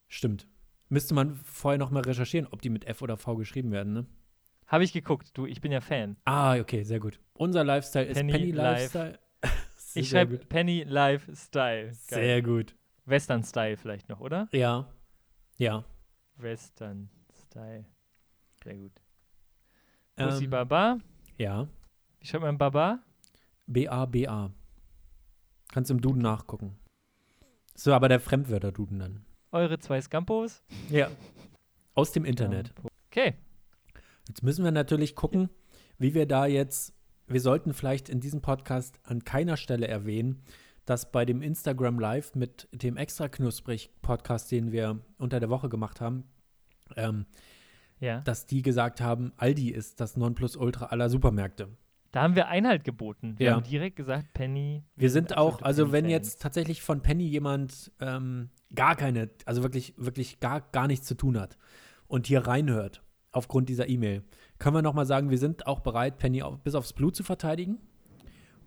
Stimmt. 0.08 0.48
Müsste 0.90 1.14
man 1.14 1.36
vorher 1.44 1.78
noch 1.78 1.92
mal 1.92 2.04
recherchieren, 2.04 2.48
ob 2.52 2.62
die 2.62 2.70
mit 2.70 2.86
F 2.86 3.02
oder 3.02 3.18
V 3.18 3.36
geschrieben 3.36 3.72
werden, 3.72 3.94
ne? 3.94 4.06
Habe 4.68 4.84
ich 4.84 4.94
geguckt, 4.94 5.38
du, 5.38 5.46
ich 5.46 5.60
bin 5.60 5.72
ja 5.72 5.82
Fan. 5.82 6.16
Ah, 6.26 6.58
okay, 6.58 6.84
sehr 6.84 7.00
gut. 7.00 7.20
Unser 7.34 7.64
Lifestyle 7.64 8.06
ist 8.06 8.16
Penny 8.18 8.32
Penny 8.32 8.52
Life. 8.52 8.98
Lifestyle. 8.98 9.20
Ich 9.96 10.10
schreibe. 10.10 10.38
Penny 10.38 10.84
Lifestyle. 10.88 11.86
Geil. 11.86 11.94
Sehr 12.24 12.42
gut. 12.42 12.76
Western 13.06 13.44
Style 13.44 13.78
vielleicht 13.78 14.10
noch, 14.10 14.20
oder? 14.20 14.48
Ja. 14.52 14.92
Ja. 15.58 15.84
Western 16.38 17.10
Style. 17.48 17.86
Sehr 18.64 18.76
gut. 18.76 18.94
Bussi 20.16 20.46
Ähm, 20.46 20.50
Baba. 20.50 20.98
ja. 21.38 21.68
Wie 22.20 22.26
schreibt 22.28 22.44
man 22.44 22.58
Baba? 22.58 23.00
B-A-B-A. 23.68 24.52
Kannst 25.72 25.92
im 25.92 26.02
Duden 26.02 26.22
nachgucken. 26.22 26.78
So, 27.76 27.94
aber 27.94 28.08
der 28.08 28.20
Fremdwörter-Duden 28.20 29.00
dann. 29.00 29.26
Eure 29.52 29.80
zwei 29.80 30.00
Scampos. 30.02 30.64
Ja. 30.90 31.10
Aus 31.96 32.12
dem 32.12 32.26
Internet. 32.26 32.74
Okay. 33.08 33.36
Jetzt 34.28 34.44
müssen 34.44 34.64
wir 34.64 34.72
natürlich 34.72 35.16
gucken, 35.16 35.50
wie 35.98 36.14
wir 36.14 36.26
da 36.28 36.46
jetzt, 36.46 36.94
wir 37.28 37.42
sollten 37.42 37.74
vielleicht 37.74 38.10
in 38.10 38.20
diesem 38.20 38.42
Podcast 38.42 39.00
an 39.04 39.24
keiner 39.24 39.58
Stelle 39.58 39.88
erwähnen, 39.88 40.44
dass 40.86 41.12
bei 41.12 41.26
dem 41.26 41.42
Instagram 41.42 42.00
Live 42.00 42.36
mit 42.36 42.68
dem 42.74 42.98
extra 42.98 43.28
knusprig 43.30 43.90
Podcast, 44.02 44.52
den 44.52 44.72
wir 44.72 45.00
unter 45.18 45.40
der 45.40 45.50
Woche 45.50 45.70
gemacht 45.70 46.02
haben, 46.02 46.26
ähm, 46.98 47.26
Ja. 48.00 48.20
dass 48.22 48.46
die 48.46 48.62
gesagt 48.62 49.00
haben, 49.02 49.32
Aldi 49.38 49.70
ist 49.70 50.00
das 50.02 50.18
Nonplusultra 50.18 50.88
aller 50.88 51.10
Supermärkte. 51.10 51.70
Da 52.12 52.22
haben 52.22 52.36
wir 52.36 52.48
Einhalt 52.48 52.84
geboten. 52.84 53.36
Wir 53.40 53.48
Ja. 53.48 53.56
haben 53.56 53.64
direkt 53.64 53.96
gesagt, 53.96 54.34
Penny. 54.34 54.84
Wir 54.96 55.10
sind 55.10 55.36
auch, 55.38 55.54
absolute 55.62 55.66
also 55.66 55.92
wenn 55.94 56.10
jetzt 56.10 56.42
tatsächlich 56.42 56.82
von 56.84 57.02
Penny 57.02 57.26
jemand 57.26 57.92
ähm, 58.00 58.50
gar 58.76 58.96
keine, 58.96 59.30
also 59.46 59.64
wirklich, 59.64 59.94
wirklich 59.98 60.40
gar, 60.40 60.62
gar 60.62 60.88
nichts 60.88 61.08
zu 61.08 61.16
tun 61.16 61.40
hat 61.40 61.58
und 62.08 62.28
hier 62.28 62.46
reinhört 62.46 63.02
aufgrund 63.32 63.68
dieser 63.70 63.90
E-Mail, 63.90 64.24
können 64.60 64.76
wir 64.76 64.82
nochmal 64.84 65.08
sagen, 65.08 65.32
wir 65.32 65.40
sind 65.40 65.66
auch 65.66 65.80
bereit, 65.80 66.20
Penny 66.20 66.44
auf, 66.44 66.60
bis 66.60 66.76
aufs 66.76 66.94
Blut 66.94 67.16
zu 67.16 67.24
verteidigen. 67.24 67.80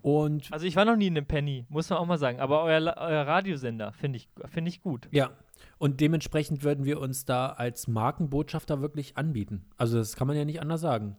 Und 0.07 0.52
Also 0.52 0.66
ich 0.66 0.76
war 0.76 0.84
noch 0.84 0.94
nie 0.94 1.09
in 1.09 1.16
einem 1.16 1.26
Penny, 1.26 1.66
muss 1.68 1.90
man 1.90 1.98
auch 1.98 2.07
mal 2.07 2.16
sagen. 2.16 2.38
Aber 2.38 2.62
euer, 2.62 2.94
euer 2.96 3.26
Radiosender 3.26 3.90
finde 3.92 4.18
ich, 4.18 4.28
find 4.48 4.68
ich 4.68 4.80
gut. 4.80 5.09
ja, 5.11 5.30
und 5.78 6.00
dementsprechend 6.00 6.62
würden 6.62 6.84
wir 6.84 7.00
uns 7.00 7.24
da 7.24 7.48
als 7.48 7.88
Markenbotschafter 7.88 8.80
wirklich 8.80 9.16
anbieten. 9.16 9.66
Also 9.76 9.98
das 9.98 10.14
kann 10.14 10.28
man 10.28 10.36
ja 10.36 10.44
nicht 10.44 10.61
anders 10.61 10.80
sagen. 10.80 11.16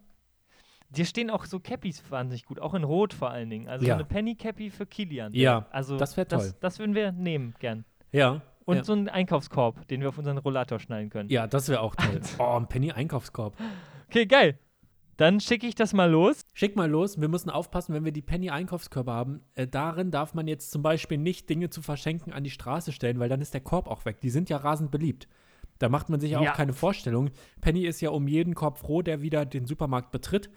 Dir 0.90 1.04
stehen 1.06 1.30
auch 1.30 1.44
so 1.44 1.60
Cappies 1.60 2.02
wahnsinnig 2.10 2.46
gut, 2.46 2.62
auch 2.62 2.74
in 2.76 2.86
Rot 2.86 3.14
vor 3.14 3.30
allen 3.30 3.50
Dingen. 3.50 3.68
Also 3.68 3.86
Ja. 3.86 3.96
eine 3.96 4.06
Penny 4.06 4.36
Cappy 4.36 4.70
für 4.70 4.86
Kilian. 4.86 5.34
Ja, 5.34 5.66
also 5.72 5.98
das 5.98 6.16
wär 6.16 6.26
toll. 6.26 6.40
Das, 6.40 6.60
das 6.60 6.80
würden 6.80 6.96
wir 6.96 7.12
nehmen, 7.12 7.56
gern. 7.60 7.84
Ja. 8.14 8.42
Und 8.64 8.78
ja. 8.78 8.84
so 8.86 8.94
einen 8.94 9.10
Einkaufskorb, 9.10 9.86
den 9.90 10.00
wir 10.00 10.08
auf 10.08 10.18
unseren 10.18 10.38
Rollator 10.38 10.80
schnallen 10.80 11.10
können. 11.10 11.30
ja, 11.30 11.46
das 11.46 11.68
wäre 11.68 11.82
auch 11.82 11.94
toll. 11.96 12.22
Oh, 12.40 12.56
ein 12.58 12.68
Penny-Einkaufskorb. 12.68 13.54
Okay, 14.08 14.26
geil. 14.28 14.58
Dann 15.18 15.40
schicke 15.40 15.66
ich 15.68 15.76
das 15.76 15.94
mal 15.94 16.10
los. 16.10 16.42
Schick 16.54 16.76
mal 16.76 16.90
los, 16.90 17.20
wir 17.20 17.28
müssen 17.28 17.50
aufpassen, 17.50 17.94
wenn 17.94 18.06
wir 18.06 18.12
die 18.12 18.22
Penny-Einkaufskörbe 18.22 19.12
haben. 19.12 19.42
Äh, 19.56 19.68
darin 19.68 20.12
darf 20.12 20.34
man 20.34 20.48
jetzt 20.48 20.72
zum 20.72 20.84
Beispiel 20.84 21.18
nicht 21.18 21.50
Dinge 21.50 21.70
zu 21.70 21.82
verschenken 21.82 22.32
an 22.34 22.44
die 22.44 22.52
Straße 22.52 22.92
stellen, 22.92 23.20
weil 23.20 23.28
dann 23.30 23.42
ist 23.42 23.54
der 23.54 23.62
Korb 23.62 23.88
auch 23.88 24.06
weg. 24.06 24.22
Die 24.22 24.30
sind 24.30 24.50
ja 24.50 24.58
rasend 24.58 24.92
beliebt. 24.92 25.28
Da 25.80 25.90
macht 25.90 26.10
man 26.10 26.20
sich 26.20 26.32
ja 26.32 26.42
Ja. 26.42 26.52
auch 26.52 26.56
keine 26.56 26.74
Vorstellung. 26.74 27.30
Penny 27.62 27.86
ist 27.86 28.00
ja 28.02 28.10
um 28.12 28.28
jeden 28.28 28.56
Korb 28.56 28.78
froh, 28.78 29.02
der 29.02 29.22
wieder 29.22 29.46
den 29.46 29.66
Supermarkt 29.66 30.12
betritt. 30.12 30.50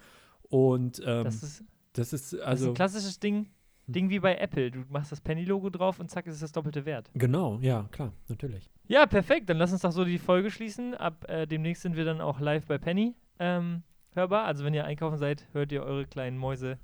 Und 0.49 1.01
ähm, 1.07 1.25
Das 1.25 1.43
ist, 1.43 1.65
das 1.93 2.13
ist 2.13 2.33
das 2.33 2.33
ist 2.33 2.41
also. 2.41 2.69
ein 2.69 2.75
klassisches 2.75 3.19
Ding. 3.21 3.49
Ding 3.87 4.09
wie 4.09 4.21
bei 4.21 4.37
Apple. 4.37 4.71
Du 4.71 4.85
machst 4.89 5.11
das 5.11 5.21
Penny-Logo 5.21 5.69
drauf 5.71 5.99
und 5.99 6.11
zack, 6.11 6.27
ist 6.27 6.35
es 6.35 6.41
das 6.41 6.53
doppelte 6.53 6.85
Wert. 6.85 7.11
Genau, 7.15 7.59
ja, 7.61 7.89
klar, 7.91 8.13
natürlich. 8.29 8.71
Ja, 8.87 9.05
perfekt. 9.07 9.49
Dann 9.51 9.57
lass 9.57 9.73
uns 9.73 9.83
doch 9.83 9.91
so 9.91 10.05
die 10.05 10.19
Folge 10.19 10.51
schließen. 10.51 10.95
Ab 10.95 11.25
äh, 11.29 11.47
demnächst 11.47 11.83
sind 11.83 11.97
wir 11.97 12.05
dann 12.05 12.21
auch 12.21 12.39
live 12.41 12.67
bei 12.67 12.79
Penny 12.79 13.15
ähm, 13.41 13.83
hörbar. 14.15 14.45
Also 14.45 14.65
wenn 14.65 14.75
ihr 14.75 14.85
einkaufen 14.85 15.19
seid, 15.19 15.47
hört 15.53 15.73
ihr 15.73 15.83
eure 15.83 16.07
kleinen 16.07 16.39
Mäuse 16.39 16.79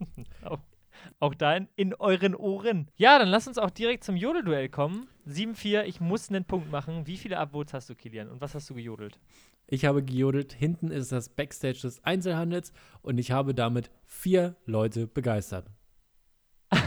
auch, 0.44 0.60
auch 1.20 1.34
da 1.34 1.54
in, 1.56 1.68
in 1.76 1.94
euren 1.94 2.34
Ohren. 2.34 2.90
Ja, 2.96 3.18
dann 3.18 3.28
lass 3.28 3.46
uns 3.48 3.58
auch 3.58 3.70
direkt 3.70 4.04
zum 4.04 4.16
Jodelduell 4.16 4.68
kommen. 4.68 5.08
7-4, 5.26 5.82
ich 5.84 6.00
muss 6.00 6.28
einen 6.30 6.44
Punkt 6.44 6.70
machen. 6.70 7.06
Wie 7.06 7.16
viele 7.16 7.38
Upvotes 7.38 7.74
hast 7.74 7.90
du, 7.90 7.94
Kilian? 7.94 8.28
Und 8.28 8.40
was 8.40 8.54
hast 8.54 8.68
du 8.70 8.74
gejodelt? 8.74 9.18
Ich 9.66 9.84
habe 9.84 10.02
gejodelt, 10.02 10.54
hinten 10.54 10.90
ist 10.90 11.12
das 11.12 11.28
Backstage 11.28 11.80
des 11.82 12.02
Einzelhandels 12.02 12.72
und 13.02 13.18
ich 13.18 13.32
habe 13.32 13.54
damit 13.54 13.90
vier 14.06 14.56
Leute 14.64 15.06
begeistert. 15.06 15.66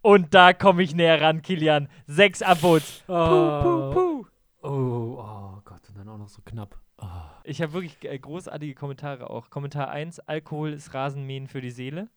Und 0.00 0.34
da 0.34 0.52
komme 0.52 0.82
ich 0.82 0.94
näher 0.94 1.20
ran, 1.20 1.40
Kilian. 1.42 1.88
Sechs 2.06 2.42
Upvotes. 2.42 3.02
Puh, 3.06 3.12
Oh, 3.14 3.62
puh, 3.62 3.92
puh. 3.92 4.26
oh, 4.68 5.18
oh 5.18 5.60
Gott, 5.64 5.88
und 5.88 5.96
dann 5.96 6.08
auch 6.08 6.18
noch 6.18 6.28
so 6.28 6.42
knapp. 6.44 6.78
Oh. 6.98 7.06
Ich 7.46 7.60
habe 7.60 7.74
wirklich 7.74 8.02
äh, 8.04 8.18
großartige 8.18 8.74
Kommentare 8.74 9.28
auch. 9.28 9.50
Kommentar 9.50 9.90
1, 9.90 10.20
Alkohol 10.20 10.72
ist 10.72 10.94
Rasenmähen 10.94 11.46
für 11.46 11.60
die 11.60 11.70
Seele. 11.70 12.08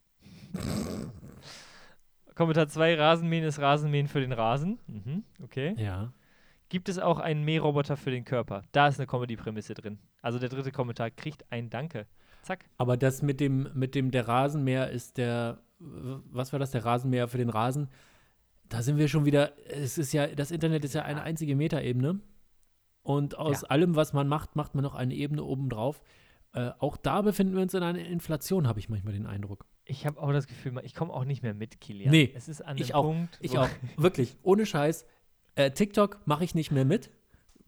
Kommentar 2.34 2.68
2, 2.68 2.94
Rasenmähen 2.94 3.44
ist 3.44 3.58
Rasenmähen 3.58 4.08
für 4.08 4.20
den 4.20 4.32
Rasen. 4.32 4.78
Mhm, 4.86 5.24
okay. 5.42 5.74
Ja. 5.76 6.12
Gibt 6.70 6.88
es 6.88 6.98
auch 6.98 7.18
einen 7.18 7.44
Mähroboter 7.44 7.98
für 7.98 8.10
den 8.10 8.24
Körper? 8.24 8.62
Da 8.72 8.88
ist 8.88 8.98
eine 8.98 9.06
Comedy-Prämisse 9.06 9.74
drin. 9.74 9.98
Also 10.22 10.38
der 10.38 10.48
dritte 10.48 10.72
Kommentar 10.72 11.10
kriegt 11.10 11.44
ein 11.50 11.68
Danke. 11.68 12.06
Zack. 12.42 12.64
Aber 12.78 12.96
das 12.96 13.20
mit 13.20 13.40
dem, 13.40 13.68
mit 13.74 13.94
dem, 13.94 14.10
der 14.10 14.28
Rasenmäher 14.28 14.90
ist 14.90 15.18
der, 15.18 15.58
was 15.78 16.52
war 16.52 16.58
das, 16.58 16.70
der 16.70 16.86
Rasenmäher 16.86 17.28
für 17.28 17.38
den 17.38 17.50
Rasen? 17.50 17.88
Da 18.68 18.82
sind 18.82 18.96
wir 18.96 19.08
schon 19.08 19.26
wieder, 19.26 19.52
es 19.68 19.98
ist 19.98 20.12
ja, 20.12 20.26
das 20.26 20.50
Internet 20.50 20.84
ist 20.84 20.94
ja 20.94 21.02
eine 21.02 21.22
einzige 21.22 21.54
Metaebene. 21.54 22.20
Und 23.08 23.38
aus 23.38 23.62
Ja. 23.62 23.68
allem, 23.68 23.96
was 23.96 24.12
man 24.12 24.28
macht, 24.28 24.54
macht 24.54 24.74
man 24.74 24.84
noch 24.84 24.94
eine 24.94 25.14
Ebene 25.14 25.42
obendrauf. 25.42 26.02
äh, 26.54 26.72
auch 26.78 26.96
da 26.96 27.20
befinden 27.22 27.54
wir 27.54 27.62
uns 27.62 27.74
in 27.74 27.82
einer 27.82 27.98
Inflation, 27.98 28.66
habe 28.68 28.78
ich 28.80 28.88
manchmal 28.88 29.12
den 29.12 29.26
Eindruck. 29.26 29.66
Ich 29.84 30.06
habe 30.06 30.20
auch 30.20 30.32
das 30.32 30.46
Gefühl, 30.46 30.72
ich 30.82 30.94
komme 30.94 31.12
auch 31.12 31.24
nicht 31.26 31.42
mehr 31.42 31.52
mit, 31.54 31.78
Kilian. 31.80 32.10
Nee, 32.10 32.32
es 32.34 32.48
ist 32.48 32.62
an 32.62 32.76
ich 32.78 32.94
auch. 32.94 33.04
Punkt. 33.04 33.38
Ich 33.40 33.58
auch. 33.58 33.68
Wirklich, 33.98 34.36
ohne 34.42 34.64
Scheiß. 34.66 35.06
Äh, 35.56 35.70
TikTok 35.72 36.20
mache 36.26 36.44
ich 36.44 36.54
nicht 36.54 36.70
mehr 36.70 36.84
mit. 36.86 37.10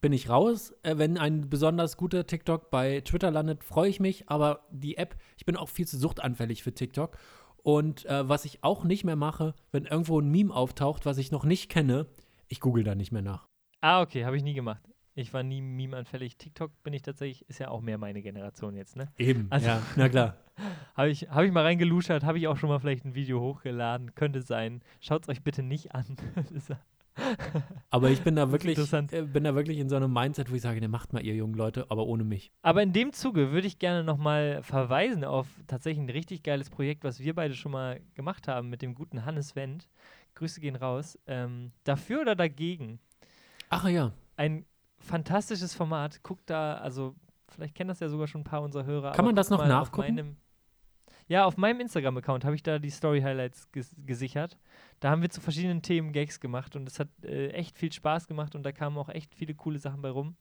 Bin 0.01 0.13
ich 0.15 0.29
raus. 0.31 0.73
Äh, 0.83 0.97
wenn 0.99 1.19
ein 1.19 1.49
besonders 1.51 1.97
guter 1.99 2.27
TikTok 2.27 2.71
bei 2.71 3.01
Twitter 3.03 3.31
landet, 3.31 3.65
freue 3.65 3.89
ich 3.91 4.01
mich. 4.01 4.29
Aber 4.31 4.67
die 4.71 4.97
App, 4.97 5.15
ich 5.37 5.45
bin 5.45 5.57
auch 5.57 5.69
viel 5.69 5.87
zu 5.87 5.99
suchtanfällig 5.99 6.63
für 6.63 6.73
TikTok. 6.75 7.17
Und 7.63 8.07
äh, 8.07 8.29
was 8.29 8.45
ich 8.47 8.65
auch 8.65 8.85
nicht 8.85 9.05
mehr 9.05 9.17
mache, 9.17 9.55
wenn 9.73 9.85
irgendwo 9.85 10.21
ein 10.21 10.31
Meme 10.31 10.55
auftaucht, 10.55 11.05
was 11.07 11.19
ich 11.19 11.31
noch 11.31 11.45
nicht 11.45 11.71
kenne, 11.71 12.07
ich 12.49 12.61
google 12.61 12.83
da 12.85 12.95
nicht 12.95 13.13
mehr 13.13 13.23
nach. 13.23 13.47
Ah, 13.83 14.01
okay, 14.01 14.25
habe 14.25 14.37
ich 14.39 14.43
nie 14.43 14.55
gemacht. 14.55 14.83
Ich 15.21 15.35
war 15.35 15.43
nie 15.43 15.61
Meme-anfällig. 15.61 16.37
TikTok 16.37 16.71
bin 16.83 16.93
ich 16.95 17.03
tatsächlich, 17.03 17.49
ist 17.49 17.59
ja 17.59 17.69
auch 17.69 17.81
mehr 17.81 17.99
meine 17.99 18.23
Generation 18.23 18.75
jetzt, 18.75 18.97
ne? 18.97 19.09
Eben. 19.19 19.47
Also- 19.51 19.67
ja, 19.67 19.83
na 19.97 20.09
klar. 20.09 20.37
Habe 20.95 21.09
ich, 21.09 21.23
hab 21.31 21.43
ich 21.43 21.53
mal 21.53 21.63
reingeluschert, 21.63 22.23
habe 22.23 22.37
ich 22.37 22.47
auch 22.47 22.59
schon 22.59 22.69
mal 22.69 22.79
vielleicht 22.79 23.07
ein 23.07 23.15
Video 23.15 23.41
hochgeladen. 23.41 24.15
Könnte 24.15 24.43
sein. 24.43 24.83
Schaut 25.01 25.23
es 25.23 25.29
euch 25.31 25.43
bitte 25.43 25.63
nicht 25.63 25.95
an. 25.95 26.05
Aber 27.91 28.11
ich 28.11 28.21
bin 28.23 28.37
da 28.37 28.51
wirklich, 28.53 28.79
äh, 28.79 29.23
bin 29.23 29.45
da 29.45 29.55
wirklich 29.55 29.79
in 29.79 29.89
so 29.89 29.97
einem 29.97 30.13
Mindset, 30.13 30.51
wo 30.51 30.55
ich 30.55 30.63
sage, 30.63 30.81
ne, 30.81 30.89
macht 30.89 31.13
mal 31.13 31.25
ihr 31.25 31.35
jungen 31.35 31.55
Leute, 31.55 31.87
aber 31.89 32.07
ohne 32.07 32.25
mich. 32.25 32.53
Aber 32.63 32.83
in 32.83 32.93
dem 32.93 33.13
Zuge 33.13 33.53
würde 33.53 33.67
ich 33.67 33.79
gerne 33.79 34.05
nochmal 34.05 34.63
verweisen 34.63 35.25
auf 35.25 35.47
tatsächlich 35.67 36.05
ein 36.05 36.11
richtig 36.11 36.43
geiles 36.43 36.71
Projekt, 36.71 37.05
was 37.05 37.21
wir 37.21 37.35
beide 37.35 37.55
schon 37.55 37.73
mal 37.73 38.01
gemacht 38.15 38.49
haben 38.49 38.69
mit 38.71 38.83
dem 38.83 38.95
guten 38.95 39.25
Hannes 39.25 39.57
Wendt. 39.57 39.89
Grüße 40.35 40.61
gehen 40.61 40.77
raus. 40.77 41.19
Ähm, 41.27 41.73
dafür 41.85 42.21
oder 42.21 42.37
dagegen? 42.37 43.01
Ach 43.71 43.89
ja, 43.89 44.13
Ein 44.37 44.65
fantastisches 45.01 45.75
Format. 45.75 46.23
Guckt 46.23 46.49
da, 46.49 46.75
also 46.75 47.15
vielleicht 47.49 47.75
kennen 47.75 47.89
das 47.89 48.01
ja 48.01 48.09
sogar 48.09 48.27
schon 48.27 48.43
ein 48.43 48.45
paar 48.45 48.63
unserer 48.63 48.85
Hörer. 48.85 49.13
Kann 49.13 49.25
man 49.25 49.35
das 49.35 49.51
noch 49.51 49.59
mal 49.59 49.65
auf 49.65 49.89
nachgucken? 49.89 50.15
Meinem, 50.15 50.37
ja, 51.29 51.45
auf 51.45 51.57
meinem 51.57 51.81
Instagram-Account 51.81 52.45
habe 52.45 52.55
ich 52.57 52.63
da 52.63 52.79
die 52.79 52.91
Story-Highlights 52.91 53.71
ges 53.73 53.95
gesichert. 54.05 54.59
Da 54.99 55.11
haben 55.11 55.23
wir 55.23 55.31
zu 55.31 55.41
verschiedenen 55.41 55.83
Themen 55.83 56.13
Gags 56.13 56.41
gemacht 56.41 56.75
und 56.77 56.89
es 56.89 56.99
hat 56.99 57.09
äh, 57.23 57.51
echt 57.51 57.79
viel 57.79 57.93
Spaß 57.93 58.27
gemacht 58.27 58.55
und 58.55 58.65
da 58.65 58.73
kamen 58.73 58.99
auch 58.99 59.09
echt 59.09 59.35
viele 59.35 59.55
coole 59.55 59.79
Sachen 59.79 60.03
bei 60.03 60.11
rum. 60.11 60.37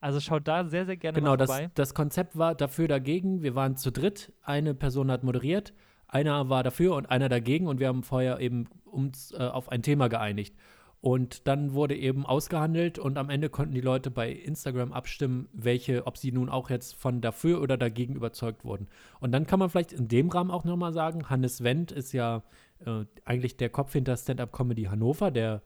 Also 0.00 0.18
schaut 0.18 0.48
da 0.48 0.64
sehr, 0.64 0.86
sehr 0.86 0.96
gerne 0.96 1.18
Genau, 1.18 1.32
mal 1.32 1.36
das, 1.36 1.50
vorbei. 1.50 1.70
das 1.74 1.92
Konzept 1.94 2.38
war 2.38 2.54
dafür, 2.54 2.88
dagegen. 2.88 3.42
Wir 3.42 3.54
waren 3.54 3.76
zu 3.76 3.92
dritt. 3.92 4.32
Eine 4.42 4.74
Person 4.74 5.10
hat 5.10 5.22
moderiert, 5.22 5.74
einer 6.08 6.48
war 6.48 6.62
dafür 6.62 6.94
und 6.94 7.10
einer 7.10 7.28
dagegen. 7.28 7.66
Und 7.66 7.80
wir 7.80 7.88
haben 7.88 8.02
vorher 8.02 8.40
eben 8.40 8.66
uns 8.86 9.32
äh, 9.32 9.36
auf 9.42 9.68
ein 9.68 9.82
Thema 9.82 10.08
geeinigt. 10.08 10.56
Und 11.02 11.48
dann 11.48 11.72
wurde 11.72 11.96
eben 11.96 12.26
ausgehandelt 12.26 12.98
und 12.98 13.16
am 13.16 13.30
Ende 13.30 13.48
konnten 13.48 13.74
die 13.74 13.80
Leute 13.80 14.10
bei 14.10 14.30
Instagram 14.30 14.92
abstimmen, 14.92 15.48
welche, 15.52 16.06
ob 16.06 16.18
sie 16.18 16.30
nun 16.30 16.50
auch 16.50 16.68
jetzt 16.68 16.94
von 16.94 17.22
dafür 17.22 17.62
oder 17.62 17.78
dagegen 17.78 18.14
überzeugt 18.14 18.64
wurden. 18.64 18.88
Und 19.18 19.32
dann 19.32 19.46
kann 19.46 19.58
man 19.58 19.70
vielleicht 19.70 19.94
in 19.94 20.08
dem 20.08 20.28
Rahmen 20.28 20.50
auch 20.50 20.64
nochmal 20.64 20.92
sagen, 20.92 21.30
Hannes 21.30 21.64
Wendt 21.64 21.90
ist 21.90 22.12
ja 22.12 22.42
äh, 22.84 23.04
eigentlich 23.24 23.56
der 23.56 23.70
Kopf 23.70 23.94
hinter 23.94 24.14
Stand-Up 24.16 24.52
Comedy 24.52 24.84
Hannover, 24.84 25.30
der 25.30 25.62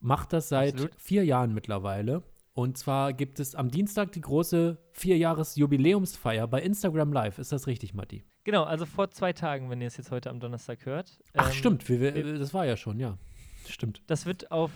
macht 0.00 0.34
das 0.34 0.50
seit 0.50 0.74
Absolut. 0.74 0.94
vier 0.98 1.24
Jahren 1.24 1.54
mittlerweile. 1.54 2.22
Und 2.52 2.76
zwar 2.76 3.12
gibt 3.12 3.40
es 3.40 3.54
am 3.54 3.70
Dienstag 3.70 4.12
die 4.12 4.20
große 4.20 4.78
Vierjahres-Jubiläumsfeier 4.92 6.46
bei 6.48 6.60
Instagram 6.62 7.12
Live. 7.12 7.38
Ist 7.38 7.52
das 7.52 7.66
richtig, 7.66 7.94
Matti? 7.94 8.24
Genau, 8.44 8.64
also 8.64 8.86
vor 8.86 9.10
zwei 9.10 9.32
Tagen, 9.32 9.68
wenn 9.70 9.80
ihr 9.80 9.88
es 9.88 9.96
jetzt 9.96 10.10
heute 10.10 10.30
am 10.30 10.40
Donnerstag 10.40 10.86
hört. 10.86 11.18
Ach, 11.34 11.48
Ähm, 11.48 11.52
stimmt. 11.52 11.88
Wir, 11.88 12.00
wir, 12.14 12.38
das 12.38 12.54
war 12.54 12.64
ja 12.64 12.76
schon, 12.76 12.98
ja. 13.00 13.18
Stimmt. 13.68 14.02
Das 14.06 14.26
wird 14.26 14.50
auf, 14.50 14.70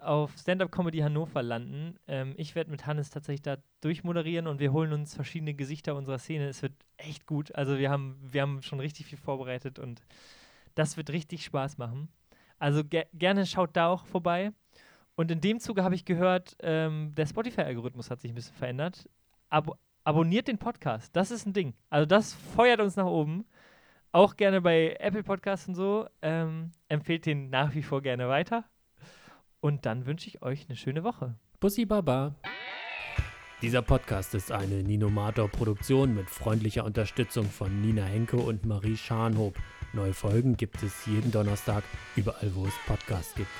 auf 0.00 0.32
Stand-Up 0.38 0.72
Comedy 0.72 0.98
Hannover 0.98 1.42
landen. 1.42 1.96
Ähm, 2.06 2.34
ich 2.36 2.54
werde 2.54 2.70
mit 2.70 2.86
Hannes 2.86 3.10
tatsächlich 3.10 3.42
da 3.42 3.56
durchmoderieren 3.80 4.46
und 4.46 4.60
wir 4.60 4.72
holen 4.72 4.92
uns 4.92 5.14
verschiedene 5.14 5.54
Gesichter 5.54 5.94
unserer 5.94 6.18
Szene. 6.18 6.48
Es 6.48 6.62
wird 6.62 6.74
echt 6.96 7.26
gut. 7.26 7.54
Also 7.54 7.78
wir 7.78 7.90
haben, 7.90 8.18
wir 8.22 8.42
haben 8.42 8.62
schon 8.62 8.80
richtig 8.80 9.06
viel 9.06 9.18
vorbereitet 9.18 9.78
und 9.78 10.02
das 10.74 10.96
wird 10.96 11.10
richtig 11.10 11.44
Spaß 11.44 11.78
machen. 11.78 12.08
Also 12.58 12.84
ge 12.84 13.04
gerne 13.12 13.46
schaut 13.46 13.76
da 13.76 13.88
auch 13.88 14.06
vorbei. 14.06 14.52
Und 15.16 15.30
in 15.30 15.40
dem 15.40 15.60
Zuge 15.60 15.84
habe 15.84 15.94
ich 15.94 16.04
gehört, 16.04 16.56
ähm, 16.60 17.14
der 17.14 17.26
Spotify-Algorithmus 17.26 18.10
hat 18.10 18.20
sich 18.20 18.32
ein 18.32 18.34
bisschen 18.34 18.56
verändert. 18.56 19.08
Abo 19.48 19.76
abonniert 20.04 20.48
den 20.48 20.58
Podcast. 20.58 21.16
Das 21.16 21.30
ist 21.30 21.46
ein 21.46 21.54
Ding. 21.54 21.74
Also 21.88 22.04
das 22.06 22.34
feuert 22.34 22.80
uns 22.80 22.96
nach 22.96 23.06
oben. 23.06 23.46
Auch 24.14 24.36
gerne 24.36 24.60
bei 24.60 24.96
Apple 25.00 25.24
Podcasts 25.24 25.66
und 25.66 25.74
so. 25.74 26.06
Ähm, 26.22 26.70
empfehlt 26.86 27.26
den 27.26 27.50
nach 27.50 27.74
wie 27.74 27.82
vor 27.82 28.00
gerne 28.00 28.28
weiter. 28.28 28.62
Und 29.58 29.86
dann 29.86 30.06
wünsche 30.06 30.28
ich 30.28 30.40
euch 30.40 30.66
eine 30.68 30.76
schöne 30.76 31.02
Woche. 31.02 31.34
Bussi 31.58 31.84
Baba. 31.84 32.36
Dieser 33.60 33.82
Podcast 33.82 34.36
ist 34.36 34.52
eine 34.52 34.84
Ninomator-Produktion 34.84 36.14
mit 36.14 36.30
freundlicher 36.30 36.84
Unterstützung 36.84 37.46
von 37.46 37.80
Nina 37.80 38.04
Henke 38.04 38.36
und 38.36 38.64
Marie 38.64 38.96
Scharnhob. 38.96 39.56
Neue 39.92 40.14
Folgen 40.14 40.56
gibt 40.56 40.80
es 40.84 41.06
jeden 41.06 41.32
Donnerstag, 41.32 41.82
überall 42.14 42.54
wo 42.54 42.66
es 42.66 42.74
Podcasts 42.86 43.34
gibt. 43.34 43.50